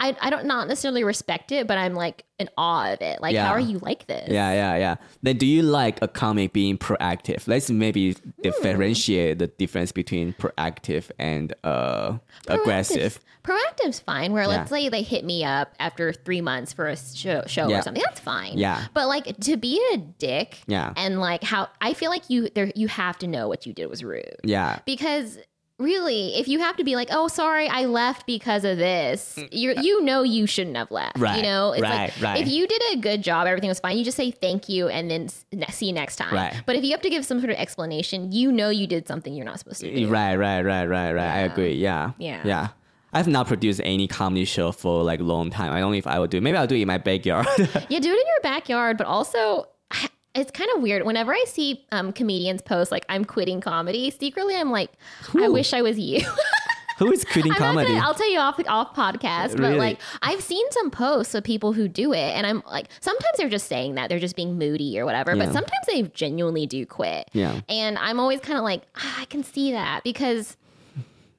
I 0.00 0.16
I 0.20 0.30
don't 0.30 0.46
not 0.46 0.66
necessarily 0.66 1.04
respect 1.04 1.52
it, 1.52 1.66
but 1.66 1.76
I'm 1.78 1.94
like 1.94 2.24
in 2.38 2.48
awe 2.56 2.90
of 2.92 3.00
it. 3.02 3.20
Like 3.20 3.34
Yeah. 3.34 3.46
how 3.46 3.52
are 3.52 3.60
you 3.60 3.78
like 3.80 4.06
this? 4.06 4.28
Yeah, 4.30 4.52
yeah, 4.52 4.76
yeah. 4.76 4.94
Then 5.22 5.36
do 5.36 5.46
you 5.46 5.62
like 5.62 6.00
a 6.02 6.08
comic 6.08 6.52
being 6.54 6.78
proactive? 6.78 7.46
Let's 7.46 7.70
maybe 7.70 8.12
Hmm. 8.14 8.30
differentiate 8.42 9.38
the 9.38 9.46
difference 9.48 9.92
between 9.92 10.32
proactive 10.32 11.10
and 11.18 11.52
uh 11.64 12.18
aggressive. 12.48 13.20
Proactive's 13.42 14.00
fine. 14.00 14.32
Where 14.32 14.42
Yeah. 14.42 14.48
let's 14.48 14.70
say 14.70 14.88
they 14.88 15.02
hit 15.02 15.24
me 15.24 15.44
up 15.44 15.74
after 15.78 16.12
three 16.12 16.40
months 16.40 16.72
for 16.72 16.86
a 16.88 16.96
show, 16.96 17.42
show 17.46 17.68
Yeah. 17.68 17.78
or 17.78 17.82
something. 17.82 18.02
That's 18.06 18.20
fine. 18.20 18.58
Yeah. 18.58 18.84
But 18.94 19.06
like 19.08 19.38
to 19.40 19.56
be 19.56 19.80
a 19.94 19.96
dick. 19.98 20.58
Yeah. 20.66 20.92
And 20.96 21.20
like 21.20 21.42
how 21.42 21.68
I 21.80 21.94
feel 21.94 22.10
like 22.10 22.28
you 22.28 22.48
there 22.54 22.70
you 22.74 22.88
have 22.88 23.18
to 23.18 23.26
know 23.26 23.48
what 23.48 23.66
you 23.66 23.72
did 23.72 23.86
was 23.86 24.02
rude. 24.04 24.36
Yeah. 24.44 24.78
because 24.86 25.38
really 25.80 26.34
if 26.36 26.46
you 26.46 26.58
have 26.60 26.76
to 26.76 26.84
be 26.84 26.94
like 26.94 27.08
oh 27.10 27.26
sorry 27.26 27.66
i 27.68 27.84
left 27.86 28.26
because 28.26 28.64
of 28.64 28.76
this 28.76 29.38
you 29.50 29.74
you 29.80 30.02
know 30.02 30.22
you 30.22 30.46
shouldn't 30.46 30.76
have 30.76 30.90
left 30.90 31.16
Mm. 31.16 31.22
Right, 31.22 31.36
you 31.38 31.42
know 31.42 31.72
it's 31.72 31.82
right, 31.82 32.12
like 32.12 32.22
right. 32.22 32.40
if 32.40 32.48
you 32.48 32.66
did 32.66 32.82
a 32.92 32.96
good 32.98 33.22
job 33.22 33.46
everything 33.46 33.68
was 33.68 33.80
fine 33.80 33.96
you 33.98 34.04
just 34.04 34.16
say 34.16 34.30
thank 34.30 34.68
you 34.68 34.88
and 34.88 35.10
then 35.10 35.28
see 35.70 35.86
you 35.86 35.92
next 35.92 36.16
time 36.16 36.32
Right. 36.32 36.62
but 36.66 36.76
if 36.76 36.84
you 36.84 36.90
have 36.92 37.00
to 37.02 37.10
give 37.10 37.24
some 37.24 37.40
sort 37.40 37.50
of 37.50 37.56
explanation 37.56 38.30
you 38.30 38.52
know 38.52 38.68
you 38.68 38.86
did 38.86 39.08
something 39.08 39.32
you're 39.34 39.46
not 39.46 39.58
supposed 39.58 39.80
to 39.80 39.92
do 39.92 40.08
Right, 40.08 40.36
right, 40.36 40.62
right, 40.62 40.86
right, 40.86 41.12
right. 41.12 41.30
I 41.30 41.38
agree. 41.40 41.74
Yeah. 41.74 42.12
Yeah. 42.18 42.40
Yeah. 42.44 42.68
I've 43.12 43.26
not 43.28 43.46
produced 43.48 43.80
any 43.84 44.06
comedy 44.08 44.44
show 44.44 44.70
for 44.72 45.02
like 45.02 45.20
a 45.20 45.24
long 45.24 45.50
time. 45.50 45.72
I 45.72 45.80
don't 45.80 45.92
know 45.92 45.98
if 45.98 46.06
I 46.06 46.18
will 46.18 46.26
do 46.26 46.36
it. 46.38 46.42
Maybe 46.42 46.56
I'll 46.56 46.66
do 46.66 46.76
it 46.76 46.82
in 46.82 46.86
my 46.88 46.98
backyard. 46.98 47.46
yeah 47.58 47.98
do 47.98 48.10
it 48.10 48.20
in 48.20 48.26
your 48.34 48.40
backyard 48.42 48.96
but 48.98 49.06
also 49.06 49.66
it's 50.34 50.50
kind 50.50 50.70
of 50.76 50.82
weird 50.82 51.04
whenever 51.04 51.32
i 51.32 51.44
see 51.46 51.84
um, 51.92 52.12
comedians 52.12 52.62
post 52.62 52.90
like 52.92 53.04
i'm 53.08 53.24
quitting 53.24 53.60
comedy 53.60 54.10
secretly 54.10 54.54
i'm 54.56 54.70
like 54.70 54.90
i 55.38 55.48
wish 55.48 55.72
i 55.72 55.82
was 55.82 55.98
you 55.98 56.20
Who 56.98 57.10
is 57.12 57.24
quitting 57.24 57.52
comedy? 57.54 57.88
gonna, 57.94 58.06
I'll 58.06 58.12
tell 58.12 58.30
you 58.30 58.38
off 58.38 58.60
off 58.68 58.94
podcast, 58.94 59.56
but 59.56 59.78
like 59.78 59.98
I've 60.20 60.42
seen 60.42 60.70
some 60.70 60.90
posts 60.90 61.34
of 61.34 61.42
people 61.42 61.72
who 61.72 61.88
do 61.88 62.12
it, 62.12 62.18
and 62.18 62.46
I'm 62.46 62.62
like, 62.66 62.88
sometimes 63.00 63.38
they're 63.38 63.48
just 63.48 63.68
saying 63.68 63.94
that 63.94 64.10
they're 64.10 64.18
just 64.18 64.36
being 64.36 64.58
moody 64.58 65.00
or 65.00 65.06
whatever, 65.06 65.34
Yeah. 65.34 65.46
but 65.46 65.52
sometimes 65.54 65.86
they 65.86 66.02
genuinely 66.02 66.66
do 66.66 66.84
quit. 66.84 67.30
Yeah. 67.32 67.58
and 67.70 67.96
I'm 67.96 68.20
always 68.20 68.40
kind 68.40 68.58
of 68.58 68.64
like, 68.64 68.82
ah, 68.96 69.16
I 69.22 69.24
can 69.24 69.42
see 69.42 69.72
that 69.72 70.04
because 70.04 70.58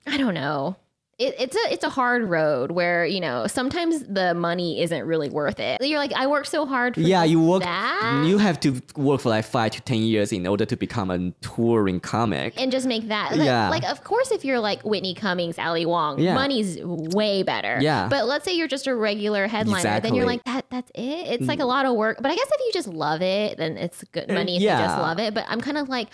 I 0.08 0.18
don't 0.18 0.34
know. 0.34 0.78
It, 1.22 1.36
it's 1.38 1.56
a 1.56 1.74
it's 1.74 1.84
a 1.84 1.90
hard 1.90 2.24
road 2.24 2.72
where 2.72 3.06
you 3.06 3.20
know 3.20 3.46
sometimes 3.48 4.04
the 4.04 4.34
money 4.34 4.82
isn't 4.82 5.06
really 5.06 5.30
worth 5.30 5.60
it. 5.60 5.82
You're 5.82 6.00
like, 6.00 6.14
I 6.14 6.26
worked 6.28 6.48
so 6.48 6.66
hard. 6.66 6.96
for 6.96 7.02
Yeah, 7.02 7.24
you 7.24 7.40
work. 7.40 7.64
that 7.64 8.26
You 8.26 8.40
have 8.40 8.60
to 8.62 8.82
work 8.96 9.22
for 9.22 9.30
like 9.30 9.46
five 9.46 9.72
to 9.74 9.82
ten 9.82 10.00
years 10.00 10.32
in 10.32 10.48
order 10.48 10.66
to 10.66 10.76
become 10.76 11.12
a 11.12 11.32
touring 11.42 12.00
comic. 12.00 12.60
and 12.60 12.72
just 12.72 12.88
make 12.88 13.08
that. 13.10 13.32
Like, 13.32 13.46
Yeah. 13.46 13.70
like, 13.70 13.84
of 13.84 14.04
course, 14.04 14.32
if 14.32 14.44
you're 14.44 14.60
like 14.60 14.82
Whitney 14.84 15.14
Cummings, 15.14 15.58
Ali 15.60 15.86
Wong, 15.86 16.20
Yeah. 16.20 16.34
money's 16.34 16.80
way 16.82 17.44
better. 17.44 17.78
Yeah. 17.82 18.08
But 18.10 18.26
let's 18.26 18.46
say 18.46 18.54
you're 18.54 18.68
just 18.68 18.88
a 18.88 18.96
regular 18.96 19.48
headliner, 19.48 20.00
then 20.00 20.16
you're 20.16 20.26
like, 20.26 20.44
that. 20.46 20.66
That's 20.70 20.92
it. 20.96 21.28
It's 21.34 21.48
like 21.48 21.60
a 21.60 21.64
mm. 21.64 21.68
lot 21.68 21.86
of 21.86 21.96
work. 21.96 22.18
But 22.22 22.32
I 22.32 22.36
guess 22.36 22.48
if 22.48 22.60
you 22.66 22.72
just 22.74 22.88
love 22.88 23.22
it, 23.22 23.58
then 23.58 23.78
it's 23.78 24.04
good 24.12 24.30
money 24.30 24.56
if 24.56 24.62
you 24.62 24.70
just 24.70 24.98
love 24.98 25.20
it. 25.20 25.34
But 25.34 25.46
I'm 25.48 25.62
kind 25.62 25.78
of 25.78 25.90
like, 25.90 26.08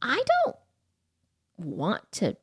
I 0.00 0.22
don't 0.44 0.56
want 1.58 2.02
to. 2.12 2.36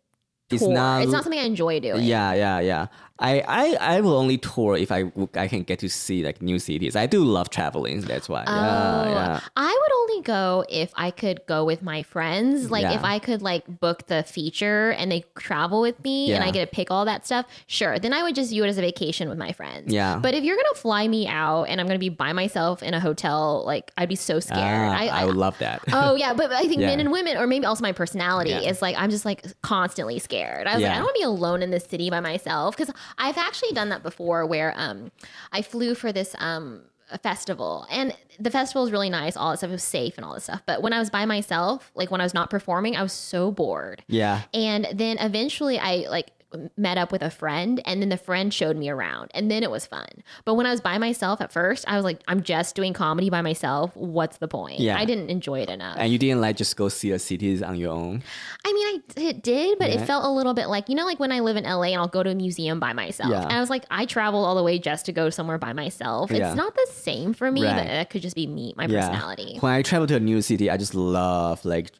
Tour. 0.59 0.73
not- 0.73 1.03
It's 1.03 1.11
not 1.11 1.23
something 1.23 1.39
I 1.39 1.45
enjoy 1.45 1.79
doing. 1.79 2.03
Yeah, 2.03 2.33
yeah, 2.33 2.59
yeah. 2.59 2.87
I, 3.21 3.43
I, 3.47 3.95
I 3.97 4.01
will 4.01 4.15
only 4.17 4.37
tour 4.37 4.75
if 4.75 4.91
I, 4.91 5.11
I 5.35 5.47
can 5.47 5.63
get 5.63 5.79
to 5.79 5.89
see 5.89 6.23
like 6.23 6.41
new 6.41 6.59
cities. 6.59 6.95
I 6.95 7.05
do 7.05 7.23
love 7.23 7.49
traveling. 7.49 8.01
That's 8.01 8.27
why. 8.27 8.43
Oh, 8.47 8.51
yeah, 8.53 9.09
yeah. 9.11 9.39
I 9.55 9.67
would 9.81 9.93
only 10.01 10.23
go 10.23 10.65
if 10.69 10.91
I 10.95 11.11
could 11.11 11.41
go 11.47 11.63
with 11.65 11.81
my 11.81 12.03
friends. 12.03 12.71
Like 12.71 12.83
Yeah. 12.83 12.93
if 12.93 13.03
I 13.03 13.19
could 13.19 13.41
like 13.41 13.79
book 13.79 14.07
the 14.07 14.23
feature 14.23 14.91
and 14.91 15.11
they 15.11 15.23
travel 15.37 15.81
with 15.81 16.03
me 16.03 16.33
and 16.33 16.43
I 16.43 16.51
get 16.51 16.61
to 16.69 16.75
pick 16.75 16.91
all 16.91 17.05
that 17.05 17.25
stuff, 17.25 17.45
sure. 17.67 17.99
Then 17.99 18.13
I 18.13 18.23
would 18.23 18.35
just 18.35 18.49
view 18.49 18.63
it 18.63 18.67
as 18.67 18.77
a 18.77 18.81
vacation 18.81 19.29
with 19.29 19.37
my 19.37 19.51
friends. 19.51 19.93
Yeah. 19.93 20.17
But 20.17 20.33
if 20.33 20.43
you're 20.43 20.55
gonna 20.55 20.75
fly 20.75 21.07
me 21.07 21.27
out 21.27 21.63
and 21.65 21.79
I'm 21.81 21.87
gonna 21.87 21.99
be 21.99 22.09
by 22.09 22.33
myself 22.33 22.81
in 22.83 22.93
a 22.93 22.99
hotel, 22.99 23.63
like 23.65 23.91
I'd 23.97 24.09
be 24.09 24.15
so 24.15 24.39
scared. 24.39 24.59
Ah, 24.61 24.93
I, 24.93 25.25
would 25.25 25.35
love 25.35 25.57
that. 25.59 25.81
Oh 25.91 26.15
yeah, 26.15 26.33
but 26.33 26.51
I 26.51 26.67
think 26.67 26.79
men 26.81 26.99
and 26.99 27.11
women, 27.11 27.37
or 27.37 27.47
maybe 27.47 27.65
also 27.65 27.81
my 27.83 27.91
personality, 27.91 28.53
is 28.53 28.81
like 28.81 28.95
I'm 28.97 29.09
just 29.09 29.25
like 29.25 29.43
constantly 29.61 30.19
scared. 30.19 30.67
I 30.67 30.75
was 30.75 30.83
like. 30.83 30.91
I 30.91 30.95
don't 30.95 31.05
want 31.05 31.15
to 31.15 31.19
be 31.21 31.25
alone 31.25 31.63
in 31.63 31.71
this 31.71 31.85
city 31.85 32.09
by 32.09 32.19
myself 32.19 32.75
because 32.75 32.93
I've 33.17 33.37
actually 33.37 33.71
done 33.71 33.89
that 33.89 34.03
before, 34.03 34.45
where 34.45 34.73
um 34.75 35.11
I 35.51 35.61
flew 35.61 35.95
for 35.95 36.11
this 36.11 36.35
um 36.39 36.83
a 37.11 37.17
festival 37.17 37.85
and 37.91 38.15
the 38.39 38.49
festival 38.49 38.83
was 38.83 38.91
really 38.91 39.09
nice, 39.09 39.35
all 39.35 39.51
that 39.51 39.57
stuff 39.57 39.69
was 39.71 39.83
safe 39.83 40.13
and 40.17 40.25
all 40.25 40.33
this 40.33 40.45
stuff. 40.45 40.61
But 40.65 40.81
when 40.81 40.93
I 40.93 40.99
was 40.99 41.09
by 41.09 41.25
myself, 41.25 41.91
like 41.93 42.09
when 42.09 42.21
I 42.21 42.23
was 42.23 42.33
not 42.33 42.49
performing, 42.49 42.95
I 42.95 43.03
was 43.03 43.11
so 43.13 43.51
bored. 43.51 44.03
yeah. 44.07 44.43
And 44.53 44.87
then 44.93 45.17
eventually 45.19 45.77
I 45.77 46.07
like 46.09 46.31
met 46.77 46.97
up 46.97 47.11
with 47.11 47.21
a 47.21 47.29
friend 47.29 47.81
and 47.85 48.01
then 48.01 48.09
the 48.09 48.17
friend 48.17 48.53
showed 48.53 48.75
me 48.77 48.89
around 48.89 49.31
and 49.33 49.49
then 49.49 49.63
it 49.63 49.71
was 49.71 49.85
fun. 49.85 50.07
But 50.45 50.55
when 50.55 50.65
I 50.65 50.71
was 50.71 50.81
by 50.81 50.97
myself 50.97 51.41
at 51.41 51.51
first, 51.51 51.85
I 51.87 51.95
was 51.95 52.03
like, 52.03 52.21
I'm 52.27 52.41
just 52.43 52.75
doing 52.75 52.93
comedy 52.93 53.29
by 53.29 53.41
myself. 53.41 53.95
What's 53.95 54.37
the 54.37 54.47
point? 54.47 54.79
Yeah. 54.79 54.97
I 54.97 55.05
didn't 55.05 55.29
enjoy 55.29 55.59
it 55.61 55.69
enough. 55.69 55.95
And 55.99 56.11
you 56.11 56.17
didn't 56.17 56.41
like 56.41 56.57
just 56.57 56.75
go 56.75 56.89
see 56.89 57.11
a 57.11 57.19
cities 57.19 57.61
on 57.61 57.75
your 57.77 57.91
own. 57.93 58.23
I 58.65 58.73
mean, 58.73 58.87
I 58.87 58.99
d- 59.31 59.33
did, 59.39 59.79
but 59.79 59.89
Yeah. 59.89 60.01
it 60.01 60.05
felt 60.05 60.25
a 60.25 60.29
little 60.29 60.53
bit 60.53 60.67
like, 60.67 60.89
you 60.89 60.95
know, 60.95 61.05
like 61.05 61.19
when 61.19 61.31
I 61.31 61.39
live 61.39 61.57
in 61.57 61.63
LA 61.63 61.83
and 61.93 61.97
I'll 62.01 62.07
go 62.07 62.23
to 62.23 62.29
a 62.31 62.35
museum 62.35 62.79
by 62.79 62.93
myself. 62.93 63.31
Yeah. 63.31 63.43
And 63.43 63.53
I 63.53 63.59
was 63.59 63.69
like, 63.69 63.85
I 63.89 64.05
travel 64.05 64.43
all 64.45 64.55
the 64.55 64.63
way 64.63 64.79
just 64.79 65.05
to 65.05 65.11
go 65.11 65.29
somewhere 65.29 65.57
by 65.57 65.73
myself. 65.73 66.31
Yeah. 66.31 66.47
It's 66.49 66.57
not 66.57 66.75
the 66.75 66.87
same 66.91 67.33
for 67.33 67.51
me, 67.51 67.61
but 67.61 67.75
that 67.85 68.09
could 68.09 68.21
just 68.21 68.35
be 68.35 68.47
me, 68.47 68.73
my 68.75 68.85
Yeah. 68.87 69.07
personality. 69.07 69.57
When 69.59 69.71
I 69.71 69.81
travel 69.81 70.07
to 70.07 70.15
a 70.15 70.19
new 70.19 70.41
city, 70.41 70.69
I 70.69 70.77
just 70.77 70.95
love 70.95 71.63
like 71.65 71.91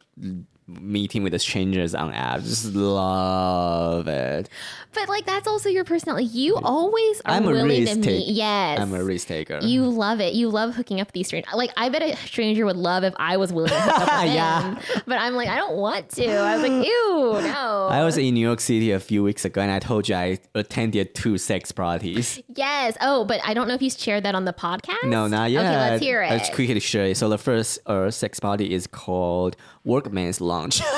meeting 0.80 1.24
with 1.24 1.34
the 1.34 1.40
strangers 1.40 1.94
on 1.96 2.14
apps. 2.14 2.44
Just 2.44 2.74
love 2.76 4.08
it. 4.08 4.50
But 4.94 5.08
like, 5.08 5.26
that's 5.26 5.48
also 5.48 5.70
your 5.70 5.86
personality. 5.86 6.26
You 6.26 6.58
always 6.58 7.22
are 7.22 7.32
I'm 7.36 7.46
a 7.46 7.48
willing 7.48 7.70
to 7.70 7.80
risk 7.82 7.96
meet. 7.98 8.04
take- 8.04 8.24
Yes. 8.28 8.78
I'm 8.80 8.94
a 8.94 9.02
risk 9.04 9.28
taker. 9.28 9.60
You 9.62 9.86
love 9.86 10.20
it. 10.20 10.34
You 10.34 10.50
love 10.50 10.76
hooking 10.76 11.00
up 11.00 11.08
with 11.08 11.14
these 11.14 11.28
strangers. 11.28 11.54
Like 11.54 11.72
I 11.78 11.88
bet 11.90 12.02
a 12.02 12.16
stranger 12.28 12.66
would 12.66 12.76
love 12.76 13.04
if 13.06 13.14
I 13.18 13.38
was 13.38 13.54
willing 13.54 13.70
to 13.70 13.80
hook 13.80 13.98
up 14.10 14.24
with 14.26 14.34
Yeah. 14.34 14.62
them. 14.62 14.80
But 15.08 15.20
I'm 15.20 15.34
like, 15.36 15.48
I 15.48 15.56
don't 15.56 15.78
want 15.78 16.10
to. 16.12 16.28
I 16.28 16.56
was 16.58 16.62
like, 16.70 16.86
ew, 16.86 17.52
no. 17.54 17.88
I 17.90 18.04
was 18.04 18.18
in 18.18 18.34
New 18.34 18.46
York 18.46 18.60
City 18.60 18.92
a 18.92 19.00
few 19.00 19.24
weeks 19.24 19.46
ago, 19.46 19.62
and 19.62 19.72
I 19.72 19.80
told 19.80 20.10
you 20.10 20.16
I 20.16 20.40
attended 20.56 21.16
two 21.16 21.38
sex 21.38 21.72
parties. 21.72 22.42
yes. 22.56 22.98
Oh, 23.00 23.24
but 23.24 23.40
I 23.46 23.54
don't 23.54 23.70
know 23.70 23.74
if 23.76 23.82
you 23.82 23.90
shared 23.90 24.24
that 24.26 24.36
on 24.36 24.44
the 24.46 24.54
podcast. 24.54 25.04
No, 25.06 25.28
not 25.28 25.52
yet. 25.52 25.66
Okay, 25.66 25.76
let's 25.78 26.04
hear 26.04 26.22
I'll 26.22 26.38
just 26.38 26.52
quickly 26.54 26.80
share 26.82 27.06
it. 27.06 27.16
So 27.18 27.30
the 27.30 27.38
first 27.38 27.80
uh, 27.86 28.12
sex 28.12 28.40
party 28.42 28.74
is 28.74 28.88
called 28.88 29.56
Workman's 29.84 30.42
Lunch. 30.42 30.82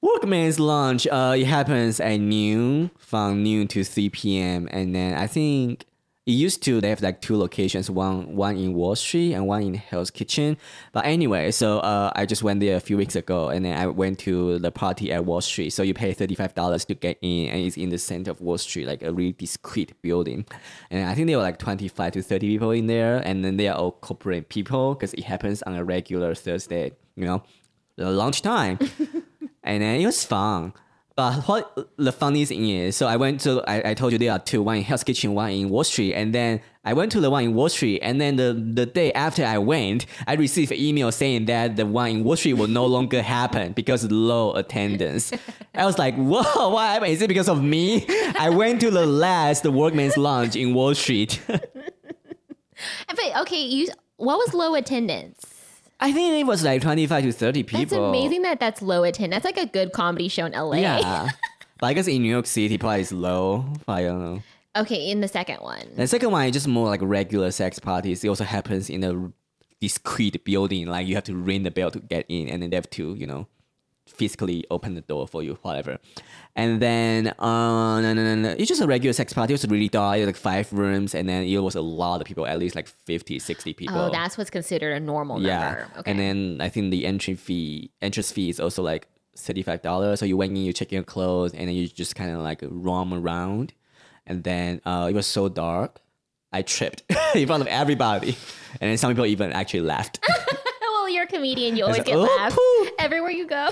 Workman's 0.00 0.58
Lunch. 0.58 1.06
Uh, 1.06 1.34
it 1.38 1.46
happens 1.46 2.00
at 2.00 2.16
noon, 2.16 2.90
from 2.98 3.42
noon 3.42 3.68
to 3.68 3.84
three 3.84 4.08
p.m. 4.08 4.68
And 4.70 4.94
then 4.94 5.14
I 5.14 5.26
think 5.26 5.86
it 6.24 6.32
used 6.32 6.62
to 6.62 6.80
they 6.80 6.88
have 6.88 7.02
like 7.02 7.20
two 7.20 7.36
locations, 7.36 7.90
one 7.90 8.36
one 8.36 8.56
in 8.56 8.74
Wall 8.74 8.94
Street 8.94 9.34
and 9.34 9.46
one 9.46 9.62
in 9.62 9.74
Hell's 9.74 10.10
Kitchen. 10.10 10.56
But 10.92 11.04
anyway, 11.04 11.50
so 11.50 11.80
uh, 11.80 12.12
I 12.14 12.26
just 12.26 12.44
went 12.44 12.60
there 12.60 12.76
a 12.76 12.80
few 12.80 12.96
weeks 12.96 13.16
ago, 13.16 13.48
and 13.48 13.64
then 13.64 13.76
I 13.76 13.86
went 13.88 14.20
to 14.20 14.58
the 14.60 14.70
party 14.70 15.10
at 15.12 15.24
Wall 15.24 15.40
Street. 15.40 15.70
So 15.70 15.82
you 15.82 15.94
pay 15.94 16.12
thirty 16.12 16.36
five 16.36 16.54
dollars 16.54 16.84
to 16.84 16.94
get 16.94 17.18
in, 17.22 17.48
and 17.48 17.60
it's 17.66 17.76
in 17.76 17.88
the 17.88 17.98
center 17.98 18.30
of 18.30 18.40
Wall 18.40 18.58
Street, 18.58 18.86
like 18.86 19.02
a 19.02 19.12
really 19.12 19.32
discreet 19.32 20.00
building. 20.00 20.46
And 20.90 21.08
I 21.08 21.14
think 21.14 21.26
there 21.26 21.38
were 21.38 21.42
like 21.42 21.58
twenty 21.58 21.88
five 21.88 22.12
to 22.12 22.22
thirty 22.22 22.48
people 22.48 22.70
in 22.70 22.86
there, 22.86 23.16
and 23.24 23.44
then 23.44 23.56
they 23.56 23.66
are 23.66 23.76
all 23.76 23.92
corporate 23.92 24.48
people 24.48 24.94
because 24.94 25.14
it 25.14 25.24
happens 25.24 25.62
on 25.62 25.74
a 25.74 25.84
regular 25.84 26.36
Thursday, 26.36 26.92
you 27.16 27.24
know, 27.24 27.42
the 27.96 28.10
lunchtime 28.10 28.78
and 29.64 29.82
then 29.82 30.00
it 30.00 30.06
was 30.06 30.24
fun. 30.24 30.72
But 31.14 31.42
what 31.42 31.88
the 31.96 32.12
funniest 32.12 32.50
thing 32.50 32.68
is, 32.68 32.96
so 32.96 33.06
I 33.06 33.16
went 33.16 33.40
to, 33.42 33.62
I, 33.68 33.90
I 33.90 33.94
told 33.94 34.12
you 34.12 34.18
there 34.18 34.32
are 34.32 34.38
two, 34.38 34.62
one 34.62 34.78
in 34.78 34.82
Hell's 34.82 35.04
Kitchen, 35.04 35.34
one 35.34 35.50
in 35.50 35.68
Wall 35.68 35.84
Street, 35.84 36.14
and 36.14 36.34
then 36.34 36.60
I 36.84 36.94
went 36.94 37.12
to 37.12 37.20
the 37.20 37.30
one 37.30 37.44
in 37.44 37.54
Wall 37.54 37.68
Street, 37.68 38.00
and 38.00 38.20
then 38.20 38.36
the, 38.36 38.54
the 38.54 38.86
day 38.86 39.12
after 39.12 39.44
I 39.44 39.58
went, 39.58 40.06
I 40.26 40.34
received 40.34 40.72
an 40.72 40.78
email 40.78 41.12
saying 41.12 41.44
that 41.46 41.76
the 41.76 41.84
one 41.84 42.10
in 42.10 42.24
Wall 42.24 42.36
Street 42.36 42.54
will 42.54 42.66
no 42.66 42.86
longer 42.86 43.22
happen 43.22 43.72
because 43.72 44.04
of 44.04 44.12
low 44.12 44.54
attendance. 44.54 45.32
I 45.74 45.84
was 45.84 45.98
like, 45.98 46.14
whoa, 46.16 46.70
what 46.70 46.88
happened? 46.88 47.12
Is 47.12 47.20
it 47.20 47.28
because 47.28 47.48
of 47.48 47.62
me? 47.62 48.06
I 48.38 48.50
went 48.50 48.80
to 48.80 48.90
the 48.90 49.04
last 49.06 49.64
workman's 49.64 50.16
lunch 50.16 50.56
in 50.56 50.72
Wall 50.72 50.94
Street. 50.94 51.40
But 53.08 53.42
okay, 53.42 53.62
you. 53.62 53.88
What 54.16 54.38
was 54.38 54.54
low 54.54 54.74
attendance? 54.74 55.51
I 56.02 56.10
think 56.12 56.34
it 56.40 56.44
was 56.44 56.64
like 56.64 56.82
25 56.82 57.24
to 57.24 57.32
30 57.32 57.62
people. 57.62 57.78
That's 57.78 57.92
amazing 57.92 58.42
that 58.42 58.58
that's 58.58 58.82
low 58.82 59.04
attendance. 59.04 59.44
That's 59.44 59.56
like 59.56 59.64
a 59.64 59.70
good 59.70 59.92
comedy 59.92 60.26
show 60.26 60.44
in 60.46 60.52
LA. 60.52 60.78
Yeah. 60.78 61.28
but 61.78 61.86
I 61.86 61.94
guess 61.94 62.08
in 62.08 62.22
New 62.22 62.28
York 62.28 62.46
City, 62.46 62.76
probably 62.76 63.02
it's 63.02 63.12
low. 63.12 63.66
I 63.86 64.02
don't 64.02 64.20
know. 64.20 64.42
Okay, 64.74 65.10
in 65.10 65.20
the 65.20 65.28
second 65.28 65.58
one. 65.58 65.86
The 65.94 66.08
second 66.08 66.32
one 66.32 66.46
is 66.46 66.52
just 66.54 66.66
more 66.66 66.86
like 66.86 67.00
regular 67.02 67.52
sex 67.52 67.78
parties. 67.78 68.24
It 68.24 68.28
also 68.28 68.42
happens 68.42 68.90
in 68.90 69.04
a 69.04 69.32
discreet 69.80 70.44
building. 70.44 70.86
Like 70.86 71.06
you 71.06 71.14
have 71.14 71.24
to 71.24 71.36
ring 71.36 71.62
the 71.62 71.70
bell 71.70 71.92
to 71.92 72.00
get 72.00 72.26
in, 72.28 72.48
and 72.48 72.62
then 72.62 72.70
they 72.70 72.76
have 72.76 72.90
to, 72.90 73.14
you 73.14 73.26
know, 73.26 73.46
physically 74.08 74.64
open 74.70 74.94
the 74.94 75.02
door 75.02 75.28
for 75.28 75.42
you, 75.42 75.56
whatever. 75.62 75.98
And 76.54 76.82
then, 76.82 77.28
uh, 77.38 78.00
no, 78.02 78.12
no, 78.12 78.22
no, 78.22 78.34
no. 78.34 78.50
It's 78.50 78.68
just 78.68 78.82
a 78.82 78.86
regular 78.86 79.14
sex 79.14 79.32
party. 79.32 79.52
It 79.52 79.54
was 79.54 79.66
really 79.68 79.88
dark. 79.88 80.18
It 80.18 80.20
was 80.20 80.26
like 80.26 80.36
five 80.36 80.70
rooms, 80.70 81.14
and 81.14 81.26
then 81.26 81.44
it 81.44 81.58
was 81.58 81.74
a 81.74 81.80
lot 81.80 82.20
of 82.20 82.26
people, 82.26 82.46
at 82.46 82.58
least 82.58 82.76
like 82.76 82.88
50, 82.88 83.38
60 83.38 83.72
people. 83.72 83.98
Oh, 83.98 84.10
that's 84.10 84.36
what's 84.36 84.50
considered 84.50 84.92
a 84.92 85.00
normal 85.00 85.40
yeah. 85.40 85.60
number. 85.60 85.88
Okay. 85.98 86.10
And 86.10 86.20
then 86.20 86.58
I 86.60 86.68
think 86.68 86.90
the 86.90 87.06
entry 87.06 87.36
fee, 87.36 87.90
entrance 88.02 88.30
fee 88.30 88.50
is 88.50 88.60
also 88.60 88.82
like 88.82 89.08
thirty-five 89.36 89.82
dollars. 89.82 90.20
So 90.20 90.26
you 90.26 90.36
went 90.36 90.52
in, 90.52 90.58
you 90.58 90.72
check 90.72 90.92
your 90.92 91.02
clothes, 91.02 91.54
and 91.54 91.68
then 91.68 91.74
you 91.74 91.88
just 91.88 92.14
kind 92.14 92.30
of 92.30 92.40
like 92.40 92.60
roam 92.62 93.14
around. 93.14 93.72
And 94.26 94.44
then 94.44 94.80
uh, 94.84 95.08
it 95.10 95.14
was 95.14 95.26
so 95.26 95.48
dark, 95.48 96.00
I 96.52 96.62
tripped 96.62 97.02
in 97.34 97.46
front 97.46 97.62
of 97.62 97.66
everybody, 97.66 98.36
and 98.80 98.90
then 98.90 98.98
some 98.98 99.10
people 99.10 99.26
even 99.26 99.52
actually 99.52 99.80
laughed. 99.80 100.20
well, 100.80 101.08
you're 101.08 101.24
a 101.24 101.26
comedian. 101.26 101.76
You 101.76 101.84
always 101.84 101.98
like, 101.98 102.06
get 102.06 102.16
"Oh, 102.16 102.22
laughs 102.22 102.54
poo." 102.54 102.90
everywhere 102.98 103.30
you 103.30 103.46
go. 103.46 103.70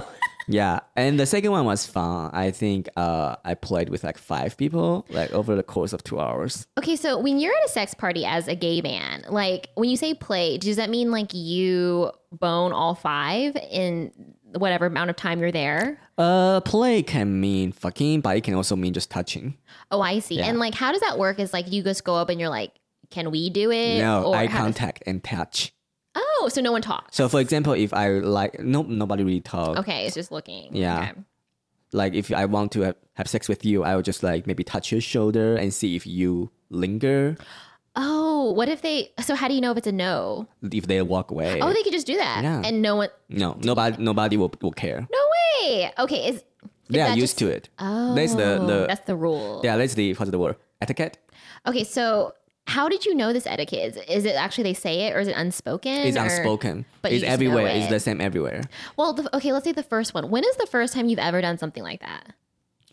Yeah, 0.52 0.80
and 0.96 1.18
the 1.18 1.26
second 1.26 1.50
one 1.52 1.64
was 1.64 1.86
fun. 1.86 2.30
I 2.32 2.50
think 2.50 2.88
uh, 2.96 3.36
I 3.44 3.54
played 3.54 3.88
with 3.88 4.04
like 4.04 4.18
five 4.18 4.56
people, 4.56 5.06
like 5.10 5.32
over 5.32 5.54
the 5.56 5.62
course 5.62 5.92
of 5.92 6.02
two 6.04 6.18
hours. 6.20 6.66
Okay, 6.78 6.96
so 6.96 7.18
when 7.18 7.38
you're 7.38 7.54
at 7.54 7.64
a 7.64 7.68
sex 7.68 7.94
party 7.94 8.24
as 8.24 8.48
a 8.48 8.54
gay 8.54 8.80
man, 8.80 9.24
like 9.28 9.68
when 9.74 9.88
you 9.88 9.96
say 9.96 10.14
play, 10.14 10.58
does 10.58 10.76
that 10.76 10.90
mean 10.90 11.10
like 11.10 11.32
you 11.34 12.10
bone 12.32 12.72
all 12.72 12.94
five 12.94 13.56
in 13.70 14.12
whatever 14.56 14.86
amount 14.86 15.10
of 15.10 15.16
time 15.16 15.40
you're 15.40 15.52
there? 15.52 15.98
Uh, 16.18 16.60
play 16.60 17.02
can 17.02 17.40
mean 17.40 17.72
fucking, 17.72 18.20
but 18.20 18.36
it 18.36 18.44
can 18.44 18.54
also 18.54 18.76
mean 18.76 18.92
just 18.92 19.10
touching. 19.10 19.56
Oh, 19.90 20.00
I 20.00 20.18
see. 20.18 20.36
Yeah. 20.36 20.46
And 20.46 20.58
like, 20.58 20.74
how 20.74 20.92
does 20.92 21.00
that 21.00 21.18
work? 21.18 21.38
Is 21.38 21.52
like 21.52 21.70
you 21.72 21.82
just 21.82 22.04
go 22.04 22.14
up 22.16 22.28
and 22.28 22.38
you're 22.38 22.50
like, 22.50 22.72
"Can 23.10 23.30
we 23.30 23.48
do 23.50 23.70
it?" 23.70 23.98
No, 23.98 24.24
Or 24.24 24.36
eye 24.36 24.46
how 24.46 24.58
does- 24.58 24.74
contact 24.76 25.02
and 25.06 25.22
touch. 25.24 25.72
Oh, 26.14 26.48
so 26.52 26.60
no 26.60 26.72
one 26.72 26.82
talks. 26.82 27.16
So, 27.16 27.28
for 27.28 27.40
example, 27.40 27.72
if 27.72 27.92
I 27.94 28.08
like, 28.18 28.58
no, 28.60 28.82
nobody 28.82 29.24
really 29.24 29.40
talk. 29.40 29.76
okay, 29.78 30.06
it's 30.06 30.14
just 30.14 30.32
looking. 30.32 30.74
Yeah. 30.74 31.00
Okay. 31.10 31.12
Like, 31.92 32.14
if 32.14 32.32
I 32.32 32.44
want 32.44 32.70
to 32.72 32.82
have, 32.82 32.96
have 33.14 33.28
sex 33.28 33.48
with 33.48 33.64
you, 33.64 33.82
I 33.82 33.96
would 33.96 34.04
just 34.04 34.22
like 34.22 34.46
maybe 34.46 34.62
touch 34.62 34.92
your 34.92 35.00
shoulder 35.00 35.56
and 35.56 35.74
see 35.74 35.96
if 35.96 36.06
you 36.06 36.50
linger, 36.70 37.36
Oh, 37.96 38.52
what 38.52 38.68
if 38.68 38.82
they? 38.82 39.10
So 39.20 39.34
how 39.34 39.48
do 39.48 39.54
you 39.54 39.60
know 39.60 39.72
if 39.72 39.76
it's 39.76 39.88
a 39.88 39.92
no? 39.92 40.46
if 40.70 40.86
they 40.86 41.02
walk 41.02 41.32
away. 41.32 41.60
Oh, 41.60 41.72
they 41.72 41.82
could 41.82 41.92
just 41.92 42.06
do 42.06 42.16
that, 42.16 42.44
Yeah. 42.44 42.62
and 42.64 42.80
no 42.80 42.94
one. 42.94 43.08
no, 43.28 43.56
nobody, 43.64 44.00
nobody 44.02 44.36
will, 44.36 44.52
will 44.62 44.70
care. 44.70 45.08
No 45.10 45.18
way. 45.66 45.92
Okay, 45.98 46.28
is, 46.28 46.36
is 46.36 46.42
They 46.88 47.00
are 47.00 47.08
used 47.08 47.20
just- 47.20 47.38
to 47.40 47.48
it. 47.48 47.68
Oh, 47.80 48.14
That's 48.14 48.34
the 48.34 48.58
oh, 48.60 48.66
the 48.66 48.86
that's 48.86 49.04
the 49.06 49.16
rule. 49.16 49.60
yeah. 49.64 49.76
That's 49.76 49.94
the 49.94 50.14
what's 50.14 50.30
the 50.30 50.38
word? 50.38 50.54
Etiquette. 50.80 51.18
Okay, 51.66 51.82
so 51.82 52.32
how 52.70 52.88
did 52.88 53.04
you 53.04 53.14
know 53.14 53.32
this 53.32 53.46
etiquette? 53.46 53.96
Is, 53.96 53.96
is 54.08 54.24
it 54.24 54.36
actually 54.36 54.64
they 54.64 54.74
say 54.74 55.08
it 55.08 55.16
or 55.16 55.20
is 55.20 55.28
it 55.28 55.36
unspoken? 55.36 55.92
It's 55.92 56.16
or- 56.16 56.22
unspoken. 56.22 56.84
but 57.02 57.10
it's 57.12 57.24
everywhere. 57.24 57.66
It's 57.66 57.88
the 57.88 57.98
same 58.00 58.20
everywhere. 58.20 58.62
Well, 58.96 59.12
the, 59.12 59.34
okay, 59.36 59.52
let's 59.52 59.64
say 59.64 59.72
the 59.72 59.82
first 59.82 60.14
one. 60.14 60.30
When 60.30 60.44
is 60.44 60.56
the 60.56 60.66
first 60.66 60.94
time 60.94 61.08
you've 61.08 61.18
ever 61.30 61.40
done 61.40 61.58
something 61.58 61.82
like 61.82 62.00
that? 62.00 62.32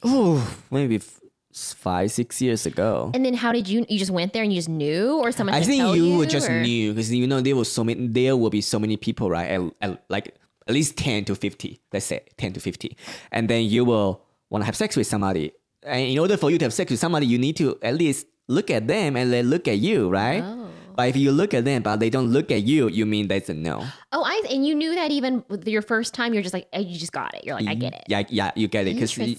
Oh, 0.04 0.58
maybe 0.72 0.96
f- 0.96 1.20
five, 1.54 2.12
six 2.12 2.42
years 2.42 2.66
ago. 2.66 3.12
And 3.14 3.24
then 3.26 3.36
how 3.36 3.52
did 3.52 3.68
you? 3.68 3.86
You 3.88 4.00
just 4.00 4.12
went 4.12 4.34
there 4.34 4.44
and 4.44 4.52
you 4.52 4.58
just 4.58 4.70
knew, 4.70 5.20
or 5.20 5.32
someone? 5.32 5.56
I 5.56 5.62
think 5.62 5.96
you, 5.96 6.04
you 6.06 6.18
would 6.18 6.30
just 6.30 6.50
or- 6.50 6.62
knew 6.62 6.94
because 6.94 7.12
you 7.14 7.28
know 7.28 7.42
there 7.42 7.56
was 7.56 7.72
so 7.72 7.84
many. 7.84 8.08
There 8.08 8.36
will 8.36 8.50
be 8.50 8.62
so 8.62 8.80
many 8.80 8.98
people, 8.98 9.30
right? 9.30 9.50
At, 9.50 9.62
at, 9.82 10.04
like 10.10 10.36
at 10.68 10.74
least 10.74 10.98
ten 10.98 11.26
to 11.26 11.36
fifty. 11.36 11.80
Let's 11.94 12.06
say 12.06 12.22
ten 12.38 12.54
to 12.54 12.60
fifty, 12.60 12.98
and 13.32 13.48
then 13.50 13.66
you 13.66 13.86
will 13.86 14.24
want 14.50 14.62
to 14.64 14.66
have 14.66 14.76
sex 14.76 14.96
with 14.96 15.08
somebody. 15.08 15.52
And 15.84 16.02
in 16.02 16.20
order 16.20 16.36
for 16.38 16.50
you 16.52 16.58
to 16.58 16.66
have 16.66 16.74
sex 16.74 16.90
with 16.92 17.00
somebody, 17.00 17.26
you 17.28 17.38
need 17.38 17.56
to 17.58 17.78
at 17.82 17.96
least 17.96 18.28
look 18.48 18.70
at 18.70 18.88
them 18.88 19.16
and 19.16 19.32
they 19.32 19.44
look 19.44 19.68
at 19.68 19.78
you, 19.80 20.10
right? 20.10 20.44
Oh. 20.44 20.70
But 20.96 21.10
if 21.10 21.16
you 21.16 21.32
look 21.32 21.54
at 21.54 21.64
them 21.64 21.84
but 21.84 22.00
they 22.00 22.10
don't 22.10 22.30
look 22.30 22.50
at 22.50 22.64
you, 22.64 22.88
you 22.90 23.06
mean 23.06 23.28
that's 23.28 23.50
a 23.50 23.54
no. 23.54 23.86
Oh, 24.12 24.24
I 24.26 24.42
and 24.52 24.66
you 24.66 24.74
knew 24.74 24.96
that 24.96 25.12
even 25.12 25.44
your 25.64 25.84
first 25.84 26.16
time, 26.16 26.34
you're 26.34 26.42
just 26.42 26.56
like 26.56 26.68
you 26.74 26.98
just 26.98 27.12
got 27.12 27.36
it. 27.36 27.46
You're 27.46 27.56
like, 27.56 27.68
I 27.68 27.76
get 27.76 27.94
it. 27.94 28.04
Yeah, 28.08 28.24
yeah, 28.30 28.52
you 28.56 28.68
get 28.68 28.88
it. 28.88 28.96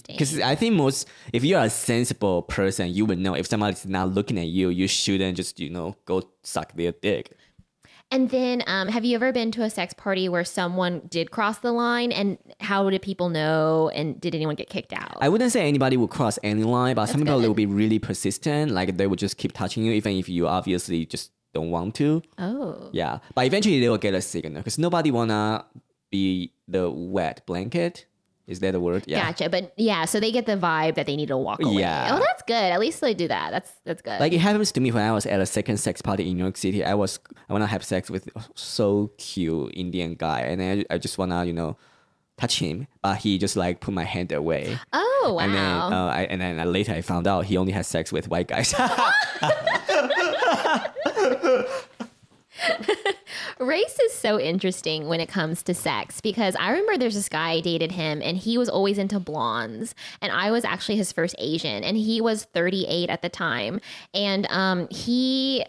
Because. 0.07 0.39
I 0.39 0.55
think 0.55 0.75
most, 0.75 1.09
if 1.33 1.43
you're 1.43 1.61
a 1.61 1.69
sensible 1.69 2.43
person, 2.43 2.93
you 2.93 3.05
would 3.05 3.19
know 3.19 3.33
if 3.33 3.47
somebody's 3.47 3.85
not 3.85 4.13
looking 4.13 4.39
at 4.39 4.47
you, 4.47 4.69
you 4.69 4.87
shouldn't 4.87 5.35
just 5.35 5.59
you 5.59 5.69
know 5.69 5.97
go 6.05 6.23
suck 6.43 6.73
their 6.75 6.93
dick. 6.93 7.35
And 8.11 8.29
then, 8.31 8.63
um, 8.65 8.87
have 8.87 9.05
you 9.05 9.15
ever 9.15 9.31
been 9.31 9.51
to 9.51 9.61
a 9.61 9.69
sex 9.69 9.93
party 9.93 10.27
where 10.29 10.43
someone 10.43 11.01
did 11.09 11.29
cross 11.29 11.59
the 11.59 11.71
line? 11.71 12.11
And 12.11 12.39
how 12.59 12.89
did 12.89 13.01
people 13.03 13.29
know? 13.29 13.89
And 13.93 14.19
did 14.19 14.33
anyone 14.33 14.55
get 14.55 14.67
kicked 14.67 14.93
out? 14.93 15.17
I 15.21 15.29
wouldn't 15.29 15.51
say 15.51 15.67
anybody 15.67 15.95
would 15.95 16.09
cross 16.09 16.39
any 16.41 16.63
line, 16.63 16.95
but 16.95 17.05
some 17.05 17.21
people 17.21 17.39
good. 17.39 17.47
will 17.47 17.53
be 17.53 17.67
really 17.67 17.99
persistent. 17.99 18.71
Like 18.71 18.97
they 18.97 19.05
would 19.05 19.19
just 19.19 19.37
keep 19.37 19.53
touching 19.53 19.83
you, 19.83 19.91
even 19.93 20.17
if 20.17 20.27
you 20.27 20.47
obviously 20.47 21.05
just 21.05 21.31
don't 21.53 21.69
want 21.69 21.95
to. 21.95 22.21
oh, 22.39 22.89
Yeah, 22.93 23.19
but 23.35 23.45
eventually 23.45 23.79
they 23.79 23.89
will 23.89 23.97
get 23.97 24.13
a 24.13 24.21
signal 24.21 24.59
because 24.61 24.77
nobody 24.77 25.11
wanna 25.11 25.65
be 26.11 26.53
the 26.67 26.89
wet 26.89 27.45
blanket. 27.45 28.05
Is 28.49 28.59
that 28.61 28.73
a 28.73 28.79
word? 28.79 29.03
Yeah. 29.05 29.27
gotcha. 29.27 29.49
But 29.49 29.73
yeah, 29.77 30.05
so 30.05 30.19
they 30.19 30.31
get 30.31 30.47
the 30.47 30.57
vibe 30.57 30.95
that 30.95 31.05
they 31.05 31.15
need 31.15 31.27
to 31.27 31.37
walk 31.37 31.61
away. 31.61 31.81
Yeah. 31.81 32.09
Oh, 32.11 32.19
that's 32.19 32.41
good. 32.43 32.55
At 32.55 32.79
least 32.79 32.99
they 32.99 33.13
do 33.13 33.27
that. 33.27 33.51
That's 33.51 33.71
that's 33.85 34.01
good. 34.01 34.19
Like 34.19 34.33
it 34.33 34.39
happens 34.39 34.71
to 34.73 34.81
me 34.81 34.91
when 34.91 35.03
I 35.03 35.11
was 35.11 35.25
at 35.27 35.39
a 35.39 35.45
second 35.45 35.77
sex 35.77 36.01
party 36.01 36.29
in 36.29 36.37
New 36.37 36.43
York 36.43 36.57
City. 36.57 36.83
I 36.83 36.95
was 36.95 37.19
I 37.47 37.53
wanna 37.53 37.67
have 37.67 37.85
sex 37.85 38.09
with 38.09 38.27
so 38.55 39.11
cute 39.17 39.71
Indian 39.75 40.15
guy, 40.15 40.41
and 40.41 40.61
I, 40.61 40.83
I 40.93 40.97
just 40.97 41.17
wanna 41.19 41.45
you 41.45 41.53
know 41.53 41.77
touch 42.39 42.59
him, 42.59 42.87
but 43.03 43.17
he 43.17 43.37
just 43.37 43.55
like 43.55 43.81
put 43.81 43.93
my 43.93 44.05
hand 44.05 44.31
away. 44.31 44.79
oh 44.93 45.33
wow. 45.35 45.43
And 45.43 45.53
then, 45.53 45.93
uh, 45.93 46.07
I, 46.07 46.21
and 46.23 46.41
then 46.41 46.73
later 46.73 46.93
I 46.93 47.01
found 47.01 47.27
out 47.27 47.45
he 47.45 47.57
only 47.57 47.73
has 47.73 47.85
sex 47.85 48.11
with 48.11 48.29
white 48.29 48.47
guys. 48.47 48.73
Race 53.59 53.99
is 53.99 54.13
so 54.13 54.39
interesting 54.39 55.07
when 55.07 55.19
it 55.19 55.29
comes 55.29 55.63
to 55.63 55.73
sex 55.73 56.21
because 56.21 56.55
I 56.55 56.69
remember 56.69 56.97
there's 56.97 57.15
this 57.15 57.29
guy 57.29 57.51
I 57.51 57.59
dated 57.61 57.91
him 57.91 58.21
and 58.23 58.37
he 58.37 58.57
was 58.57 58.69
always 58.69 58.97
into 58.97 59.19
blondes 59.19 59.95
and 60.21 60.31
I 60.31 60.51
was 60.51 60.65
actually 60.65 60.97
his 60.97 61.11
first 61.11 61.35
Asian 61.37 61.83
and 61.83 61.97
he 61.97 62.21
was 62.21 62.45
38 62.45 63.09
at 63.09 63.21
the 63.21 63.29
time 63.29 63.79
and 64.13 64.45
um 64.49 64.87
he 64.89 65.65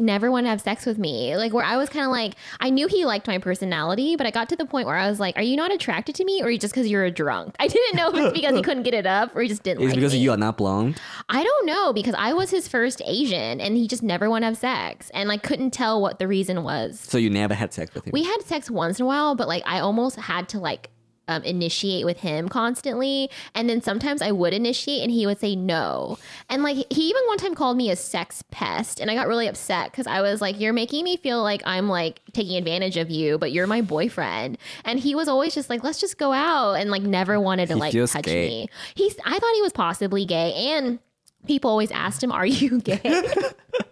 never 0.00 0.30
want 0.30 0.46
to 0.46 0.50
have 0.50 0.60
sex 0.60 0.86
with 0.86 0.98
me 0.98 1.36
like 1.36 1.52
where 1.52 1.64
I 1.64 1.76
was 1.76 1.88
kind 1.88 2.04
of 2.04 2.10
like 2.10 2.34
I 2.60 2.70
knew 2.70 2.86
he 2.86 3.04
liked 3.04 3.26
my 3.26 3.38
personality 3.38 4.16
but 4.16 4.26
I 4.26 4.30
got 4.30 4.48
to 4.50 4.56
the 4.56 4.64
point 4.66 4.86
where 4.86 4.96
I 4.96 5.08
was 5.08 5.20
like 5.20 5.36
are 5.36 5.42
you 5.42 5.56
not 5.56 5.72
attracted 5.72 6.14
to 6.16 6.24
me 6.24 6.42
or 6.42 6.50
just 6.56 6.74
because 6.74 6.88
you're 6.88 7.04
a 7.04 7.10
drunk 7.10 7.56
I 7.60 7.68
didn't 7.68 7.96
know 7.96 8.08
if 8.08 8.14
it's 8.16 8.32
because 8.32 8.54
he 8.56 8.62
couldn't 8.68 8.82
get 8.84 8.94
it 8.94 9.06
up 9.06 9.34
or 9.36 9.42
he 9.42 9.48
just 9.48 9.62
didn't 9.62 9.82
it's 9.82 9.90
like 9.90 9.96
because 9.96 10.12
me. 10.12 10.18
you 10.20 10.30
are 10.32 10.36
not 10.36 10.56
blonde. 10.56 11.00
I 11.28 11.42
don't 11.42 11.66
know 11.66 11.92
because 11.92 12.14
I 12.16 12.32
was 12.32 12.50
his 12.50 12.68
first 12.68 13.02
Asian 13.04 13.60
and 13.60 13.76
he 13.76 13.86
just 13.88 14.02
never 14.02 14.28
want 14.30 14.42
to 14.42 14.46
have 14.46 14.56
sex 14.56 15.10
and 15.14 15.28
like 15.28 15.42
couldn't 15.42 15.70
tell 15.72 16.00
what 16.00 16.18
the 16.18 16.26
reason 16.28 16.62
was 16.62 17.00
So 17.00 17.18
you 17.18 17.30
never 17.30 17.54
had 17.54 17.72
sex 17.72 17.92
with 17.94 18.06
him. 18.06 18.12
we 18.12 18.24
had 18.24 18.42
sex 18.42 18.70
once 18.70 18.98
in 18.98 19.04
a 19.04 19.06
while, 19.06 19.34
but 19.34 19.48
like 19.48 19.62
I 19.66 19.80
almost 19.80 20.16
had 20.16 20.48
to 20.50 20.58
like 20.58 20.90
um, 21.30 21.42
initiate 21.44 22.04
with 22.04 22.20
him 22.20 22.48
constantly. 22.48 23.30
And 23.54 23.68
then 23.70 23.80
sometimes 23.80 24.20
I 24.20 24.32
would 24.32 24.52
initiate 24.52 25.02
and 25.02 25.10
he 25.10 25.26
would 25.26 25.38
say 25.40 25.54
no. 25.56 26.18
And 26.48 26.62
like 26.62 26.76
he 26.90 27.02
even 27.08 27.22
one 27.26 27.38
time 27.38 27.54
called 27.54 27.76
me 27.76 27.90
a 27.90 27.96
sex 27.96 28.42
pest. 28.50 29.00
And 29.00 29.10
I 29.10 29.14
got 29.14 29.28
really 29.28 29.46
upset 29.46 29.90
because 29.92 30.06
I 30.06 30.20
was 30.20 30.40
like, 30.40 30.58
You're 30.60 30.72
making 30.72 31.04
me 31.04 31.16
feel 31.16 31.42
like 31.42 31.62
I'm 31.64 31.88
like 31.88 32.20
taking 32.32 32.56
advantage 32.56 32.96
of 32.96 33.10
you, 33.10 33.38
but 33.38 33.52
you're 33.52 33.66
my 33.66 33.80
boyfriend. 33.80 34.58
And 34.84 34.98
he 34.98 35.14
was 35.14 35.28
always 35.28 35.54
just 35.54 35.70
like, 35.70 35.84
Let's 35.84 36.00
just 36.00 36.18
go 36.18 36.32
out 36.32 36.74
and 36.74 36.90
like 36.90 37.02
never 37.02 37.38
wanted 37.40 37.68
to 37.68 37.74
He 37.74 37.80
like 37.80 37.92
touch 37.92 38.24
gay. 38.24 38.48
me. 38.48 38.68
He's 38.94 39.16
I 39.24 39.38
thought 39.38 39.54
he 39.54 39.62
was 39.62 39.72
possibly 39.72 40.24
gay. 40.24 40.52
And 40.74 40.98
people 41.46 41.70
always 41.70 41.90
asked 41.92 42.22
him, 42.22 42.32
Are 42.32 42.46
you 42.46 42.80
gay? 42.82 43.00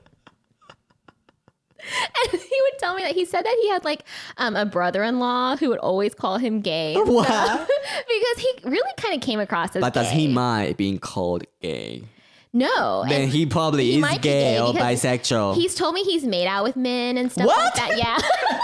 And 2.33 2.41
he 2.41 2.61
would 2.63 2.79
tell 2.79 2.95
me 2.95 3.03
that 3.03 3.15
he 3.15 3.25
said 3.25 3.43
that 3.45 3.57
he 3.63 3.69
had 3.71 3.85
like 3.85 4.05
um, 4.37 4.57
a 4.57 4.67
brother-in-law 4.67 5.57
who 5.57 5.69
would 5.71 5.79
always 5.79 6.15
call 6.15 6.39
him 6.39 6.61
gay. 6.61 6.95
What? 7.05 7.27
stuff. 7.27 7.69
because 8.09 8.39
he 8.45 8.53
really 8.69 8.93
kind 8.97 9.15
of 9.15 9.21
came 9.21 9.41
across 9.41 9.75
as 9.77 9.81
but 9.81 9.95
does 9.95 10.11
he 10.11 10.27
gay. 10.27 10.33
mind 10.33 10.77
being 10.77 10.99
called 10.99 11.45
gay? 11.63 12.03
No. 12.53 13.05
Then 13.09 13.29
he 13.29 13.47
probably 13.47 13.91
he 13.93 13.99
is 14.01 14.09
gay, 14.19 14.19
gay 14.19 14.61
or 14.61 14.73
bisexual. 14.73 15.55
He's 15.55 15.75
told 15.75 15.95
me 15.95 16.03
he's 16.03 16.25
made 16.25 16.47
out 16.47 16.65
with 16.65 16.77
men 16.77 17.17
and 17.19 17.31
stuff 17.31 17.47
What? 17.47 17.57
like 17.65 17.75
that. 17.75 17.99
Yeah. 17.99 18.61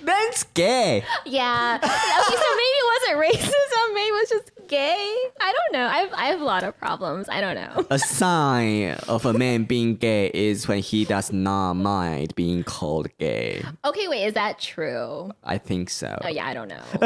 That's 0.00 0.44
gay. 0.54 1.02
yeah. 1.26 1.78
Okay, 1.82 2.36
so 2.36 2.48
maybe 2.56 2.76
it 2.78 2.86
wasn't 2.94 3.50
racism, 3.50 3.94
maybe 3.94 4.06
it 4.06 4.12
was 4.12 4.28
just 4.28 4.50
gay. 4.68 5.14
I 5.40 5.52
don't 5.52 5.72
know. 5.80 5.86
I 5.86 5.98
have, 5.98 6.12
I 6.12 6.24
have 6.26 6.40
a 6.40 6.44
lot 6.44 6.62
of 6.62 6.76
problems. 6.78 7.28
I 7.28 7.40
don't 7.40 7.54
know. 7.54 7.86
A 7.90 7.98
sign 7.98 8.90
of 9.08 9.24
a 9.26 9.32
man 9.32 9.64
being 9.64 9.96
gay 9.96 10.30
is 10.34 10.68
when 10.68 10.78
he 10.80 11.04
does 11.04 11.32
not 11.32 11.74
mind 11.74 12.34
being 12.34 12.62
called 12.64 13.08
gay. 13.18 13.64
Okay, 13.84 14.08
wait, 14.08 14.24
is 14.26 14.34
that 14.34 14.58
true? 14.58 15.30
I 15.44 15.58
think 15.58 15.90
so. 15.90 16.18
Oh 16.22 16.28
yeah, 16.28 16.46
I 16.46 16.54
don't 16.54 16.68
know. 16.68 16.82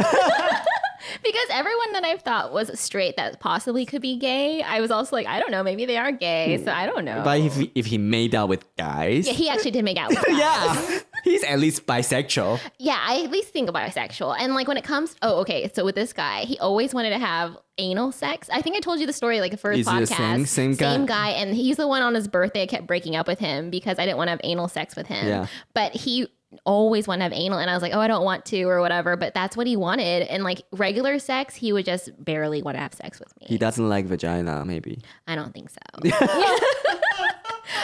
because 1.22 1.46
everyone 1.50 1.92
that 1.92 2.04
I've 2.04 2.22
thought 2.22 2.52
was 2.52 2.78
straight 2.78 3.16
that 3.16 3.40
possibly 3.40 3.84
could 3.86 4.02
be 4.02 4.16
gay, 4.16 4.62
I 4.62 4.80
was 4.80 4.90
also 4.90 5.16
like, 5.16 5.26
I 5.26 5.40
don't 5.40 5.50
know, 5.50 5.62
maybe 5.62 5.84
they 5.86 5.96
are 5.96 6.12
gay, 6.12 6.62
so 6.64 6.70
I 6.72 6.86
don't 6.86 7.04
know. 7.04 7.22
But 7.24 7.40
if 7.40 7.58
if 7.74 7.86
he 7.86 7.98
made 7.98 8.34
out 8.34 8.48
with 8.48 8.64
guys, 8.76 9.26
yeah, 9.26 9.32
he 9.32 9.48
actually 9.48 9.72
did 9.72 9.84
make 9.84 9.96
out 9.98 10.10
with 10.10 10.24
guys. 10.26 10.38
yeah, 10.38 10.98
he's 11.24 11.44
at 11.44 11.58
least 11.58 11.86
bisexual. 11.86 12.60
Yeah, 12.78 12.98
I 13.00 13.22
at 13.24 13.30
least 13.30 13.52
think 13.52 13.70
bisexual. 13.70 14.36
And 14.38 14.54
like 14.54 14.68
when 14.68 14.76
it 14.76 14.84
comes, 14.84 15.16
oh, 15.22 15.40
okay. 15.40 15.70
So 15.74 15.84
with 15.84 15.94
this 15.94 16.12
guy, 16.12 16.40
he 16.42 16.58
always 16.58 16.92
wanted 16.94 17.10
to 17.10 17.18
have 17.18 17.56
anal 17.78 18.12
sex. 18.12 18.48
I 18.52 18.60
think 18.62 18.76
I 18.76 18.80
told 18.80 19.00
you 19.00 19.06
the 19.06 19.12
story 19.12 19.40
like 19.40 19.50
the 19.52 19.56
first 19.56 19.80
Is 19.80 19.86
podcast. 19.86 20.00
the 20.00 20.06
same- 20.14 20.46
same 20.46 20.74
guy? 20.74 20.92
Same 20.92 21.06
guy, 21.06 21.30
and 21.30 21.54
he's 21.54 21.76
the 21.76 21.88
one 21.88 22.02
on 22.02 22.14
his 22.14 22.28
birthday. 22.28 22.62
I 22.62 22.66
kept 22.66 22.86
breaking 22.86 23.16
up 23.16 23.26
with 23.26 23.38
him 23.38 23.70
because 23.70 23.98
I 23.98 24.04
didn't 24.04 24.18
want 24.18 24.28
to 24.28 24.32
have 24.32 24.40
anal 24.44 24.68
sex 24.68 24.94
with 24.96 25.06
him. 25.06 25.26
Yeah. 25.26 25.46
But 25.74 25.92
he 25.92 26.28
always 26.64 27.08
wanted 27.08 27.20
to 27.20 27.24
have 27.24 27.32
anal, 27.32 27.58
and 27.58 27.70
I 27.70 27.74
was 27.74 27.82
like, 27.82 27.94
oh, 27.94 28.00
I 28.00 28.08
don't 28.08 28.24
want 28.24 28.44
to 28.46 28.62
or 28.64 28.80
whatever. 28.80 29.16
But 29.16 29.32
that's 29.32 29.56
what 29.56 29.66
he 29.66 29.74
wanted. 29.76 30.22
And 30.24 30.44
like 30.44 30.62
regular 30.70 31.18
sex, 31.18 31.54
he 31.54 31.72
would 31.72 31.86
just 31.86 32.10
barely 32.22 32.62
want 32.62 32.76
to 32.76 32.80
have 32.80 32.92
sex 32.92 33.18
with 33.18 33.34
me. 33.40 33.46
He 33.48 33.56
doesn't 33.58 33.88
like 33.88 34.04
vagina, 34.04 34.64
maybe. 34.64 35.00
I 35.26 35.34
don't 35.34 35.54
think 35.54 35.70
so. 35.70 35.78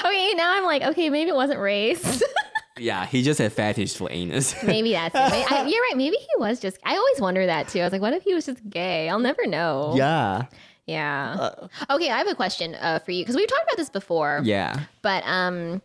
okay, 0.05 0.35
now 0.35 0.55
I'm 0.57 0.65
like, 0.65 0.83
okay, 0.83 1.09
maybe 1.11 1.31
it 1.31 1.35
wasn't 1.37 1.61
race. 1.61 2.23
Yeah, 2.79 3.07
he 3.07 3.23
just 3.23 3.39
had 3.39 3.53
fetish 3.53 3.97
for 3.97 4.11
anus. 4.11 4.55
Maybe 4.63 4.93
that's 4.93 5.15
it. 5.15 5.53
I, 5.53 5.67
you're 5.67 5.83
right. 5.83 5.97
Maybe 5.97 6.17
he 6.17 6.29
was 6.39 6.61
just. 6.61 6.79
I 6.85 6.97
always 6.97 7.21
wonder 7.21 7.45
that 7.47 7.69
too. 7.69 7.81
I 7.81 7.85
was 7.85 7.93
like, 7.93 8.01
what 8.03 8.13
if 8.13 8.23
he 8.23 8.35
was 8.35 8.47
just 8.47 8.69
gay? 8.69 9.09
I'll 9.09 9.19
never 9.19 9.47
know. 9.47 9.95
yeah, 9.97 10.47
Yeah. 10.87 11.51
okay, 11.91 12.11
I 12.11 12.19
have 12.19 12.29
a 12.29 12.35
question 12.35 12.75
uh, 12.77 12.99
for 13.01 13.11
you 13.13 13.23
because 13.25 13.37
we've 13.37 13.49
talked 13.49 13.65
about 13.65 13.77
this 13.77 13.91
before. 13.91 14.41
yeah. 14.45 14.85
But 15.03 15.23
um, 15.27 15.83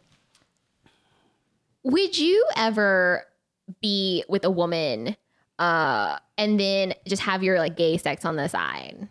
would 1.83 2.17
you 2.17 2.45
ever 2.55 3.25
be 3.81 4.23
with 4.29 4.45
a 4.45 4.51
woman 4.51 5.15
uh, 5.59 6.17
and 6.37 6.59
then 6.59 6.93
just 7.07 7.21
have 7.23 7.43
your 7.43 7.59
like 7.59 7.75
gay 7.75 7.97
sex 7.97 8.25
on 8.25 8.35
the 8.35 8.47
side? 8.47 9.07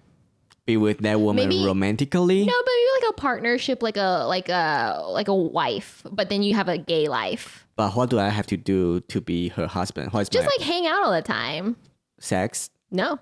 Be 0.64 0.76
with 0.76 0.99
that 0.99 1.20
woman 1.20 1.49
Maybe- 1.49 1.64
romantically. 1.66 2.45
No, 2.47 2.53
but 2.53 2.70
maybe 2.76 3.05
like 3.05 3.11
a 3.11 3.20
partnership, 3.20 3.83
like 3.83 3.97
a 3.97 4.24
like 4.28 4.49
a 4.49 5.03
like 5.09 5.26
a 5.28 5.35
wife, 5.35 6.03
but 6.11 6.28
then 6.28 6.43
you 6.43 6.55
have 6.55 6.68
a 6.68 6.78
gay 6.78 7.09
life. 7.09 7.62
But 7.77 7.95
what 7.97 8.11
do 8.11 8.18
I 8.18 8.29
have 8.29 8.47
to 8.49 8.57
do 8.57 9.01
to 9.01 9.20
be 9.20 9.49
her 9.51 9.66
husband? 9.66 10.12
What's 10.12 10.29
Just 10.29 10.45
my 10.45 10.51
like 10.59 10.66
hang 10.66 10.87
out 10.87 11.03
all 11.05 11.12
the 11.12 11.23
time. 11.23 11.77
sex? 12.20 12.70
No, 12.91 13.18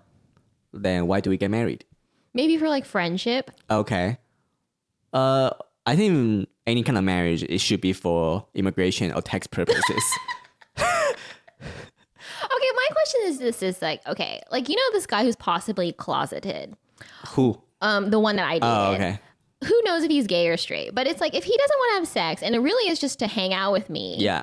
Then 0.72 1.06
why 1.06 1.20
do 1.20 1.30
we 1.30 1.36
get 1.36 1.50
married? 1.50 1.84
maybe 2.34 2.56
for 2.58 2.68
like 2.68 2.84
friendship. 2.84 3.50
Okay. 3.70 4.18
Uh, 5.12 5.50
I 5.86 5.96
think 5.96 6.48
any 6.66 6.82
kind 6.84 6.96
of 6.98 7.02
marriage 7.04 7.42
it 7.42 7.58
should 7.60 7.80
be 7.80 7.92
for 7.92 8.46
immigration 8.54 9.12
or 9.12 9.22
tax 9.22 9.46
purposes. 9.46 10.02
Okay, 12.42 12.68
my 12.74 12.86
question 12.92 13.20
is 13.24 13.38
this: 13.38 13.62
is 13.62 13.82
like 13.82 14.06
okay, 14.06 14.40
like 14.50 14.68
you 14.68 14.76
know 14.76 14.82
this 14.92 15.06
guy 15.06 15.24
who's 15.24 15.36
possibly 15.36 15.92
closeted, 15.92 16.74
Who? 17.28 17.60
um, 17.80 18.10
the 18.10 18.18
one 18.18 18.36
that 18.36 18.46
I 18.48 18.54
dated. 18.54 18.62
Oh, 18.64 18.92
okay. 18.94 19.18
Who 19.64 19.80
knows 19.84 20.02
if 20.02 20.10
he's 20.10 20.26
gay 20.26 20.48
or 20.48 20.56
straight? 20.56 20.94
But 20.94 21.06
it's 21.06 21.20
like 21.20 21.34
if 21.34 21.44
he 21.44 21.56
doesn't 21.56 21.76
want 21.78 21.90
to 21.92 21.98
have 22.00 22.08
sex, 22.08 22.42
and 22.42 22.54
it 22.54 22.60
really 22.60 22.90
is 22.90 22.98
just 22.98 23.18
to 23.18 23.26
hang 23.26 23.52
out 23.52 23.72
with 23.72 23.90
me. 23.90 24.16
Yeah, 24.18 24.42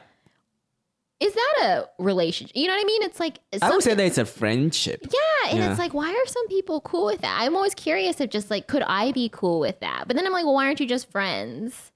is 1.20 1.34
that 1.34 1.54
a 1.64 2.04
relationship? 2.04 2.56
You 2.56 2.68
know 2.68 2.74
what 2.76 2.82
I 2.82 2.86
mean? 2.86 3.02
It's 3.04 3.20
like 3.20 3.40
I 3.62 3.70
would 3.72 3.82
say 3.82 3.96
that 3.96 4.06
it's 4.06 4.20
a 4.20 4.26
friendship. 4.26 5.02
yeah, 5.04 5.50
and 5.52 5.60
Yeah. 5.60 5.70
it's 5.72 5.80
like 5.80 5.94
why 5.96 6.10
are 6.12 6.28
some 6.28 6.48
people 6.48 6.82
cool 6.82 7.06
with 7.08 7.22
that? 7.22 7.38
I'm 7.42 7.56
always 7.56 7.74
curious 7.74 8.22
if 8.22 8.30
just 8.30 8.52
like 8.52 8.68
could 8.68 8.84
I 8.84 9.12
be 9.12 9.28
cool 9.30 9.60
with 9.60 9.80
that? 9.80 10.04
But 10.08 10.16
then 10.16 10.26
I'm 10.28 10.34
like, 10.34 10.46
well, 10.46 10.54
why 10.54 10.66
aren't 10.68 10.80
you 10.80 10.86
just 10.88 11.10
friends? 11.12 11.92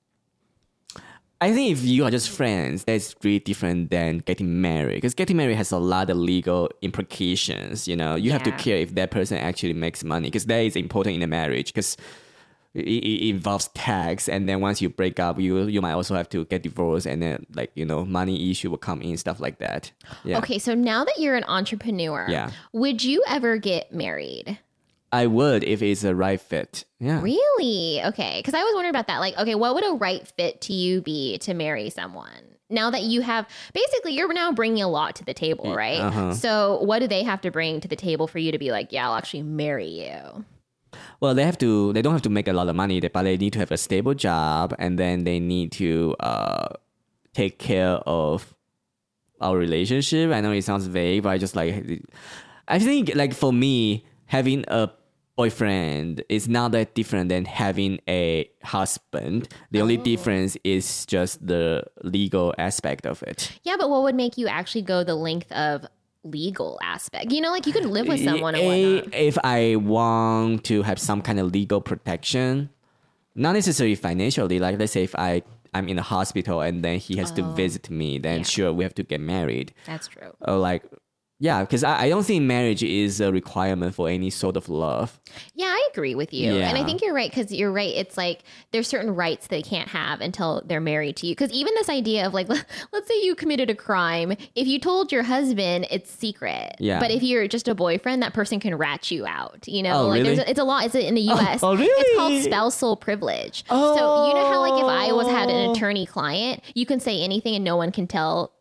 I 1.43 1.51
think 1.53 1.71
if 1.71 1.83
you 1.83 2.05
are 2.05 2.11
just 2.11 2.29
friends, 2.29 2.83
that's 2.83 3.15
really 3.23 3.39
different 3.39 3.89
than 3.89 4.19
getting 4.19 4.61
married. 4.61 4.97
Because 4.97 5.15
getting 5.15 5.37
married 5.37 5.57
has 5.57 5.71
a 5.71 5.79
lot 5.79 6.11
of 6.11 6.17
legal 6.17 6.69
implications. 6.83 7.87
You 7.87 7.95
know, 7.95 8.13
you 8.13 8.29
have 8.31 8.43
to 8.43 8.51
care 8.51 8.77
if 8.77 8.93
that 8.93 9.09
person 9.09 9.39
actually 9.39 9.73
makes 9.73 10.03
money, 10.03 10.27
because 10.27 10.45
that 10.45 10.59
is 10.59 10.75
important 10.75 11.15
in 11.15 11.23
a 11.23 11.27
marriage. 11.27 11.73
Because 11.73 11.97
it, 12.73 12.87
it 12.87 13.29
involves 13.29 13.67
tax, 13.73 14.29
and 14.29 14.47
then 14.47 14.61
once 14.61 14.81
you 14.81 14.89
break 14.89 15.19
up, 15.19 15.39
you 15.39 15.63
you 15.67 15.81
might 15.81 15.93
also 15.93 16.15
have 16.15 16.29
to 16.29 16.45
get 16.45 16.63
divorced, 16.63 17.05
and 17.05 17.21
then 17.21 17.45
like 17.53 17.71
you 17.75 17.85
know, 17.85 18.05
money 18.05 18.49
issue 18.51 18.69
will 18.69 18.77
come 18.77 19.01
in, 19.01 19.17
stuff 19.17 19.39
like 19.39 19.59
that. 19.59 19.91
Yeah, 20.23 20.37
Okay, 20.37 20.57
so 20.59 20.73
now 20.73 21.03
that 21.03 21.15
you're 21.19 21.35
an 21.35 21.43
entrepreneur, 21.47 22.25
Yeah. 22.29 22.51
would 22.73 23.03
you 23.03 23.23
ever 23.27 23.57
get 23.57 23.93
married? 23.93 24.57
I 25.13 25.27
would 25.27 25.65
if 25.65 25.81
it's 25.81 26.05
a 26.05 26.15
right 26.15 26.39
fit. 26.39 26.85
Yeah, 26.99 27.21
Really? 27.21 28.01
Okay. 28.01 28.39
Because 28.39 28.53
I 28.53 28.63
was 28.63 28.71
wondering 28.73 28.91
about 28.91 29.07
that. 29.07 29.19
Like, 29.19 29.37
okay, 29.37 29.55
what 29.55 29.75
would 29.75 29.85
a 29.85 29.95
right 29.95 30.25
fit 30.37 30.61
to 30.61 30.73
you 30.73 31.01
be 31.01 31.37
to 31.39 31.53
marry 31.53 31.89
someone? 31.89 32.29
Now 32.69 32.89
that 32.91 33.01
you 33.01 33.19
have, 33.19 33.45
basically, 33.73 34.13
you're 34.13 34.31
now 34.31 34.53
bringing 34.53 34.81
a 34.81 34.87
lot 34.87 35.15
to 35.17 35.25
the 35.25 35.33
table, 35.33 35.75
right? 35.75 35.99
uh-huh. 35.99 36.33
So, 36.35 36.81
what 36.83 36.99
do 36.99 37.07
they 37.07 37.23
have 37.23 37.41
to 37.41 37.51
bring 37.51 37.81
to 37.81 37.89
the 37.89 37.97
table 37.97 38.27
for 38.27 38.39
you 38.39 38.53
to 38.53 38.57
be 38.57 38.71
like, 38.71 38.93
yeah, 38.93 39.09
I'll 39.09 39.15
actually 39.17 39.43
marry 39.43 39.87
you? 39.89 40.45
Well, 41.19 41.33
they 41.33 41.43
have 41.43 41.57
to. 41.59 41.93
They 41.93 42.01
don't 42.01 42.13
have 42.13 42.21
to 42.23 42.29
make 42.29 42.47
a 42.47 42.53
lot 42.53 42.67
of 42.67 42.75
money, 42.75 42.99
but 42.99 43.23
they 43.23 43.37
need 43.37 43.53
to 43.53 43.59
have 43.59 43.71
a 43.71 43.77
stable 43.77 44.13
job, 44.13 44.75
and 44.79 44.97
then 44.97 45.23
they 45.23 45.39
need 45.39 45.71
to 45.73 46.15
uh, 46.19 46.69
take 47.33 47.59
care 47.59 47.97
of 48.07 48.53
our 49.39 49.57
relationship. 49.57 50.31
I 50.31 50.41
know 50.41 50.51
it 50.51 50.63
sounds 50.63 50.87
vague, 50.87 51.23
but 51.23 51.29
I 51.29 51.37
just 51.37 51.55
like. 51.55 52.03
I 52.67 52.79
think 52.79 53.15
like 53.15 53.33
for 53.33 53.51
me, 53.51 54.05
having 54.27 54.63
a 54.67 54.89
boyfriend 55.35 56.23
is 56.29 56.47
not 56.47 56.71
that 56.71 56.93
different 56.93 57.29
than 57.29 57.45
having 57.45 57.99
a 58.07 58.49
husband. 58.63 59.47
The 59.71 59.81
only 59.81 59.97
difference 59.97 60.57
is 60.63 61.05
just 61.05 61.45
the 61.45 61.83
legal 62.03 62.53
aspect 62.57 63.05
of 63.05 63.23
it. 63.23 63.51
Yeah, 63.63 63.75
but 63.79 63.89
what 63.89 64.03
would 64.03 64.15
make 64.15 64.37
you 64.37 64.47
actually 64.47 64.83
go 64.83 65.03
the 65.03 65.15
length 65.15 65.51
of 65.51 65.85
legal 66.23 66.79
aspect? 66.83 67.31
You 67.31 67.41
know, 67.41 67.51
like 67.51 67.65
you 67.65 67.73
could 67.73 67.85
live 67.85 68.07
with 68.07 68.23
someone 68.23 68.55
eh, 68.55 68.65
whatnot. 68.65 69.13
If 69.13 69.37
I 69.43 69.75
want 69.77 70.63
to 70.65 70.83
have 70.83 70.99
some 70.99 71.21
kind 71.21 71.39
of 71.39 71.51
legal 71.51 71.81
protection, 71.81 72.69
not 73.35 73.53
necessarily 73.53 73.95
financially. 73.95 74.59
Like 74.59 74.79
let's 74.79 74.91
say 74.91 75.03
if 75.03 75.15
I 75.15 75.43
I'm 75.73 75.87
in 75.87 75.97
a 75.97 76.01
hospital 76.03 76.61
and 76.61 76.83
then 76.83 76.99
he 76.99 77.15
has 77.17 77.31
to 77.33 77.41
oh. 77.41 77.51
visit 77.53 77.89
me, 77.89 78.19
then 78.19 78.33
Oh. 78.33 78.37
Yeah. 78.39 78.43
sure 78.43 78.73
we 78.73 78.83
have 78.83 78.95
to 78.95 79.03
get 79.03 79.21
married. 79.21 79.73
That's 79.85 80.07
true. 80.07 80.33
Or 80.41 80.57
like 80.57 80.83
yeah, 81.43 81.61
because 81.61 81.83
I, 81.83 82.03
I 82.03 82.09
don't 82.09 82.23
think 82.23 82.43
marriage 82.43 82.83
is 82.83 83.19
a 83.19 83.31
requirement 83.31 83.95
for 83.95 84.07
any 84.07 84.29
sort 84.29 84.55
of 84.55 84.69
love. 84.69 85.19
Yeah, 85.55 85.65
I 85.65 85.89
agree 85.91 86.13
with 86.13 86.31
you. 86.33 86.51
And 86.53 86.77
I 86.77 86.83
think 86.85 87.01
you're 87.01 87.15
right 87.15 87.31
because 87.31 87.51
you're 87.51 87.71
right. 87.71 87.93
It's 87.95 88.15
like 88.15 88.43
there's 88.71 88.87
certain 88.87 89.15
rights 89.15 89.47
they 89.47 89.63
can't 89.63 89.89
have 89.89 90.21
until 90.21 90.61
they're 90.65 90.79
married 90.79 91.15
to 91.17 91.25
you. 91.27 91.33
Because 91.33 91.51
even 91.51 91.73
this 91.73 91.89
idea 91.89 92.27
of 92.27 92.33
like, 92.35 92.47
let's 92.93 93.07
say 93.07 93.19
you 93.23 93.33
committed 93.33 93.71
a 93.71 93.75
crime, 93.75 94.33
if 94.55 94.67
you 94.67 94.77
told 94.79 95.11
your 95.11 95.23
husband, 95.23 95.87
it's 95.89 96.11
secret. 96.11 96.75
Yeah. 96.79 96.99
But 96.99 97.09
if 97.09 97.23
you're 97.23 97.47
just 97.47 97.67
a 97.67 97.73
boyfriend, 97.73 98.21
that 98.21 98.33
person 98.35 98.59
can 98.59 98.75
rat 98.75 99.09
you 99.09 99.25
out. 99.25 99.67
You 99.67 99.81
know, 99.81 100.03
Oh, 100.03 100.07
like 100.09 100.21
there's 100.23 100.37
really? 100.37 100.47
a, 100.47 100.51
it's 100.51 100.59
a 100.59 100.63
law. 100.63 100.79
It's 100.81 100.93
in 100.93 101.15
the 101.15 101.21
U.S. 101.21 101.63
oh, 101.63 101.75
really? 101.75 101.89
Oh, 101.89 102.01
it's 102.05 102.17
called 102.17 102.43
spousal 102.43 102.95
privilege. 102.97 103.65
Oh. 103.69 103.97
So 103.97 104.27
you 104.27 104.33
know 104.35 104.47
how 104.47 104.59
like 104.61 104.79
if 104.83 104.87
I 104.87 105.11
was 105.13 105.27
had 105.27 105.49
an 105.49 105.69
Oh. 105.69 105.71
attorney 105.73 106.05
client, 106.05 106.61
you 106.75 106.85
can 106.85 106.99
say 106.99 107.21
anything 107.23 107.55
and 107.55 107.65
no 107.65 107.77
one 107.77 107.91
can 107.91 108.05
tell 108.05 108.51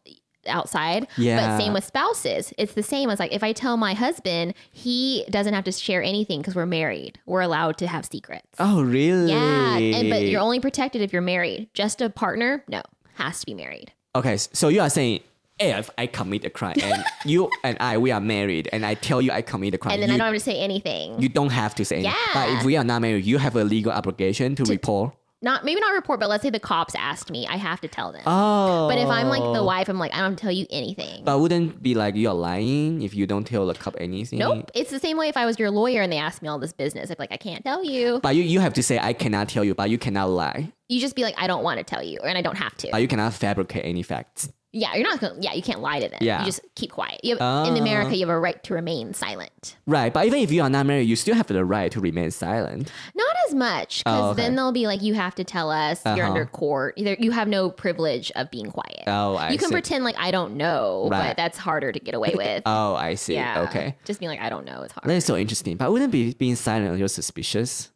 outside. 0.47 1.07
Yeah. 1.17 1.37
But 1.57 1.59
same 1.63 1.73
with 1.73 1.85
spouses. 1.85 2.53
It's 2.59 2.75
the 2.75 2.83
same 2.83 3.11
as 3.11 3.19
like 3.19 3.33
if 3.33 3.43
I 3.43 3.53
tell 3.53 3.77
my 3.77 3.95
husband, 3.95 4.55
he 4.73 5.25
doesn't 5.31 5.55
have 5.55 5.65
to 5.65 5.73
share 5.73 6.03
anything 6.03 6.41
because 6.41 6.55
we're 6.55 6.67
married. 6.67 7.19
We're 7.27 7.41
allowed 7.43 7.79
to 7.79 7.87
have 7.87 8.07
secrets. 8.07 8.47
Oh 8.59 8.83
really? 8.83 9.31
Yeah. 9.33 9.79
And 9.79 10.11
but 10.11 10.23
you're 10.23 10.41
only 10.41 10.61
protected 10.61 11.03
if 11.03 11.13
you're 11.13 11.23
married. 11.23 11.69
Just 11.75 12.01
a 12.01 12.11
partner, 12.11 12.65
no. 12.69 12.83
Has 13.15 13.41
to 13.41 13.47
be 13.47 13.55
married. 13.55 13.93
Okay, 14.15 14.37
so 14.39 14.69
you 14.69 14.81
are 14.81 14.91
saying 14.91 15.21
if 15.59 15.91
I 15.99 16.07
commit 16.07 16.45
a 16.45 16.51
crime 16.51 16.77
and 16.83 17.05
you 17.27 17.51
and 17.63 17.77
I 17.81 17.99
we 17.99 18.11
are 18.11 18.21
married 18.21 18.69
and 18.73 18.85
I 18.87 18.95
tell 18.95 19.21
you 19.21 19.31
I 19.31 19.43
commit 19.43 19.75
a 19.75 19.79
crime, 19.79 19.93
And 19.95 20.03
then 20.03 20.09
you, 20.09 20.15
I 20.15 20.19
don't 20.19 20.27
have 20.29 20.35
to 20.35 20.41
say 20.51 20.59
anything. 20.59 21.21
you 21.21 21.29
don't 21.29 21.51
have 21.51 21.75
to 21.75 21.85
say 21.85 21.97
anything. 21.97 22.15
But 22.33 22.49
if 22.51 22.65
we 22.65 22.77
are 22.77 22.85
not 22.85 23.03
married, 23.03 23.25
you 23.27 23.37
have 23.39 23.57
a 23.57 23.65
legal 23.65 23.93
obligation 23.93 24.55
to, 24.57 24.65
report. 24.65 25.15
Not 25.43 25.65
maybe 25.65 25.81
not 25.81 25.95
report, 25.95 26.21
but 26.21 26.29
let's 26.29 26.43
say 26.43 26.51
the 26.51 26.61
cops 26.61 26.95
asked 26.95 27.31
me, 27.31 27.47
I 27.47 27.57
have 27.57 27.81
to 27.81 27.89
tell 27.89 28.13
them. 28.13 28.23
Oh. 28.27 28.89
But 28.89 28.99
if 28.99 29.09
I'm 29.09 29.29
like 29.29 29.43
the 29.43 29.61
oh. 29.61 29.65
wife, 29.65 29.89
I'm 29.89 29.99
like, 29.99 30.15
I 30.15 30.19
don't 30.21 30.39
tell 30.39 30.53
you 30.53 30.67
anything. 30.71 31.25
But 31.25 31.39
wouldn't 31.41 31.83
be 31.83 31.95
like 31.95 32.15
you're 32.15 32.35
lying 32.35 33.03
if 33.03 33.15
you 33.15 33.27
don't 33.27 33.45
tell 33.45 33.67
the 33.67 33.75
cop 33.75 33.97
anything. 33.99 34.39
Nope. 34.39 34.71
It's 34.75 34.91
the 34.91 34.99
same 34.99 35.17
way 35.17 35.29
if 35.29 35.37
I 35.37 35.47
was 35.47 35.59
your 35.59 35.71
lawyer 35.71 36.03
and 36.03 36.13
they 36.13 36.19
asked 36.19 36.43
me 36.43 36.49
all 36.49 36.59
this 36.59 36.73
business. 36.73 37.11
I'd 37.11 37.17
be 37.17 37.23
like, 37.23 37.33
I 37.33 37.37
can't 37.37 37.65
tell 37.65 37.85
you. 37.85 38.21
But 38.23 38.37
you, 38.37 38.43
you 38.43 38.61
have 38.61 38.75
to 38.75 38.83
say 38.83 38.99
I 38.99 39.13
cannot 39.13 39.49
tell 39.49 39.65
you, 39.65 39.75
but 39.75 39.89
you 39.89 39.99
cannot 39.99 40.31
lie. 40.31 40.73
You 40.89 41.01
just 41.01 41.17
be 41.17 41.23
like, 41.23 41.35
I 41.39 41.47
don't 41.47 41.63
want 41.63 41.79
to 41.79 41.85
tell 41.85 42.03
you, 42.03 42.19
and 42.19 42.37
I 42.37 42.43
don't 42.43 42.57
have 42.57 42.77
to. 42.79 42.89
But 42.91 43.01
you 43.01 43.09
cannot 43.09 43.33
fabricate 43.33 43.85
any 43.85 44.03
facts. 44.03 44.51
Yeah, 44.73 44.95
you're 44.95 45.03
not 45.09 45.21
gonna. 45.21 45.35
Yeah, 45.41 45.53
you 45.55 45.63
can't 45.63 45.81
lie 45.81 45.99
to 46.01 46.09
them. 46.09 46.19
Yeah. 46.21 46.41
you 46.41 46.47
just 46.47 46.61
keep 46.77 46.93
quiet. 46.93 47.21
You 47.25 47.37
have, 47.37 47.67
in 47.67 47.75
Ah. 47.75 47.77
America, 47.81 48.15
you 48.15 48.21
have 48.21 48.29
a 48.29 48.39
right 48.39 48.63
to 48.65 48.75
remain 48.75 49.13
silent. 49.15 49.77
Right. 49.87 50.13
But 50.13 50.27
even 50.27 50.39
if 50.41 50.53
you 50.53 50.63
are 50.63 50.71
not 50.71 50.87
married, 50.87 51.09
you 51.09 51.17
still 51.17 51.35
have 51.35 51.49
the 51.49 51.65
right 51.65 51.91
to 51.91 52.01
remain 52.01 52.31
silent. 52.31 52.91
Not 53.17 53.35
as 53.49 53.55
much, 53.55 54.05
because 54.05 54.21
Oh, 54.21 54.29
okay. 54.31 54.43
then 54.43 54.55
they'll 54.55 54.71
be 54.71 54.87
like, 54.87 55.03
you 55.03 55.15
have 55.15 55.35
to 55.35 55.45
tell 55.45 55.71
us. 55.73 56.01
You're 56.07 56.15
Uh-huh. 56.21 56.29
under 56.29 56.47
court. 56.47 56.95
Either 56.97 57.17
you 57.19 57.33
have 57.33 57.49
no 57.49 57.69
privilege 57.69 58.31
of 58.37 58.49
being 58.51 58.71
quiet. 58.71 59.03
Oh, 59.09 59.35
I 59.35 59.51
you 59.51 59.59
can 59.59 59.69
see. 59.69 59.73
pretend 59.75 60.05
like 60.05 60.17
I 60.19 60.31
don't 60.31 60.55
know, 60.57 61.09
Right. 61.11 61.29
but 61.31 61.37
that's 61.37 61.59
harder 61.59 61.91
to 61.91 61.99
get 61.99 62.15
away 62.15 62.33
with. 62.37 62.63
Oh, 62.65 62.95
I 62.95 63.15
see. 63.17 63.35
yeah. 63.35 63.63
Okay. 63.69 63.97
Just 64.05 64.21
being 64.21 64.31
like 64.31 64.41
I 64.41 64.49
don't 64.51 64.65
know. 64.65 64.83
It's 64.83 64.93
hard. 64.93 65.09
That 65.11 65.15
is 65.17 65.25
so 65.25 65.37
interesting. 65.37 65.77
But 65.79 65.91
wouldn't 65.93 66.13
be 66.13 66.33
being 66.35 66.55
silent 66.57 66.97
you're 66.99 67.09
suspicious? 67.09 67.90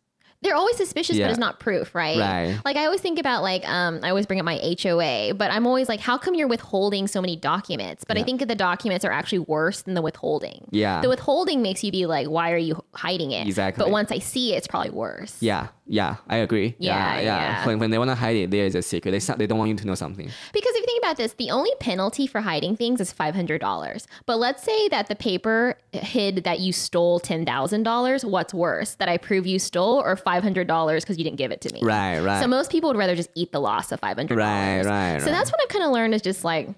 They're 0.45 0.55
always 0.55 0.77
suspicious, 0.77 1.17
Yeah. 1.17 1.25
but 1.25 1.31
it's 1.31 1.39
not 1.41 1.59
proof, 1.59 1.95
right? 1.95 2.19
Right. 2.19 2.59
Like 2.67 2.77
I 2.77 2.85
always 2.85 3.01
think 3.01 3.19
about 3.19 3.43
like 3.43 3.67
um 3.69 4.01
I 4.03 4.11
always 4.11 4.27
bring 4.27 4.39
up 4.39 4.45
my 4.45 4.61
HOA, 4.81 5.33
but 5.35 5.51
I'm 5.51 5.67
always 5.67 5.89
like, 5.89 6.01
how 6.01 6.19
come 6.19 6.35
you're 6.35 6.47
withholding 6.49 7.07
so 7.09 7.21
many 7.23 7.35
documents? 7.35 8.05
But 8.05 8.19
I 8.19 8.21
Yeah. 8.21 8.27
think 8.27 8.47
the 8.47 8.55
documents 8.55 9.05
are 9.07 9.11
actually 9.11 9.39
worse 9.41 9.81
than 9.83 9.95
the 9.95 10.03
withholding. 10.03 10.69
Yeah. 10.71 11.01
The 11.01 11.09
withholding 11.09 11.63
makes 11.63 11.83
you 11.83 11.91
be 11.91 12.05
like, 12.07 12.29
why 12.29 12.53
are 12.53 12.59
you 12.59 12.85
hiding 12.95 13.33
it? 13.33 13.47
Exactly. 13.47 13.83
But 13.83 13.91
once 13.91 14.13
I 14.13 14.19
see 14.19 14.53
it, 14.53 14.59
it's 14.59 14.67
probably 14.67 14.91
worse. 14.91 15.35
Yeah, 15.41 15.69
yeah, 15.87 16.17
I 16.29 16.37
agree. 16.39 16.75
Yeah, 16.79 17.21
yeah. 17.21 17.67
When, 17.67 17.79
when 17.79 17.91
they 17.91 17.99
want 17.99 18.11
to 18.11 18.15
hide 18.15 18.37
it, 18.37 18.51
there 18.51 18.65
is 18.65 18.75
a 18.75 18.81
secret. 18.81 19.11
They, 19.13 19.19
they 19.37 19.47
don't 19.47 19.59
want 19.59 19.69
you 19.69 19.77
to 19.77 19.87
know 19.87 19.95
something. 19.95 20.31
Because 20.53 20.75
if 20.75 20.81
you 20.81 20.87
think 20.87 21.03
about 21.03 21.19
this, 21.19 21.35
the 21.35 21.51
only 21.51 21.71
penalty 21.79 22.27
for 22.27 22.41
hiding 22.41 22.77
things 22.77 23.01
is 23.01 23.13
five 23.13 23.35
hundred 23.35 23.61
dollars. 23.61 24.07
But 24.25 24.39
let's 24.39 24.63
say 24.63 24.89
that 24.89 25.09
the 25.09 25.15
paper 25.15 25.77
hid 25.93 26.45
that 26.45 26.61
you 26.61 26.73
stole 26.73 27.21
ten 27.21 27.45
thousand 27.45 27.83
dollars. 27.83 28.25
What's 28.25 28.55
worse, 28.55 28.95
that 28.95 29.09
I 29.11 29.19
prove 29.19 29.47
you 29.47 29.59
stole, 29.59 30.01
or 30.01 30.17
five 30.17 30.43
hundred 30.43 30.67
dollars 30.67 31.05
because 31.05 31.19
you 31.19 31.25
didn't 31.25 31.37
give 31.39 31.51
it 31.53 31.61
to 31.61 31.73
me? 31.75 31.81
Right, 31.83 32.19
right. 32.21 32.41
So 32.41 32.49
most 32.49 32.71
people 32.71 32.89
would 32.89 32.97
rather 32.97 33.15
just 33.15 33.31
eat 33.35 33.53
the 33.53 33.61
loss 33.61 33.93
of 33.93 34.01
five 34.01 34.17
hundred 34.17 34.39
Right, 34.39 34.83
right, 34.83 35.21
So 35.21 35.27
right. 35.27 35.33
that's 35.33 35.51
what 35.53 35.61
I've 35.63 35.69
kind 35.69 35.85
of 35.85 35.91
learned 35.91 36.15
is 36.15 36.23
just 36.23 36.45
like 36.45 36.69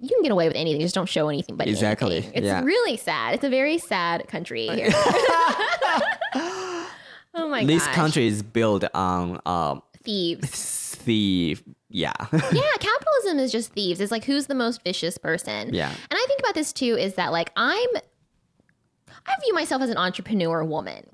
you 0.00 0.08
can 0.08 0.22
get 0.22 0.32
away 0.32 0.46
with 0.46 0.56
anything, 0.56 0.80
just 0.80 0.94
don't 0.94 1.08
show 1.08 1.28
anything. 1.28 1.56
But 1.56 1.68
Exactly, 1.68 2.16
anything. 2.16 2.32
it's 2.34 2.44
yeah. 2.44 2.62
really 2.62 2.96
sad. 2.96 3.34
It's 3.34 3.44
a 3.44 3.48
very 3.48 3.78
sad 3.78 4.26
country 4.28 4.66
here. 4.66 4.90
oh 7.36 7.48
my 7.48 7.64
this 7.64 7.84
gosh. 7.84 7.94
country 7.94 8.26
is 8.26 8.42
built 8.42 8.84
on 8.94 9.40
um, 9.46 9.82
thieves. 10.02 10.94
thief. 10.96 11.62
Yeah. 11.88 12.12
yeah, 12.32 12.72
capitalism 12.80 13.38
is 13.38 13.52
just 13.52 13.72
thieves. 13.72 14.00
It's 14.00 14.10
like 14.10 14.24
who's 14.24 14.46
the 14.46 14.54
most 14.54 14.82
vicious 14.82 15.18
person. 15.18 15.72
Yeah. 15.72 15.88
And 15.88 16.12
I 16.12 16.24
think 16.26 16.40
about 16.40 16.54
this 16.54 16.72
too 16.72 16.96
is 16.96 17.14
that 17.14 17.32
like 17.32 17.52
I'm 17.56 17.88
I 19.26 19.34
view 19.44 19.54
myself 19.54 19.82
as 19.82 19.90
an 19.90 19.96
entrepreneur 19.96 20.64
woman. 20.64 21.06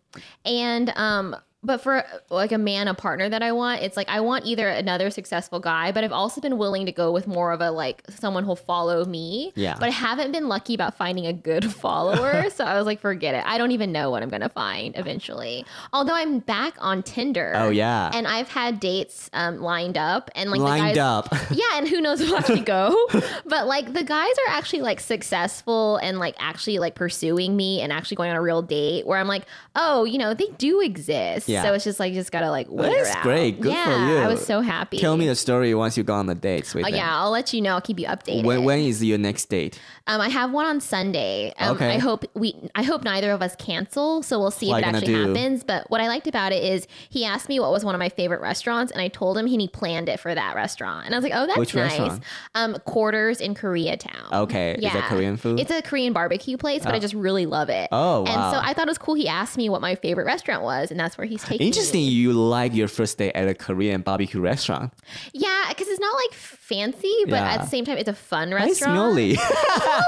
And 0.45 0.93
um 0.97 1.37
but 1.64 1.80
for 1.80 2.04
like 2.28 2.50
a 2.50 2.58
man, 2.58 2.88
a 2.88 2.94
partner 2.94 3.28
that 3.28 3.42
I 3.42 3.52
want, 3.52 3.82
it's 3.82 3.96
like 3.96 4.08
I 4.08 4.20
want 4.20 4.46
either 4.46 4.68
another 4.68 5.10
successful 5.10 5.60
guy, 5.60 5.92
but 5.92 6.02
I've 6.02 6.12
also 6.12 6.40
been 6.40 6.58
willing 6.58 6.86
to 6.86 6.92
go 6.92 7.12
with 7.12 7.28
more 7.28 7.52
of 7.52 7.60
a 7.60 7.70
like 7.70 8.02
someone 8.10 8.42
who'll 8.42 8.56
follow 8.56 9.04
me. 9.04 9.52
Yeah. 9.54 9.76
But 9.78 9.88
I 9.88 9.92
haven't 9.92 10.32
been 10.32 10.48
lucky 10.48 10.74
about 10.74 10.96
finding 10.96 11.26
a 11.26 11.32
good 11.32 11.72
follower. 11.74 12.50
so 12.54 12.64
I 12.64 12.76
was 12.76 12.86
like, 12.86 13.00
forget 13.00 13.34
it. 13.34 13.44
I 13.46 13.58
don't 13.58 13.70
even 13.70 13.92
know 13.92 14.10
what 14.10 14.24
I'm 14.24 14.28
gonna 14.28 14.48
find 14.48 14.96
eventually. 14.98 15.64
Although 15.92 16.14
I'm 16.14 16.40
back 16.40 16.74
on 16.80 17.04
Tinder. 17.04 17.52
Oh, 17.54 17.70
yeah. 17.70 18.10
And 18.12 18.26
I've 18.26 18.48
had 18.48 18.80
dates 18.80 19.30
um, 19.32 19.60
lined 19.60 19.96
up 19.96 20.30
and 20.34 20.50
like 20.50 20.60
Lined 20.60 20.96
guys, 20.96 20.98
up. 20.98 21.28
yeah, 21.52 21.78
and 21.78 21.88
who 21.88 22.00
knows 22.00 22.20
if 22.20 22.28
I'll 22.30 22.38
actually 22.38 22.60
go. 22.60 23.08
but 23.44 23.68
like 23.68 23.92
the 23.92 24.02
guys 24.02 24.32
are 24.46 24.52
actually 24.52 24.82
like 24.82 24.98
successful 24.98 25.98
and 25.98 26.18
like 26.18 26.34
actually 26.40 26.80
like 26.80 26.96
pursuing 26.96 27.56
me 27.56 27.80
and 27.80 27.92
actually 27.92 28.16
going 28.16 28.30
on 28.30 28.36
a 28.36 28.42
real 28.42 28.62
date 28.62 29.06
where 29.06 29.18
I'm 29.18 29.28
like, 29.28 29.44
oh, 29.76 30.04
you 30.04 30.18
know, 30.18 30.34
they 30.34 30.48
do 30.58 30.80
exist. 30.80 31.48
Yeah. 31.48 31.51
So 31.62 31.74
it's 31.74 31.84
just 31.84 32.00
like 32.00 32.12
you 32.14 32.18
just 32.18 32.32
gotta 32.32 32.50
like 32.50 32.68
wait 32.70 32.90
That's 32.90 33.11
it 33.11 33.16
out. 33.16 33.22
great. 33.22 33.61
Good 33.61 33.72
yeah, 33.72 33.84
for 33.84 34.12
you. 34.12 34.18
I 34.18 34.26
was 34.28 34.46
so 34.46 34.61
happy. 34.62 34.96
Tell 34.98 35.16
me 35.18 35.26
the 35.28 35.34
story 35.34 35.74
once 35.74 35.98
you 35.98 36.05
go 36.05 36.14
on 36.14 36.24
the 36.26 36.34
dates 36.34 36.74
with 36.74 36.86
Oh, 36.86 36.88
them. 36.88 36.96
yeah, 36.96 37.18
I'll 37.20 37.30
let 37.30 37.53
you 37.53 37.61
know. 37.61 37.74
I'll 37.74 37.80
keep 37.82 37.98
you 37.98 38.07
updated. 38.07 38.44
When, 38.44 38.64
when 38.64 38.78
is 38.78 39.05
your 39.05 39.18
next 39.18 39.46
date? 39.50 39.78
Um, 40.07 40.20
I 40.22 40.30
have 40.30 40.50
one 40.53 40.64
on 40.64 40.80
Sunday. 40.80 41.53
Um, 41.59 41.76
Okay. 41.76 41.94
I 41.94 41.98
hope 41.98 42.24
we. 42.34 42.55
I 42.74 42.82
hope 42.82 43.05
neither 43.05 43.30
of 43.32 43.42
us 43.42 43.55
cancel. 43.57 44.22
So 44.22 44.38
we'll 44.38 44.50
see 44.50 44.68
What 44.68 44.82
if 44.82 44.86
it 44.86 44.90
you 44.92 44.96
actually 44.96 45.12
gonna 45.12 45.26
do? 45.26 45.34
happens. 45.40 45.64
But 45.64 45.90
what 45.90 46.00
I 46.00 46.09
liked 46.09 46.26
about 46.26 46.53
it 46.53 46.62
is 46.64 46.86
he 47.11 47.24
asked 47.24 47.48
me 47.48 47.61
what 47.61 47.70
was 47.72 47.84
one 47.84 47.94
of 47.94 47.98
my 47.98 48.09
favorite 48.09 48.40
restaurants, 48.40 48.90
and 48.92 49.00
I 49.03 49.09
told 49.09 49.36
him, 49.36 49.46
and 49.46 49.61
he 49.61 49.68
planned 49.68 50.09
it 50.09 50.18
for 50.20 50.34
that 50.34 50.55
restaurant. 50.55 51.07
And 51.07 51.14
I 51.14 51.18
was 51.18 51.24
like, 51.24 51.32
oh, 51.34 51.46
that's 51.46 51.59
Which 51.59 51.74
nice. 51.74 51.98
restaurant? 51.98 52.22
Um, 52.55 52.76
Quarters 52.84 53.40
in 53.40 53.55
Koreatown. 53.55 54.32
Okay. 54.32 54.74
Is 54.74 54.92
that 54.92 55.09
Korean 55.09 55.36
food? 55.36 55.59
It's 55.61 55.70
a 55.70 55.82
Korean 55.82 56.12
barbecue 56.12 56.57
place, 56.57 56.84
but 56.84 56.94
I 56.94 56.98
just 56.98 57.14
really 57.14 57.46
love 57.46 57.68
it. 57.68 57.88
Oh, 57.92 58.24
And 58.26 58.36
wow. 58.36 58.53
so 58.53 58.59
I 58.62 58.74
thought 58.74 58.86
it 58.86 58.90
was 58.90 58.98
cool. 58.98 59.14
He 59.14 59.28
asked 59.28 59.57
me 59.57 59.68
what 59.68 59.80
my 59.80 59.94
favorite 59.94 60.24
restaurant 60.24 60.62
was, 60.62 60.90
and 60.90 60.98
that's 61.00 61.16
where 61.16 61.26
taking. 61.45 61.66
Interesting. 61.66 62.03
You 62.03 62.32
like 62.32 62.74
your 62.74 62.88
first 62.88 63.18
day 63.18 63.32
at 63.32 63.49
a 63.49 63.55
Korean 63.55 64.01
barbecue 64.03 64.40
restaurant. 64.40 64.93
Yeah, 65.32 65.66
because 65.68 65.88
it's 65.88 66.01
not 66.01 66.14
like 66.14 66.32
fancy, 66.34 67.14
but 67.24 67.32
Yeah. 67.34 67.53
at 67.55 67.61
the 67.62 67.66
same 67.66 67.84
time, 67.84 67.99
it's 67.99 68.09
a 68.09 68.14
fun 68.14 68.53
restaurant. 68.53 69.14
smelly. 69.14 69.32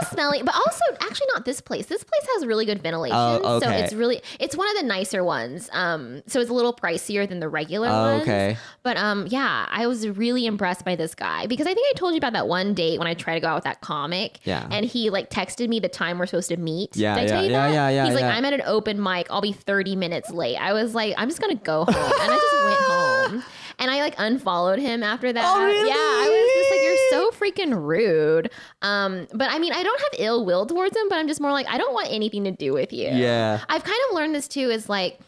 It's 0.03 0.11
smelly, 0.11 0.43
but 0.43 0.55
also 0.55 0.81
actually 1.01 1.27
not 1.35 1.45
this 1.45 1.61
place. 1.61 1.87
This 1.87 2.03
place 2.05 2.29
has 2.35 2.47
really 2.47 2.65
good 2.65 2.83
ventilation, 2.83 3.17
Oh, 3.17 3.61
so 3.61 3.69
it's 3.71 3.93
really 3.93 4.21
it's 4.41 4.57
one 4.57 4.69
of 4.71 4.77
the 4.81 4.87
nicer 4.87 5.25
ones. 5.25 5.69
Um, 5.73 6.23
so 6.27 6.41
it's 6.41 6.51
a 6.51 6.55
little 6.55 6.73
pricier 6.75 7.29
than 7.29 7.41
the 7.41 7.49
regular 7.49 7.89
Oh, 7.89 8.03
ones. 8.13 8.23
okay. 8.23 8.57
But 8.83 8.97
um, 8.97 9.27
yeah, 9.29 9.67
I 9.71 9.87
was 9.87 10.07
really 10.09 10.47
impressed 10.47 10.85
by 10.85 10.97
this 10.97 11.15
guy 11.15 11.47
because 11.47 11.67
I 11.67 11.75
think 11.75 11.87
I 11.95 11.99
told 11.99 12.13
you 12.15 12.19
about 12.19 12.33
that 12.35 12.47
one 12.49 12.75
date 12.75 12.99
when 12.99 13.09
I 13.09 13.15
tried 13.15 13.35
to 13.35 13.41
go 13.41 13.49
out 13.49 13.57
with 13.57 13.65
that 13.65 13.81
comic. 13.81 14.39
Yeah. 14.45 14.67
And 14.71 14.85
he 14.87 15.11
like 15.11 15.31
texted 15.31 15.69
me 15.69 15.81
the 15.81 15.89
time 15.89 16.19
we're 16.19 16.27
supposed 16.27 16.49
to 16.49 16.57
meet. 16.57 16.97
Yeah, 16.97 17.15
Did 17.17 17.25
I 17.25 17.27
tell 17.27 17.37
yeah, 17.43 17.47
you 17.47 17.53
yeah, 17.53 17.67
that? 17.69 17.73
yeah, 17.75 17.89
yeah, 17.91 18.05
He's 18.07 18.15
like. 18.15 18.25
I'm 18.25 18.45
at 18.45 18.53
an 18.53 18.63
open 18.67 19.03
mic. 19.03 19.27
I'll 19.31 19.41
be 19.41 19.53
30 19.53 19.97
minutes 19.97 20.31
late. 20.31 20.57
I 20.57 20.73
was 20.73 20.95
like, 20.95 21.15
I'm 21.25 21.31
just 21.31 21.41
gonna 21.41 21.55
go 21.55 21.87
home, 21.87 21.95
and 21.95 22.31
I 22.33 22.37
just 22.37 22.65
went 22.65 22.81
home. 22.81 23.45
And 23.77 23.91
I 23.91 24.03
like 24.03 24.15
unfollowed 24.19 24.79
him 24.79 25.03
after 25.03 25.33
that. 25.33 25.45
Oh, 25.45 25.65
really? 25.65 25.89
Yeah, 25.89 25.97
I 25.97 26.29
was 26.31 26.53
just 26.55 26.71
like, 26.71 26.83
you're 26.85 27.11
so 27.11 27.31
freaking 27.73 27.85
rude. 27.85 28.53
Um, 28.83 29.27
but 29.35 29.51
I 29.51 29.59
mean, 29.59 29.73
I 29.73 29.83
don't 29.83 30.01
have 30.01 30.21
ill 30.21 30.45
will 30.47 30.65
towards 30.65 30.97
him, 30.97 31.09
but 31.09 31.19
I'm 31.19 31.27
just 31.27 31.41
more 31.41 31.51
like, 31.51 31.67
I 31.69 31.77
don't 31.77 31.93
want 31.93 32.07
anything 32.09 32.45
to 32.45 32.53
do 32.53 32.73
with 32.73 32.93
you. 32.93 33.09
Yeah. 33.09 33.65
I've 33.69 33.83
kind 33.83 33.99
of 34.09 34.15
learned 34.15 34.33
this 34.33 34.47
too 34.47 34.71
is 34.71 34.89
like 34.89 35.19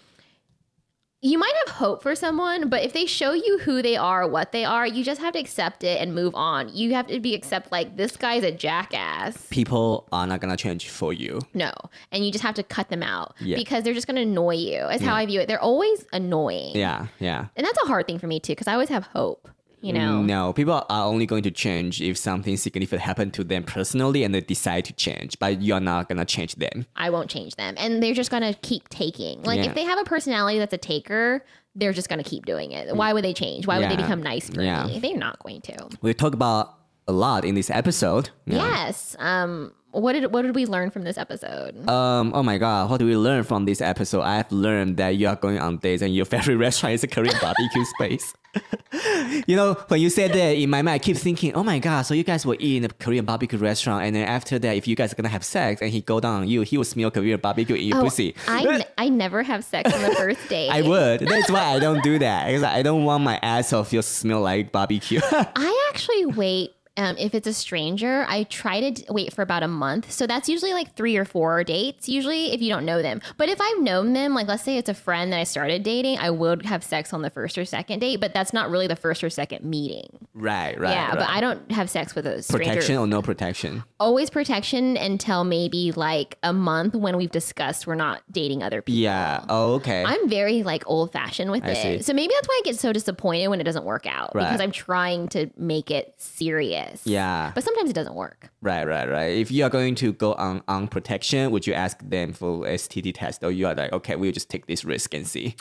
you 1.31 1.39
might 1.39 1.53
have 1.67 1.75
hope 1.77 2.03
for 2.03 2.15
someone, 2.15 2.69
but 2.69 2.83
if 2.83 2.93
they 2.93 3.07
show 3.07 3.33
you 3.33 3.59
who 3.59 3.83
they 3.83 3.97
are, 3.97 4.29
what 4.29 4.53
they 4.53 4.65
are, 4.65 4.87
you 4.87 5.03
just 5.05 5.21
have 5.21 5.33
to 5.35 5.39
accept 5.39 5.83
it 5.85 6.01
and 6.01 6.15
move 6.15 6.35
on. 6.35 6.69
You 6.75 6.95
have 6.95 7.07
to 7.09 7.19
be 7.21 7.35
accept 7.35 7.73
like 7.73 7.97
this 7.97 8.17
guy's 8.17 8.43
a 8.45 8.53
jackass. 8.53 9.47
People 9.51 10.07
are 10.13 10.27
not 10.27 10.41
gonna 10.41 10.57
change 10.57 10.89
for 10.89 11.13
you. 11.13 11.41
No. 11.55 11.73
And 12.13 12.25
you 12.25 12.31
just 12.33 12.45
have 12.45 12.55
to 12.57 12.63
cut 12.63 12.89
them 12.89 13.03
out 13.03 13.35
Yeah. 13.41 13.57
because 13.57 13.83
they're 13.85 13.95
just 13.95 14.07
going 14.07 14.17
to 14.17 14.23
annoy 14.23 14.55
you. 14.57 14.85
Is 14.87 15.03
how 15.03 15.15
I 15.15 15.27
view 15.27 15.41
it. 15.41 15.49
They're 15.49 15.61
always 15.61 16.05
annoying. 16.13 16.77
Yeah, 16.77 17.07
yeah. 17.19 17.47
And 17.57 17.67
that's 17.67 17.79
a 17.85 17.87
hard 17.87 18.07
thing 18.07 18.19
for 18.19 18.27
me 18.27 18.41
too 18.41 18.53
because 18.53 18.69
I 18.69 18.73
always 18.75 18.89
have 18.91 19.05
hope, 19.09 19.49
you 19.87 19.93
know. 19.93 20.23
No, 20.23 20.53
people 20.53 20.75
are 20.89 21.05
only 21.07 21.27
going 21.27 21.43
to 21.45 21.51
change 21.51 22.01
if 22.01 22.17
something 22.17 22.57
significant 22.57 23.03
happened 23.03 23.33
to 23.35 23.45
them 23.45 23.63
personally 23.63 24.25
and 24.25 24.35
they 24.35 24.41
decide 24.41 24.85
to 24.87 24.93
change, 24.93 25.39
but 25.39 25.63
you're 25.63 25.81
not 25.81 26.09
gonna 26.09 26.25
change 26.25 26.57
them. 26.57 26.87
I 26.97 27.11
won't 27.11 27.31
change 27.31 27.55
them. 27.57 27.75
And 27.79 28.03
they're 28.03 28.15
just 28.15 28.31
going 28.31 28.43
to 28.43 28.55
keep 28.61 28.89
taking. 28.89 29.43
Like 29.43 29.59
Yeah. 29.59 29.67
if 29.71 29.75
they 29.75 29.85
have 29.85 29.99
a 29.99 30.05
personality 30.05 30.59
that's 30.59 30.73
a 30.75 30.79
taker, 30.79 31.45
they're 31.75 31.93
just 31.93 32.09
going 32.09 32.23
to 32.23 32.29
keep 32.29 32.47
doing 32.47 32.73
it. 32.73 32.95
Why 32.97 33.13
would 33.13 33.23
they 33.25 33.35
change? 33.35 33.67
Why 33.67 33.79
would 33.79 33.91
they 33.91 33.97
become 33.97 34.23
nice 34.23 34.49
for 34.49 34.63
Yeah. 34.63 34.87
me? 34.87 34.99
They're 34.99 35.17
not 35.17 35.39
going 35.43 35.61
to. 35.63 35.89
We 36.01 36.15
talk 36.15 36.33
about 36.35 36.76
a 37.09 37.13
lot 37.13 37.45
in 37.45 37.55
this 37.55 37.71
episode. 37.71 38.31
Yeah. 38.47 38.57
Yes. 38.59 39.17
Um 39.19 39.73
what 39.93 40.13
did 40.13 40.31
what 40.33 40.43
did 40.43 40.55
we 40.55 40.67
learn 40.67 40.91
from 40.91 41.03
this 41.05 41.17
episode? 41.17 41.89
Um. 41.89 42.33
Oh 42.35 42.43
my 42.43 42.59
God. 42.59 42.91
What 42.91 42.99
do 42.99 43.07
we 43.07 43.17
learn 43.17 43.45
from 43.45 43.65
this 43.65 43.81
episode? 43.81 44.21
I 44.23 44.37
have 44.37 44.53
learned 44.53 44.99
that 44.99 45.17
you 45.17 45.27
are 45.27 45.37
going 45.37 45.59
on 45.59 45.79
dates 45.79 46.03
and 46.03 46.15
your 46.15 46.25
favorite 46.35 46.57
restaurant 46.57 46.95
is 46.95 47.03
a 47.05 47.07
Korean 47.09 47.35
barbecue 47.41 47.85
space. 47.97 48.35
you 49.47 49.57
know, 49.57 49.75
when 49.89 50.01
you 50.01 50.11
said 50.11 50.33
that 50.33 50.51
in 50.57 50.69
my 50.69 50.83
mind, 50.83 50.95
I 50.95 50.99
keep 50.99 51.17
thinking, 51.17 51.55
oh 51.55 51.63
my 51.63 51.79
God. 51.79 52.03
So 52.03 52.13
you 52.13 52.25
guys 52.25 52.45
will 52.45 52.57
eat 52.59 52.77
in 52.79 52.85
a 52.85 52.89
Korean 52.89 53.25
barbecue 53.25 53.59
restaurant, 53.59 54.05
and 54.05 54.15
then 54.17 54.27
after 54.29 54.59
that, 54.59 54.77
if 54.77 54.87
you 54.87 54.97
guys 54.97 55.13
are 55.13 55.17
gonna 55.17 55.29
have 55.31 55.45
sex 55.45 55.81
and 55.81 55.91
he 55.91 56.03
go 56.03 56.21
down 56.21 56.43
on 56.43 56.49
you, 56.49 56.61
he 56.63 56.77
will 56.77 56.85
smell 56.85 57.11
Korean 57.11 57.41
barbecue 57.41 57.77
in 57.77 57.87
your 57.87 57.99
Oh, 57.99 58.03
pussy. 58.05 58.35
I, 58.49 58.85
I 58.99 59.09
never 59.09 59.43
have 59.43 59.65
sex 59.65 59.91
on 59.93 60.03
the 60.03 60.15
first 60.15 60.47
date. 60.51 60.69
I 60.71 60.83
would. 60.83 61.21
That's 61.21 61.51
why 61.51 61.65
I 61.75 61.79
don't 61.79 62.03
do 62.03 62.19
that. 62.19 62.47
Because 62.49 62.65
I 62.65 62.83
don't 62.83 63.05
want 63.05 63.25
my 63.25 63.39
asshole 63.43 63.85
feel 63.85 64.03
smell 64.03 64.43
like 64.43 64.73
barbecue. 64.73 65.21
I 65.23 65.91
actually 65.91 66.27
wait. 66.27 66.76
Um, 66.97 67.17
if 67.19 67.35
it's 67.35 67.47
a 67.47 67.53
stranger, 67.53 68.25
I 68.29 68.45
try 68.45 68.81
to 68.81 68.91
d- 68.91 69.05
wait 69.11 69.33
for 69.33 69.43
about 69.43 69.63
a 69.63 69.69
month. 69.69 70.11
So 70.11 70.27
that's 70.27 70.49
usually 70.49 70.73
like 70.73 70.95
three 70.97 71.17
or 71.17 71.25
four 71.25 71.63
dates, 71.65 72.09
usually 72.09 72.53
if 72.53 72.63
you 72.63 72.69
don't 72.71 72.85
know 72.85 73.03
them. 73.03 73.21
But 73.37 73.49
if 73.49 73.61
I've 73.61 73.81
known 73.81 74.13
them, 74.15 74.35
like 74.35 74.49
let's 74.49 74.63
say 74.63 74.79
it's 74.79 74.89
a 74.89 74.95
friend 74.95 75.33
that 75.33 75.39
I 75.41 75.45
started 75.45 75.83
dating, 75.83 76.19
I 76.19 76.31
would 76.31 76.65
have 76.67 76.83
sex 76.83 77.13
on 77.13 77.23
the 77.23 77.31
first 77.31 77.59
or 77.59 77.65
second 77.65 77.99
date, 78.01 78.21
but 78.21 78.33
that's 78.33 78.53
not 78.53 78.71
really 78.71 78.87
the 78.87 78.97
first 78.97 79.23
or 79.23 79.31
second 79.31 79.65
meeting. 79.65 80.27
right, 80.35 80.79
right. 80.81 80.91
yeah, 80.91 81.15
but. 81.15 81.27
I 81.29 81.41
don't 81.41 81.71
have 81.71 81.91
sex 81.91 82.15
with 82.15 82.27
a 82.27 82.43
stranger. 82.43 82.71
protection 82.71 82.97
or 82.97 83.07
no 83.07 83.21
protection. 83.21 83.85
Always 84.01 84.31
protection 84.31 84.97
until 84.97 85.45
maybe 85.45 85.93
like 85.93 86.39
a 86.43 86.53
month 86.55 86.95
when 86.95 87.17
we've 87.19 87.31
discussed 87.31 87.87
we're 87.87 87.95
not 87.95 88.23
dating 88.33 88.63
other 88.63 88.81
people. 88.81 89.01
Yeah. 89.01 89.45
Oh, 89.51 89.75
okay. 89.75 90.03
I'm 90.07 90.29
very 90.31 90.63
like 90.63 90.83
old 90.87 91.13
fashioned 91.13 91.51
with 91.51 91.65
I 91.65 91.71
it. 91.71 91.83
see. 91.99 92.03
So 92.03 92.15
maybe 92.15 92.33
that's 92.35 92.49
why 92.49 92.61
I 92.65 92.65
get 92.65 92.79
so 92.79 92.93
disappointed 92.93 93.49
when 93.49 93.61
it 93.61 93.65
doesn't 93.65 93.85
work 93.85 94.07
out 94.07 94.35
Right. 94.35 94.45
because 94.45 94.61
I'm 94.63 94.73
trying 94.73 95.29
to 95.29 95.51
make 95.59 95.91
it 95.91 96.15
serious. 96.17 96.86
Yeah. 97.05 97.53
But 97.55 97.65
sometimes 97.65 97.91
it 97.91 97.95
doesn't 97.95 98.15
work. 98.15 98.51
Right, 98.63 98.87
right, 98.87 99.09
right. 99.09 99.37
If 99.37 99.51
you 99.51 99.65
are 99.65 99.71
going 99.71 99.95
to 99.97 100.13
go 100.13 100.35
on 100.35 100.63
on 100.69 100.89
protection, 100.89 101.51
would 101.51 101.67
you 101.67 101.75
ask 101.75 101.99
them 102.09 102.33
for 102.33 102.65
STD 102.65 103.13
test, 103.15 103.43
or 103.45 103.51
you 103.51 103.67
are 103.67 103.75
like, 103.75 103.93
okay, 103.93 104.17
we'll 104.17 104.33
just 104.33 104.49
take 104.51 104.67
this 104.67 104.85
risk 104.85 105.15
and 105.15 105.27
see? 105.27 105.57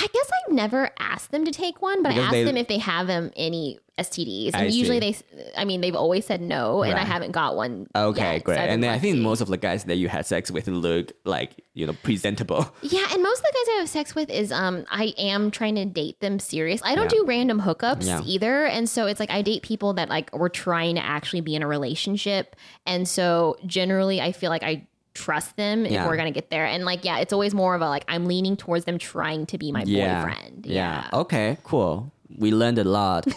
I 0.00 0.06
guess 0.12 0.30
I've 0.46 0.54
never 0.54 0.90
asked 0.98 1.30
them 1.32 1.44
to 1.44 1.50
take 1.50 1.82
one, 1.82 2.02
but 2.02 2.10
Because 2.10 2.22
I 2.22 2.26
asked 2.26 2.32
they- 2.32 2.44
them 2.44 2.56
if 2.56 2.68
they 2.68 2.78
have 2.78 3.10
um, 3.10 3.30
any 3.36 3.78
STDs. 3.98 4.48
And 4.54 4.56
I 4.56 4.64
usually 4.66 5.00
see. 5.12 5.24
they, 5.34 5.52
I 5.56 5.64
mean, 5.64 5.80
they've 5.80 5.96
always 5.96 6.24
said 6.24 6.40
no, 6.40 6.84
and 6.84 6.94
I 6.94 7.02
haven't 7.04 7.32
got 7.32 7.56
one. 7.56 7.88
Okay, 7.96 8.34
yet, 8.34 8.44
great. 8.44 8.58
I've 8.58 8.70
and 8.70 8.80
then 8.82 8.90
I 8.94 8.98
think 9.00 9.18
most 9.18 9.40
of 9.40 9.48
the 9.48 9.56
guys 9.56 9.84
that 9.84 9.96
you 9.96 10.08
had 10.08 10.24
sex 10.24 10.52
with 10.52 10.68
look 10.68 11.10
like 11.24 11.60
you 11.74 11.84
know 11.86 11.94
presentable. 12.04 12.72
Yeah, 12.82 13.04
and 13.12 13.22
most 13.24 13.40
of 13.40 13.44
the 13.46 13.52
guys 13.52 13.74
I 13.74 13.78
have 13.80 13.88
sex 13.88 14.14
with 14.14 14.30
is 14.30 14.52
um 14.52 14.84
I 14.88 15.14
am 15.18 15.50
trying 15.50 15.74
to 15.74 15.84
date 15.84 16.20
them 16.20 16.38
serious. 16.38 16.80
I 16.84 16.94
don't 16.94 17.12
Yeah. 17.12 17.18
do 17.20 17.24
random 17.26 17.60
hookups 17.62 18.06
Yeah. 18.06 18.22
either, 18.24 18.66
and 18.66 18.88
so 18.88 19.06
it's 19.06 19.18
like 19.18 19.30
I 19.32 19.42
date 19.42 19.62
people 19.62 19.94
that 19.94 20.08
like 20.08 20.30
we're 20.32 20.48
trying 20.48 20.94
to 20.94 21.04
actually 21.04 21.40
be 21.40 21.56
in 21.56 21.62
a 21.64 21.66
relationship, 21.66 22.54
and 22.86 23.08
so 23.08 23.56
generally 23.66 24.20
I 24.20 24.30
feel 24.30 24.50
like 24.50 24.62
I 24.62 24.86
trust 25.24 25.56
them 25.56 25.84
if 25.86 25.92
Yeah. 25.92 26.06
we're 26.06 26.16
gonna 26.20 26.30
get 26.40 26.48
there, 26.50 26.66
and 26.66 26.84
like 26.90 27.04
yeah, 27.08 27.18
it's 27.22 27.32
always 27.32 27.52
more 27.62 27.74
of 27.74 27.82
a 27.82 27.88
like 27.94 28.04
I'm 28.08 28.24
leaning 28.26 28.56
towards 28.56 28.84
them 28.84 28.98
trying 28.98 29.46
to 29.52 29.56
be 29.58 29.68
my 29.72 29.82
Yeah. 29.86 30.24
boyfriend. 30.24 30.66
Yeah. 30.66 31.08
Okay. 31.22 31.58
Cool. 31.64 32.10
We 32.44 32.48
learned 32.52 32.78
a 32.78 32.84
lot. 32.84 33.26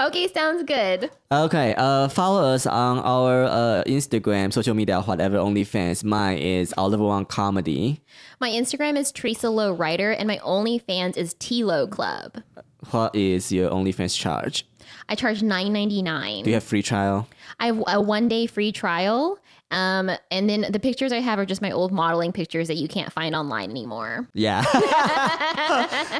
Okay, 0.00 0.26
sounds 0.32 0.62
good. 0.64 1.10
okay. 1.30 1.74
Uh, 1.76 2.08
follow 2.08 2.42
us 2.54 2.66
on 2.66 2.98
our 3.00 3.44
uh 3.44 3.82
Instagram, 3.86 4.52
social 4.52 4.74
media, 4.74 5.00
whatever. 5.02 5.36
OnlyFans. 5.36 6.02
Mine 6.02 6.38
is 6.38 6.72
Oliver 6.78 7.04
Wong 7.04 7.26
Comedy. 7.26 8.00
My 8.40 8.48
Instagram 8.50 8.96
is 8.96 9.12
Teresa 9.12 9.50
Lo 9.50 9.72
Writer, 9.72 10.10
and 10.12 10.26
my 10.26 10.38
OnlyFans 10.38 11.16
is 11.16 11.34
T 11.38 11.62
Low 11.62 11.86
Club. 11.86 12.42
What 12.90 13.14
is 13.14 13.52
your 13.52 13.70
OnlyFans 13.70 14.16
charge? 14.18 14.66
I 15.08 15.14
charge 15.14 15.42
nine 15.42 15.72
ninety 15.72 16.00
nine. 16.02 16.42
Do 16.44 16.50
you 16.50 16.54
have 16.54 16.64
free 16.64 16.82
trial? 16.82 17.28
I 17.60 17.66
have 17.66 17.82
a 17.86 18.00
one 18.00 18.28
day 18.28 18.46
free 18.46 18.72
trial. 18.72 19.38
Um, 19.72 20.10
and 20.30 20.48
then 20.48 20.66
the 20.70 20.78
pictures 20.78 21.12
I 21.12 21.20
have 21.20 21.38
are 21.38 21.46
just 21.46 21.62
my 21.62 21.72
old 21.72 21.92
modeling 21.92 22.32
pictures 22.32 22.68
that 22.68 22.76
you 22.76 22.86
can't 22.86 23.12
find 23.12 23.34
online 23.34 23.70
anymore. 23.70 24.28
Yeah. 24.34 24.64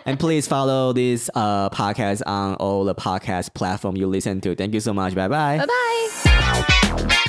and 0.07 0.19
please 0.19 0.49
follow 0.49 0.93
this 0.93 1.29
uh, 1.35 1.69
podcast 1.71 2.23
on 2.27 2.55
all 2.57 2.85
the 2.85 2.95
podcast 2.95 3.55
platform 3.55 3.97
you 3.97 4.07
listen 4.07 4.41
to. 4.41 4.55
Thank 4.55 4.75
you 4.75 4.81
so 4.81 4.95
much. 4.95 5.15
Bye 5.15 5.29
bye. 5.29 5.59
Bye 5.59 5.67
bye. 5.67 7.25